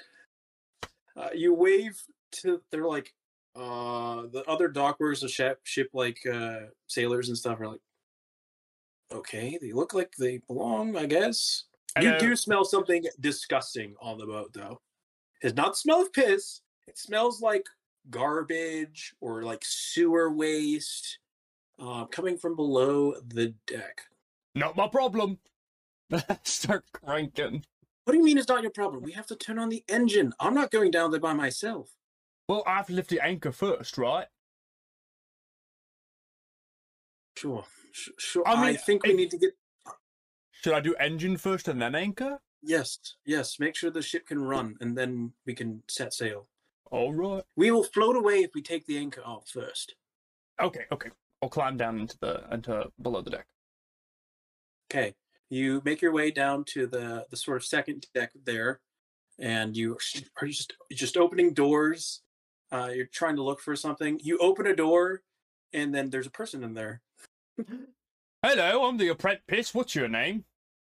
[1.16, 2.02] Uh, you wave
[2.32, 3.12] to they're like
[3.54, 7.82] uh the other dock workers the ship ship like uh sailors and stuff are like
[9.12, 11.64] okay they look like they belong i guess
[12.00, 12.18] you Hello.
[12.18, 14.80] do smell something disgusting on the boat though
[15.42, 17.66] it's not the smell of piss it smells like
[18.10, 21.18] garbage or like sewer waste
[21.78, 24.02] uh, coming from below the deck
[24.54, 25.38] Not my problem.
[26.42, 27.64] Start cranking.
[28.04, 29.02] What do you mean it's not your problem?
[29.02, 30.32] We have to turn on the engine.
[30.40, 31.90] I'm not going down there by myself.
[32.48, 34.26] Well, I have to lift the anchor first, right?
[37.36, 38.46] Sure, sh- sure.
[38.46, 39.52] I I, mean, think we need to get.
[40.50, 42.38] Should I do engine first and then anchor?
[42.62, 43.58] Yes, yes.
[43.58, 46.48] Make sure the ship can run, and then we can set sail.
[46.92, 47.42] All right.
[47.56, 49.94] We will float away if we take the anchor off first.
[50.60, 51.08] Okay, okay.
[51.42, 53.46] I'll climb down into the into below the deck.
[54.92, 55.14] Okay.
[55.48, 58.80] You make your way down to the the sort of second deck there,
[59.38, 59.96] and you
[60.40, 62.20] are you just just opening doors.
[62.70, 64.20] Uh, you're trying to look for something.
[64.22, 65.22] You open a door,
[65.72, 67.00] and then there's a person in there.
[68.42, 69.74] Hello, I'm the apprentice.
[69.74, 70.44] What's your name?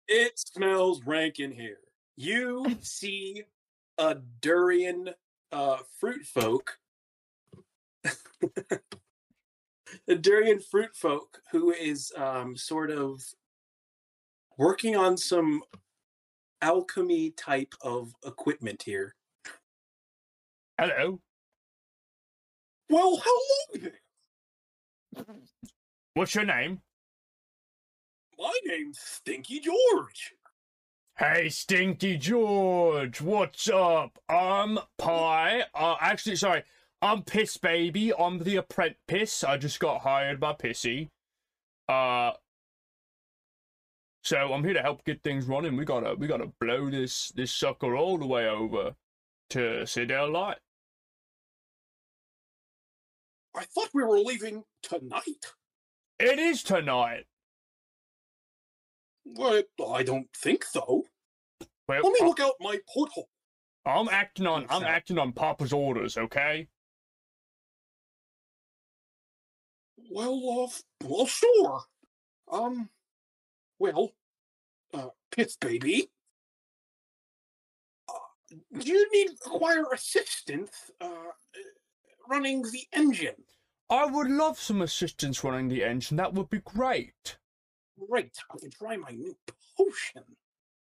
[0.08, 1.80] It smells rank in here.
[2.16, 3.44] You see
[3.98, 5.10] a durian
[5.52, 6.78] uh, fruit folk.
[10.08, 13.22] a durian fruit folk who is um, sort of
[14.58, 15.62] working on some
[16.62, 19.16] alchemy type of equipment here.
[20.80, 21.20] Hello.
[22.90, 25.26] Well, hello there.
[26.14, 26.82] What's your name?
[28.40, 30.34] My name's Stinky George.
[31.20, 33.22] Hey, Stinky George.
[33.22, 34.20] What's up?
[34.30, 35.64] I'm Pi.
[35.74, 36.62] Uh, actually, sorry.
[37.02, 38.14] I'm Piss Baby.
[38.14, 39.44] I'm the apprentice.
[39.44, 41.10] I just got hired by Pissie.
[41.90, 42.34] Uh,
[44.24, 45.76] so I'm here to help get things running.
[45.76, 48.94] We gotta, we gotta blow this, this sucker all the way over
[49.50, 50.60] to Citadel Light.
[53.56, 55.48] I thought we were leaving tonight.
[56.20, 57.26] It is tonight.
[59.36, 61.06] But I don't think so.
[61.88, 63.30] Well, Let me I- look out my porthole.
[63.86, 66.18] I'm acting on, I'm acting on Papa's orders.
[66.18, 66.68] Okay.
[70.12, 71.82] Well, uh, f- well, sure.
[72.52, 72.90] Um,
[73.80, 74.12] well,
[74.94, 76.10] uh, Piss baby.
[78.10, 78.14] Uh,
[78.80, 81.10] do you need require assistance uh,
[82.30, 83.36] running the engine?
[83.90, 86.18] I would love some assistance running the engine.
[86.18, 87.38] That would be great.
[87.98, 89.36] Great, I can try my new
[89.78, 90.24] potion.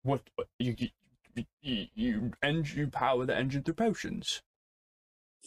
[0.02, 0.88] What what- you you
[1.62, 4.42] you, you, en- you power the engine through potions?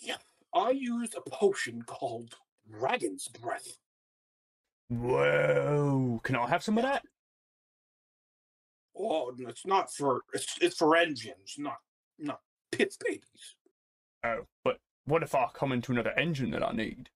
[0.02, 0.18] Yeah,
[0.54, 2.36] I use a potion called
[2.70, 3.78] Dragon's Breath.
[4.90, 6.20] Whoa!
[6.24, 7.04] Can I have some of that?
[8.96, 11.78] Oh, it's not for it's it's for engines, not
[12.20, 12.42] not
[12.72, 13.56] Piss babies.
[14.24, 17.10] Oh, but what if I come into another engine that I need?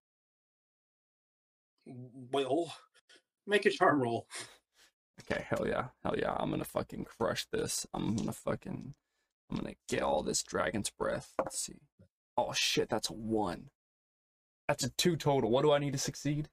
[1.85, 2.73] Well,
[3.47, 4.27] make a charm roll.
[5.21, 6.35] Okay, hell yeah, hell yeah!
[6.37, 7.87] I'm gonna fucking crush this.
[7.93, 8.93] I'm gonna fucking,
[9.49, 11.33] I'm gonna get all this dragon's breath.
[11.39, 11.79] Let's see.
[12.37, 13.69] Oh shit, that's a one.
[14.67, 15.49] That's a two total.
[15.49, 16.49] What do I need to succeed?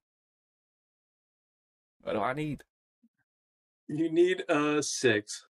[2.03, 2.65] What do I need?
[3.89, 5.47] You need a six.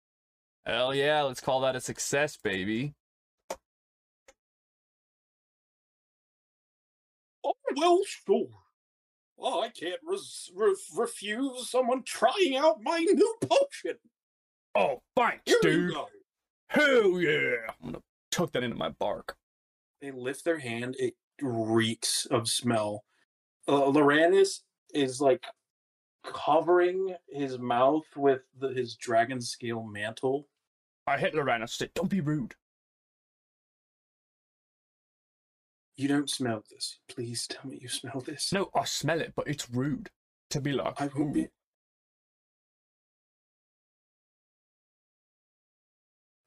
[0.64, 2.94] Hell yeah, let's call that a success, baby.
[7.44, 8.61] Oh, well, sure.
[9.44, 13.98] Oh, I can't res- re- refuse someone trying out my new potion.
[14.76, 15.94] Oh, thanks, Here dude.
[16.68, 17.56] Hell yeah!
[17.68, 19.36] I'm gonna tuck that into my bark.
[20.00, 20.96] They lift their hand.
[20.98, 23.04] It reeks of smell.
[23.68, 24.60] Uh, Loranis
[24.94, 25.44] is like
[26.24, 30.48] covering his mouth with the, his dragon scale mantle.
[31.06, 32.54] I hit Lorana, said, don't be rude.
[35.96, 36.98] You don't smell this.
[37.08, 38.52] Please tell me you smell this.
[38.52, 40.10] No, I smell it, but it's rude
[40.50, 41.48] to be like, I won't be.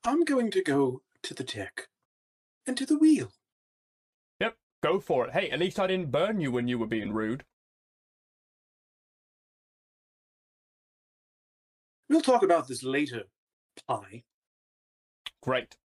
[0.04, 1.88] I'm going to go to the deck
[2.68, 3.32] and to the wheel.
[4.40, 5.34] Yep, go for it.
[5.34, 7.44] Hey, at least I didn't burn you when you were being rude.
[12.10, 13.24] We'll talk about this later,
[13.88, 14.24] Pi.
[15.42, 15.76] Great.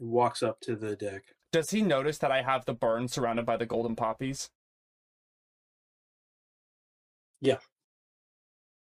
[0.00, 1.24] He walks up to the deck.
[1.52, 4.48] Does he notice that I have the burn surrounded by the golden poppies?
[7.42, 7.58] Yeah.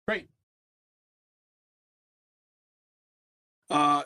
[0.06, 0.28] Great.
[3.70, 4.02] Uh,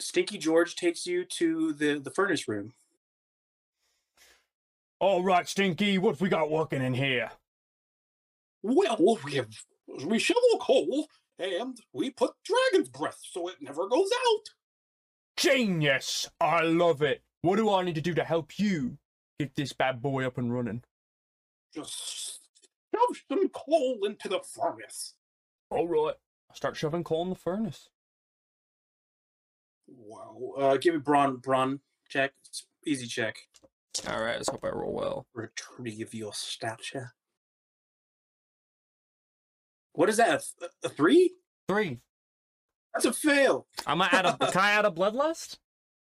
[0.00, 2.72] Stinky George takes you to the, the furnace room.
[4.98, 7.30] All right, Stinky, what we got working in here?
[8.62, 9.48] Well, we have
[10.06, 14.61] we shovel coal and we put dragon's breath so it never goes out.
[15.36, 16.28] Genius!
[16.40, 17.22] I love it.
[17.42, 18.98] What do I need to do to help you
[19.38, 20.82] get this bad boy up and running?
[21.74, 22.40] Just
[22.94, 25.14] shove some coal into the furnace.
[25.70, 26.14] All right.
[26.50, 27.88] I start shoving coal in the furnace.
[29.88, 30.52] Wow.
[30.56, 32.32] Uh, give me brawn brawn check.
[32.46, 33.36] It's easy check.
[34.08, 35.26] All right, let's hope I roll well.
[35.34, 37.12] Retrieve your stature.
[39.92, 40.28] What is that?
[40.28, 41.34] A, th- a three?
[41.68, 42.00] Three.
[42.94, 43.66] That's a fail.
[43.86, 44.36] I'm gonna add a.
[44.36, 45.58] can I add a bloodlust?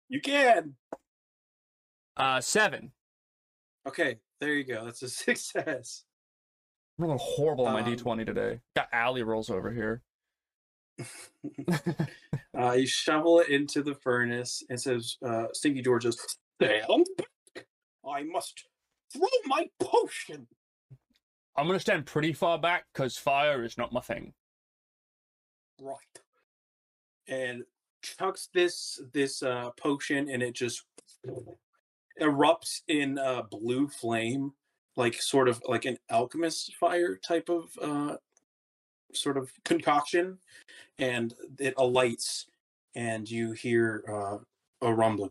[0.09, 0.75] You can.
[2.17, 2.91] Uh, seven.
[3.87, 4.85] Okay, there you go.
[4.85, 6.03] That's a success.
[6.97, 8.59] I'm rolling horrible on my Um, d20 today.
[8.75, 10.03] Got alley rolls over here.
[12.57, 16.17] uh, you shovel it into the furnace and says, uh, Stinky George says,
[16.61, 17.65] Stand back.
[18.07, 18.65] I must
[19.11, 20.47] throw my potion.
[21.57, 24.33] I'm gonna stand pretty far back because fire is not my thing.
[25.81, 25.97] Right.
[27.27, 27.63] And
[28.01, 30.83] chucks this this uh, potion and it just
[32.21, 34.51] erupts in uh, blue flame,
[34.95, 38.15] like sort of like an alchemist fire type of uh,
[39.13, 40.37] sort of concoction,
[40.99, 42.47] and it alights,
[42.95, 45.29] and you hear uh, a rumbling.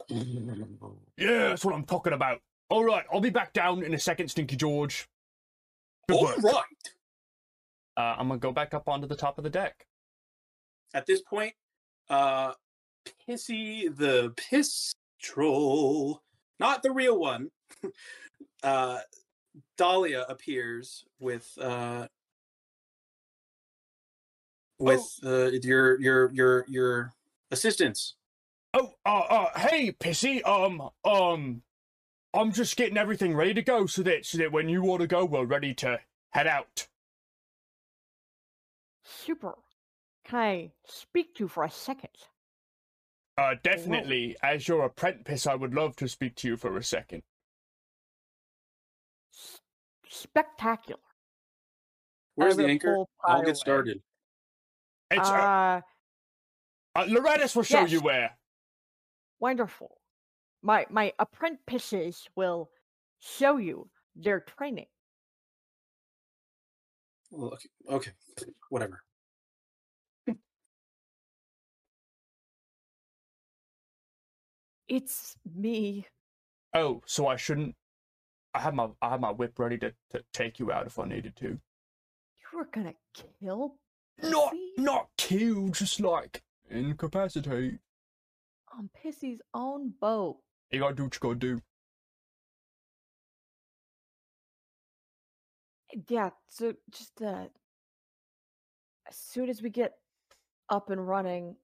[1.16, 2.40] Yeah, that's what I'm talking about.
[2.68, 5.06] All right, I'll be back down in a second, Stinky George.
[6.08, 6.42] Good All work.
[6.42, 6.64] right.
[7.96, 9.86] Uh, I'm gonna go back up onto the top of the deck.
[10.94, 11.54] At this point,
[12.12, 12.52] uh,
[13.26, 16.22] Pissie the piss troll,
[16.60, 17.50] not the real one,
[18.62, 18.98] uh,
[19.78, 22.06] Dahlia appears with uh,
[24.78, 27.12] with uh, your your your your
[27.50, 28.14] assistants.
[28.74, 30.46] Oh, uh, uh, hey, Pissie.
[30.46, 31.62] Um, um,
[32.34, 35.06] I'm just getting everything ready to go so that so that when you want to
[35.06, 36.88] go, we're ready to head out.
[39.04, 39.54] Super.
[40.32, 42.08] Can I speak to you for a second?
[43.36, 44.34] Uh, definitely.
[44.42, 47.22] As your apprentice, I would love to speak to you for a second.
[49.30, 49.60] S-
[50.08, 51.02] spectacular.
[52.36, 53.04] Where's the anchor?
[53.22, 54.00] I'll get started.
[55.10, 55.80] It's uh, Uh,
[56.96, 57.92] uh, Loretta's will show yes.
[57.92, 58.30] you where.
[59.38, 59.98] wonderful.
[60.62, 62.70] My my apprentices will
[63.20, 64.86] show you their training.
[67.30, 68.12] Well, Okay, okay,
[68.70, 69.02] whatever.
[74.92, 76.06] It's me.
[76.74, 77.74] Oh, so I shouldn't.
[78.52, 81.06] I have my I have my whip ready to, to take you out if I
[81.06, 81.46] needed to.
[81.48, 83.76] You were gonna kill
[84.22, 87.78] Not not kill, just like incapacitate.
[88.78, 90.40] on Pissie's own boat.
[90.70, 91.62] You gotta do what you gotta do.
[96.06, 97.46] Yeah, so just uh
[99.08, 99.94] as soon as we get
[100.68, 101.56] up and running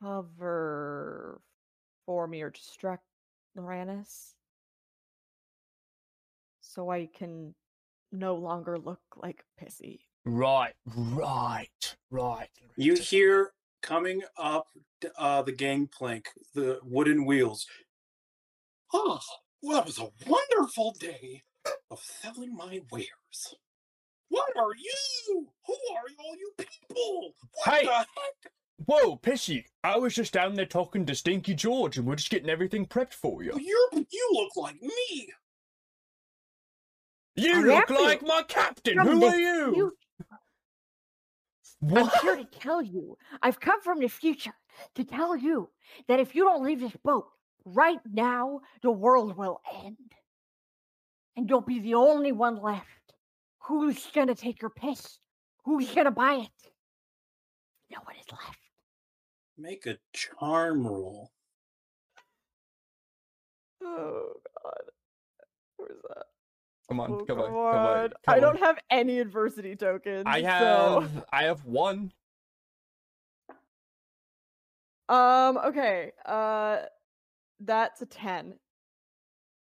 [0.00, 1.40] cover
[2.06, 3.04] for me or distract
[3.56, 4.34] Loranis
[6.60, 7.54] so I can
[8.12, 10.00] no longer look like Pissie.
[10.24, 12.48] Right, right, right.
[12.76, 13.52] You hear
[13.82, 14.68] coming up
[15.16, 17.66] uh, the gangplank, the wooden wheels.
[18.92, 19.20] Oh,
[19.62, 21.42] well, that was a wonderful day
[21.90, 23.54] of selling my wares.
[24.28, 25.48] What are you?
[25.66, 27.34] Who are you all you people?
[27.64, 27.86] What Hey!
[27.86, 28.52] the heck?
[28.86, 29.64] Whoa, Pissie!
[29.82, 33.14] I was just down there talking to Stinky George, and we're just getting everything prepped
[33.14, 33.52] for you.
[33.58, 35.28] You're, you look like me.
[37.34, 38.94] You I look am like my captain.
[38.94, 39.76] From Who the are you?
[39.76, 39.92] You
[41.96, 43.16] I'm here to tell you.
[43.42, 44.54] I've come from the future
[44.96, 45.70] to tell you
[46.08, 47.26] that if you don't leave this boat
[47.64, 49.96] right now, the world will end.
[51.36, 52.84] And you'll be the only one left.
[53.60, 55.18] Who's gonna take your piss?
[55.64, 56.72] Who's gonna buy it?
[57.90, 58.67] No one is left.
[59.58, 61.32] Make a charm roll.
[63.82, 64.82] Oh god.
[65.76, 66.24] Where's that?
[66.88, 67.98] Come on, Oh, come on, come come on.
[67.98, 68.08] on.
[68.10, 68.40] come I on.
[68.40, 70.24] don't have any adversity tokens.
[70.26, 70.46] I so-
[71.00, 71.24] have.
[71.32, 72.12] I have one.
[75.08, 76.12] Um, okay.
[76.24, 76.78] Uh
[77.60, 78.54] that's a ten.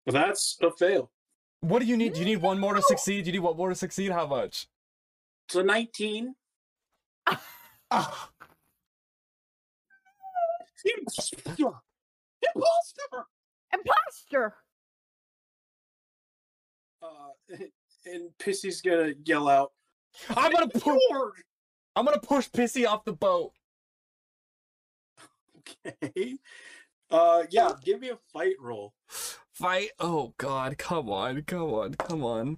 [0.05, 1.09] Well, that's a fail.
[1.61, 2.13] What do you need?
[2.13, 3.23] Do you need one more to succeed?
[3.23, 4.11] Do you need one more to succeed?
[4.11, 4.67] How much?
[5.47, 6.35] It's a 19.
[7.91, 8.29] Ah,
[10.85, 11.37] Imposter!
[12.55, 13.25] Imposter!
[13.73, 14.55] Imposter!
[17.01, 17.29] Uh,
[18.05, 19.71] and Pissie's gonna yell out,
[20.29, 21.01] I'm gonna push.
[21.95, 23.51] I'm gonna push Pissie off the boat.
[25.85, 26.35] Okay.
[27.11, 28.93] Uh, yeah, give me a fight roll.
[29.07, 29.91] Fight.
[29.99, 30.77] Oh God!
[30.77, 31.43] Come on!
[31.43, 31.93] Come on!
[31.93, 32.57] Come on!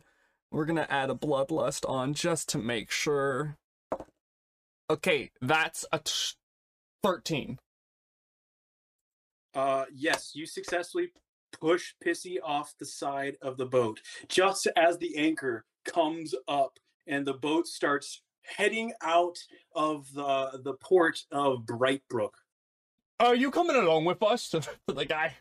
[0.52, 3.57] We're gonna add a bloodlust on just to make sure.
[4.89, 6.35] Okay, that's a t-
[7.03, 7.60] thirteen.
[9.53, 11.11] Uh, yes, you successfully
[11.60, 13.99] push Pissie off the side of the boat
[14.30, 19.38] just as the anchor comes up and the boat starts heading out
[19.76, 22.32] of the the port of Brightbrook.
[23.19, 24.49] Are you coming along with us?
[24.49, 25.36] To the guy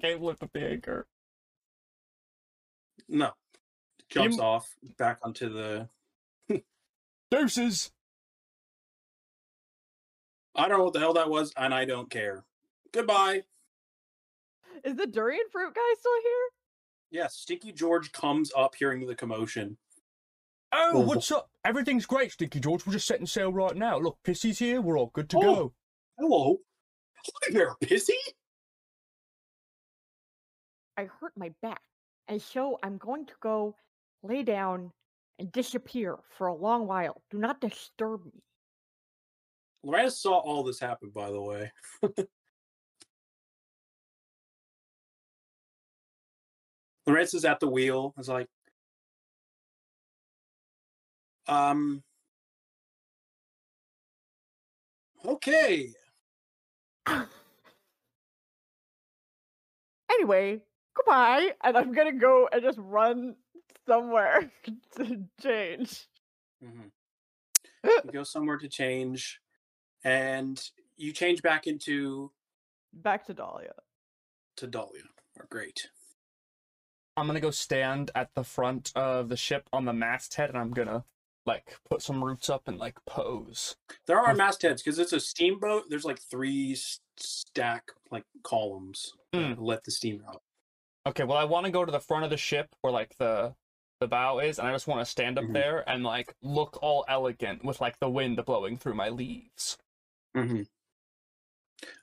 [0.00, 1.06] can't lift up the anchor.
[3.08, 3.32] No,
[4.10, 5.88] jumps You- off back onto the.
[7.30, 7.90] Deuces.
[10.54, 12.44] I don't know what the hell that was, and I don't care.
[12.92, 13.42] Goodbye.
[14.84, 16.48] Is the durian fruit guy still here?
[17.10, 19.76] Yeah, Stinky George comes up hearing the commotion.
[20.72, 21.50] Oh, Well, what's up?
[21.64, 22.86] Everything's great, Stinky George.
[22.86, 23.98] We're just setting sail right now.
[23.98, 24.80] Look, Pissie's here.
[24.80, 25.40] We're all good to Oh.
[25.40, 25.74] go.
[26.18, 26.56] Hello.
[27.44, 28.12] Hi there, Pissie.
[30.96, 31.80] I hurt my back,
[32.26, 33.76] and so I'm going to go
[34.22, 34.92] lay down
[35.38, 37.22] and disappear for a long while.
[37.30, 38.42] Do not disturb me.
[39.84, 41.72] Loretta saw all this happen, by the way.
[47.08, 48.14] Loretta's at the wheel.
[48.18, 48.48] Is like,
[51.46, 52.02] um,
[55.24, 55.90] okay.
[60.10, 60.60] Anyway,
[60.94, 63.36] goodbye, and I'm gonna go and just run
[63.86, 64.50] somewhere
[64.96, 66.06] to change.
[66.62, 66.90] Mhm.
[68.04, 69.40] You go somewhere to change,
[70.04, 70.60] and
[70.96, 72.32] you change back into
[72.92, 73.72] Back to Dahlia.
[74.56, 75.04] to Dahlia.
[75.40, 75.88] Oh, great.
[77.18, 80.70] I'm gonna go stand at the front of the ship on the masthead, and I'm
[80.70, 81.04] gonna
[81.46, 83.76] like put some roots up and like pose.
[84.06, 85.84] There are mastheads because it's a steamboat.
[85.88, 86.76] There's like three
[87.16, 89.56] stack like columns that Mm.
[89.58, 90.42] let the steam out.
[91.06, 93.54] Okay, well, I want to go to the front of the ship where like the
[94.00, 95.54] the bow is, and I just want to stand up Mhm.
[95.54, 99.76] there and like look all elegant with like the wind blowing through my leaves.
[100.36, 100.62] Mm-hmm.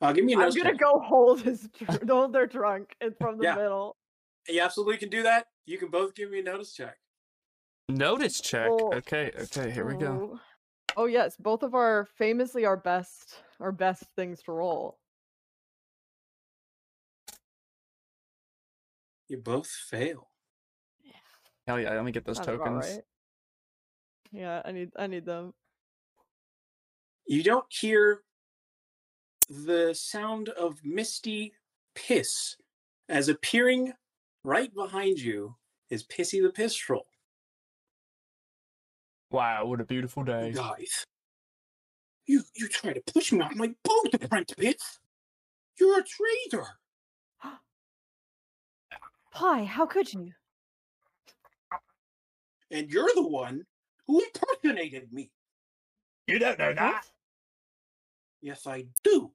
[0.02, 0.80] Uh, give me a I'm gonna check.
[0.80, 1.70] go hold his
[2.10, 2.96] hold their trunk.
[3.00, 3.56] It's from the Yeah.
[3.56, 3.96] middle.
[4.48, 5.48] You absolutely can do that.
[5.66, 6.98] You can both give me a notice check.
[7.90, 8.70] Notice check.
[8.70, 8.92] Oh.
[8.94, 10.40] Okay, okay, here we go.
[10.98, 11.06] Oh.
[11.06, 14.98] Yes, both of our famously our best our best things to roll.
[19.28, 20.30] You both fail.
[21.68, 22.86] Hell yeah, let me get those Sounds about tokens.
[22.86, 23.02] right.
[24.32, 25.54] Yeah, I need I need them.
[27.28, 28.22] You don't hear
[29.50, 31.54] the sound of misty
[31.96, 32.56] piss
[33.10, 33.94] as appearing
[34.46, 35.56] right behind you
[35.90, 37.08] is Pissie the Piss Troll.
[39.32, 40.52] Wow, what a beautiful day.
[40.54, 41.06] Guys,
[42.26, 45.00] you you try to push me off my boat, Apprentice Piss.
[45.80, 46.68] You're a traitor.
[49.32, 50.32] Pi, how could you?
[52.72, 53.66] and you're the one
[54.08, 55.32] who impersonated me.
[56.28, 57.06] You don't know that.
[58.42, 59.32] Yes, I do.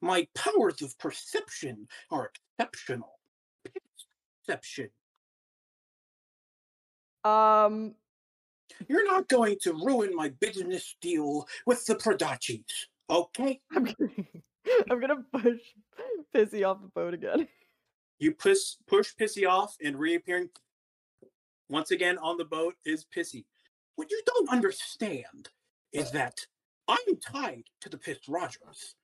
[0.00, 3.17] My powers of perception are exceptional.
[4.48, 4.90] Perception.
[7.24, 7.94] Um
[8.88, 12.64] You're not going to ruin my business deal with the Prodachis,
[13.10, 13.60] okay?
[13.74, 14.10] I'm gonna,
[14.90, 15.60] I'm gonna push
[16.34, 17.48] Pissie off the boat again.
[18.20, 20.50] You push push Pissie off, and reappearing
[21.70, 23.46] once again on the boat is Pissie.
[23.96, 25.50] What you don't understand
[25.92, 26.46] is that
[26.88, 28.96] I'm tied to the Piss Rogers.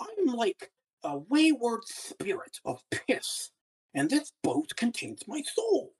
[0.00, 0.72] I'm like
[1.04, 3.51] a wayward spirit of piss,
[3.94, 5.92] and this boat contains my soul.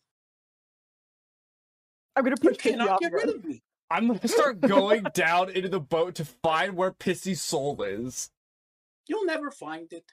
[2.16, 3.62] I'm gonna You push Pissie cannot off get rid of me.
[3.90, 8.30] I'm gonna start going down into the boat to find where Pissie's soul is.
[9.06, 10.04] You'll never find it.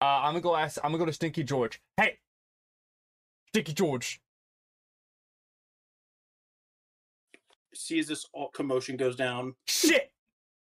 [0.00, 0.78] Uh, I'm gonna go ask.
[0.84, 1.80] I'm gonna go to Stinky George.
[1.96, 2.18] Hey,
[3.48, 4.20] Stinky George.
[7.74, 9.54] See as this all commotion goes down.
[9.66, 10.12] Shit,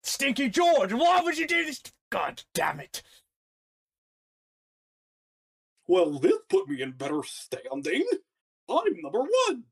[0.03, 0.93] Stinky George.
[0.93, 1.81] Why would you do this?
[2.11, 3.03] God damn it.
[5.91, 8.07] Well, this put me in better standing.
[8.69, 9.65] I'm number one.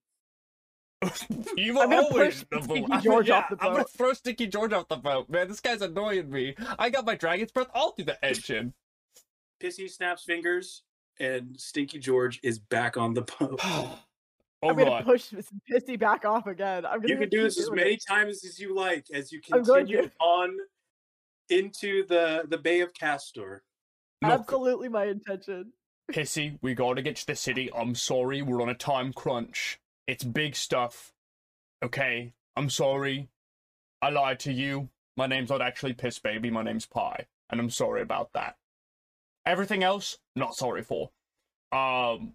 [1.56, 3.02] You were I'm gonna always push number Stinky one.
[3.02, 5.46] George yeah, off the I'm gonna throw Stinky George off the boat, man.
[5.46, 6.56] This guy's annoying me.
[6.76, 8.74] I got my dragon's breath all through the engine.
[9.62, 10.82] Pissie snaps fingers,
[11.20, 13.60] and Stinky George is back on the boat.
[13.64, 14.00] All
[14.64, 15.04] oh I'm gonna right.
[15.04, 16.84] push this Pissie back off again.
[16.84, 18.02] I'm gonna You can do this as many it.
[18.08, 20.56] times as you like as you I'm continue on
[21.48, 23.62] into the the Bay of Castor.
[24.20, 25.72] Look, Absolutely my intention.
[26.10, 27.70] Pissie, we gotta get to the city.
[27.76, 29.78] I'm sorry, we're on a time crunch.
[30.06, 31.12] It's big stuff.
[31.82, 33.28] Okay, I'm sorry.
[34.00, 34.88] I lied to you.
[35.16, 37.26] My name's not actually Piss Baby, my name's Pi.
[37.50, 38.56] And I'm sorry about that.
[39.44, 41.10] Everything else, not sorry for.
[41.72, 42.34] Um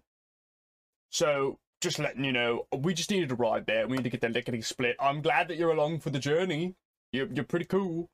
[1.10, 3.86] so just letting you know, we just needed a ride there.
[3.88, 4.96] We need to get the lickety split.
[5.00, 6.74] I'm glad that you're along for the journey.
[7.12, 8.08] You're you're pretty cool.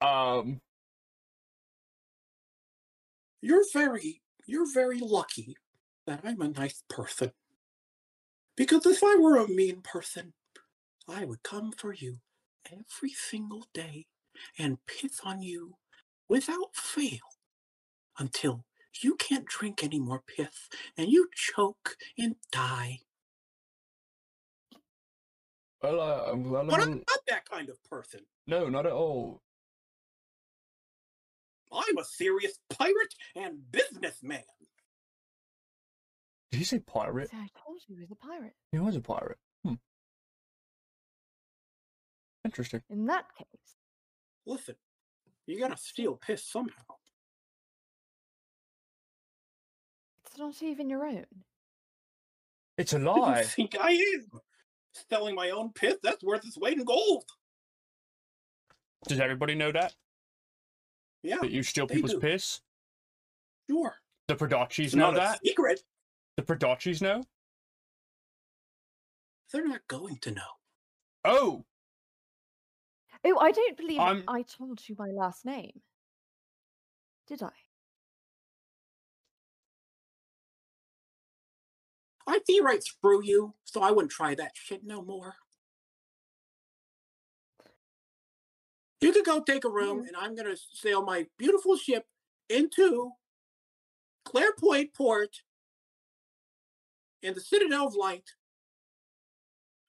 [0.00, 0.60] Um
[3.40, 4.20] You're very
[4.50, 5.56] you're very lucky
[6.06, 7.30] that I'm a nice person.
[8.56, 10.32] Because if I were a mean person,
[11.08, 12.18] I would come for you
[12.66, 14.06] every single day
[14.58, 15.76] and piss on you
[16.28, 17.18] without fail
[18.18, 18.64] until
[19.02, 22.98] you can't drink any more piss and you choke and die.
[25.82, 28.20] well, uh, I'm glad But I'm not that kind of person.
[28.46, 29.42] No, not at all.
[31.72, 34.42] I'm a serious pirate and businessman.
[36.50, 37.30] Did he say pirate?
[37.30, 38.54] So I told you he was a pirate.
[38.72, 39.38] He was a pirate.
[39.64, 39.74] Hmm.
[42.44, 42.82] Interesting.
[42.90, 43.46] In that case,
[44.46, 44.74] Listen,
[45.46, 46.82] you gotta steal piss somehow.
[50.26, 51.26] it's not even your own.
[52.78, 53.40] It's a lie.
[53.40, 54.40] you think I am?
[55.08, 55.96] Selling my own piss?
[56.02, 57.24] That's worth its weight in gold.
[59.06, 59.94] Does everybody know that?
[61.22, 62.20] Yeah, That you steal people's do.
[62.20, 62.60] piss?
[63.68, 63.94] sure.
[64.28, 65.40] The Prodachis It's know not a that?
[65.44, 65.80] secret.
[66.36, 67.24] The Prodachis know?
[69.52, 70.42] They're not going to know.
[71.24, 71.64] Oh!
[73.24, 75.82] Oh, I don't believe I'm- I told you my last name.
[77.26, 77.50] Did I?
[82.26, 85.34] I'd see right through you, so I wouldn't try that shit no more.
[89.00, 92.04] You could go take a room, and I'm gonna sail my beautiful ship
[92.48, 93.12] into
[94.26, 95.42] Clarepoint Port
[97.22, 98.30] in the Citadel of Light,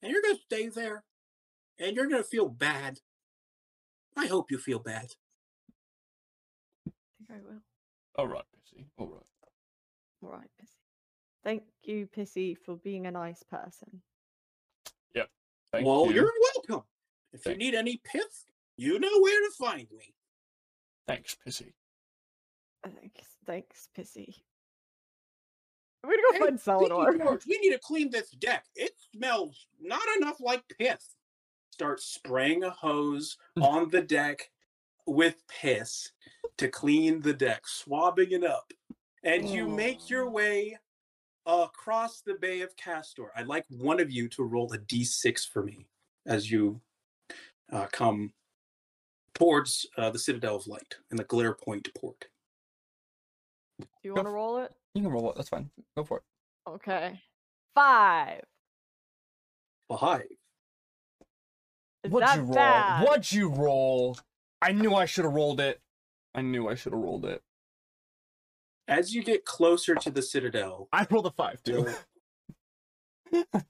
[0.01, 1.03] and you're gonna stay there,
[1.77, 2.99] and you're gonna feel bad.
[4.15, 5.13] I hope you feel bad.
[6.87, 7.61] I think I will.
[8.15, 8.85] All right, Pissie.
[8.97, 9.23] All right.
[10.23, 10.77] All right, Pissie.
[11.43, 14.01] Thank you, Pissie, for being a nice person.
[15.71, 16.25] Thank well, you.
[16.25, 16.85] are welcome.
[17.31, 18.45] If you need any pith,
[18.77, 20.13] you know where to find me.
[21.07, 21.73] Thanks, Pissie.
[22.83, 24.35] Thanks, thanks, Pissie.
[26.03, 27.17] We're gonna go Hey, find Thinky Salador.
[27.23, 28.65] George, we need to clean this deck.
[28.75, 31.15] It smells not enough like piss.
[31.71, 34.49] Start spraying a hose on the deck
[35.05, 36.11] with piss
[36.57, 38.71] to clean the deck, swabbing it up.
[39.23, 40.31] And you make your Oh.
[40.31, 40.79] way
[41.45, 43.31] across the Bay of Castor.
[43.35, 45.85] I'd like one of you to roll a d6 for me
[46.25, 46.81] as you
[47.71, 48.33] uh, come
[49.33, 52.25] towards uh, the Citadel of Light in the Glare Point port.
[53.79, 54.73] Do you want to roll it?
[54.93, 55.35] You can roll it.
[55.35, 55.69] That's fine.
[55.95, 56.23] Go for it.
[56.69, 57.21] Okay.
[57.75, 58.41] Five.
[59.89, 60.25] Five.
[62.03, 62.53] Is What'd that you roll?
[62.53, 63.03] bad?
[63.03, 64.17] What'd you roll?
[64.61, 65.81] I knew I should have rolled it.
[66.33, 67.41] I knew I should have rolled it.
[68.87, 71.87] As you get closer to the Citadel, I rolled a five too.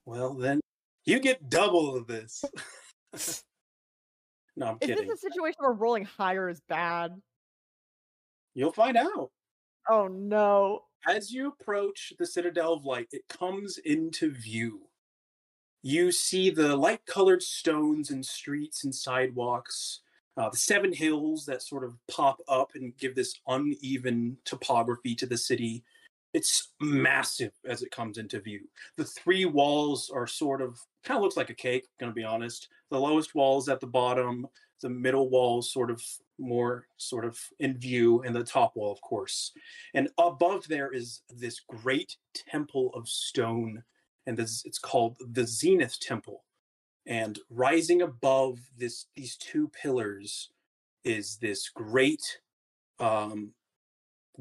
[0.08, 0.60] Well, then
[1.06, 2.44] you get double of this.
[4.56, 5.07] no, I'm Is kidding.
[5.07, 7.11] this a situation where rolling higher is bad?
[8.53, 9.32] You'll find out.
[9.90, 10.82] Oh no.
[11.07, 14.82] As you approach the Citadel of Light, it comes into view.
[15.82, 20.02] You see the light colored stones and streets and sidewalks,
[20.38, 25.26] uh, the seven hills that sort of pop up and give this uneven topography to
[25.26, 25.84] the city.
[26.34, 28.61] It's massive as it comes into view.
[28.95, 32.69] The three walls are sort of kind of looks like a cake, gonna be honest.
[32.90, 34.48] The lowest wall is at the bottom,
[34.82, 36.03] the middle wall sort of
[36.38, 39.52] more sort of in view, and the top wall, of course.
[39.94, 43.84] And above there is this great temple of stone,
[44.26, 46.44] and this, it's called the Zenith Temple.
[47.07, 50.49] And rising above this these two pillars
[51.03, 52.22] is this great
[52.99, 53.53] um,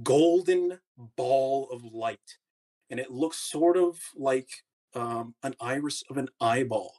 [0.02, 0.78] golden
[1.16, 2.38] ball of light,
[2.90, 4.50] and it looks sort of like
[4.94, 6.94] um, an iris of an eyeball.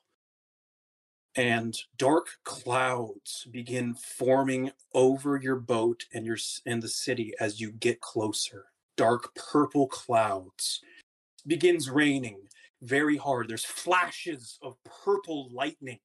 [1.35, 7.72] And dark clouds begin forming over your boat and your and the city as you
[7.72, 8.65] get closer.
[8.97, 10.81] Dark purple clouds
[11.47, 12.38] begins raining
[12.81, 13.47] very hard.
[13.47, 15.99] There's flashes of purple lightning,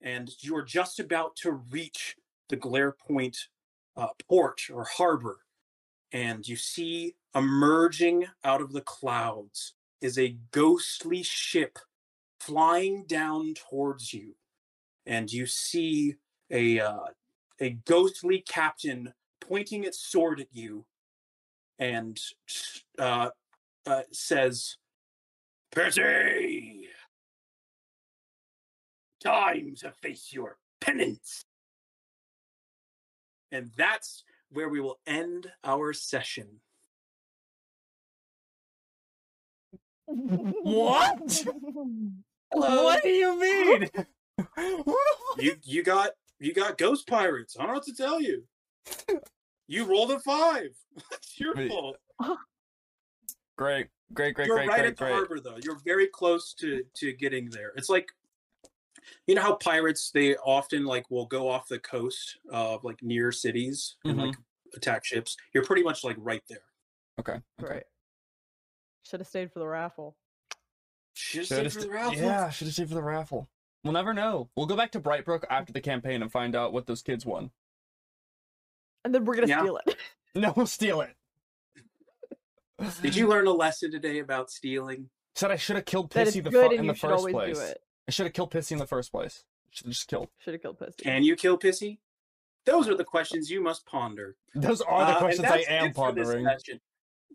[0.00, 2.16] and you are just about to reach
[2.48, 3.36] the Glare Point
[3.96, 5.40] uh, port or harbor,
[6.12, 11.78] and you see emerging out of the clouds is a ghostly ship
[12.40, 14.34] flying down towards you,
[15.06, 16.16] and you see
[16.50, 17.06] a uh,
[17.60, 20.84] a ghostly captain pointing its sword at you,
[21.78, 22.20] and
[22.98, 23.30] uh,
[23.86, 24.76] uh, says,
[25.70, 26.88] "Percy,
[29.22, 31.44] time to face your penance."
[33.52, 36.60] And that's where we will end our session.
[40.06, 41.44] What?
[42.52, 43.88] What do you mean?
[45.38, 47.56] you you got you got ghost pirates.
[47.58, 48.44] I don't know what to tell you.
[49.68, 50.70] You rolled a five.
[51.12, 51.96] It's your fault.
[53.56, 55.12] great, great, great, You're great, right great, at the great.
[55.12, 55.56] harbor though.
[55.62, 57.72] You're very close to to getting there.
[57.76, 58.10] It's like
[59.26, 63.32] you know how pirates they often like will go off the coast of like near
[63.32, 64.26] cities and Mhm.
[64.26, 64.34] like
[64.74, 65.36] attack ships.
[65.54, 66.64] You're pretty much like right there.
[67.20, 67.32] Okay.
[67.60, 67.74] okay.
[67.74, 67.84] Right.
[69.04, 70.16] Should have stayed for the raffle.
[71.14, 72.14] Should've for the raffle.
[72.16, 73.48] Yeah, should have stayed for the raffle.
[73.84, 74.48] We'll never know.
[74.56, 77.50] We'll go back to Brightbrook after the campaign and find out what those kids won.
[79.04, 79.60] And then we're gonna Yeah.
[79.62, 79.96] steal it.
[80.34, 81.14] No, we'll steal it.
[83.02, 85.10] Did you learn a lesson today about stealing?
[85.34, 87.58] Said I should have killed Pissie the fu- in the first place.
[87.58, 87.82] do it.
[88.08, 89.44] I should have killed Pissie in the first place.
[89.70, 90.30] Should have just killed.
[90.38, 90.96] Should have killed Pissie.
[91.02, 91.98] Can you kill Pissie?
[92.64, 94.36] Those are the questions you must ponder.
[94.54, 96.44] Those are the Uh, questions I am it for this pondering.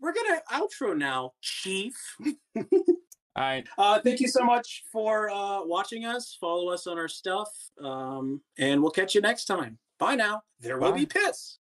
[0.00, 0.02] Session.
[0.02, 1.94] We're gonna outro now, Chief.
[2.56, 3.68] All right.
[3.78, 6.36] Uh, thank you so much for uh, watching us.
[6.40, 7.48] Follow us on our stuff,
[7.82, 9.78] um, and we'll catch you next time.
[9.98, 10.42] Bye now.
[10.60, 11.57] There will be piss.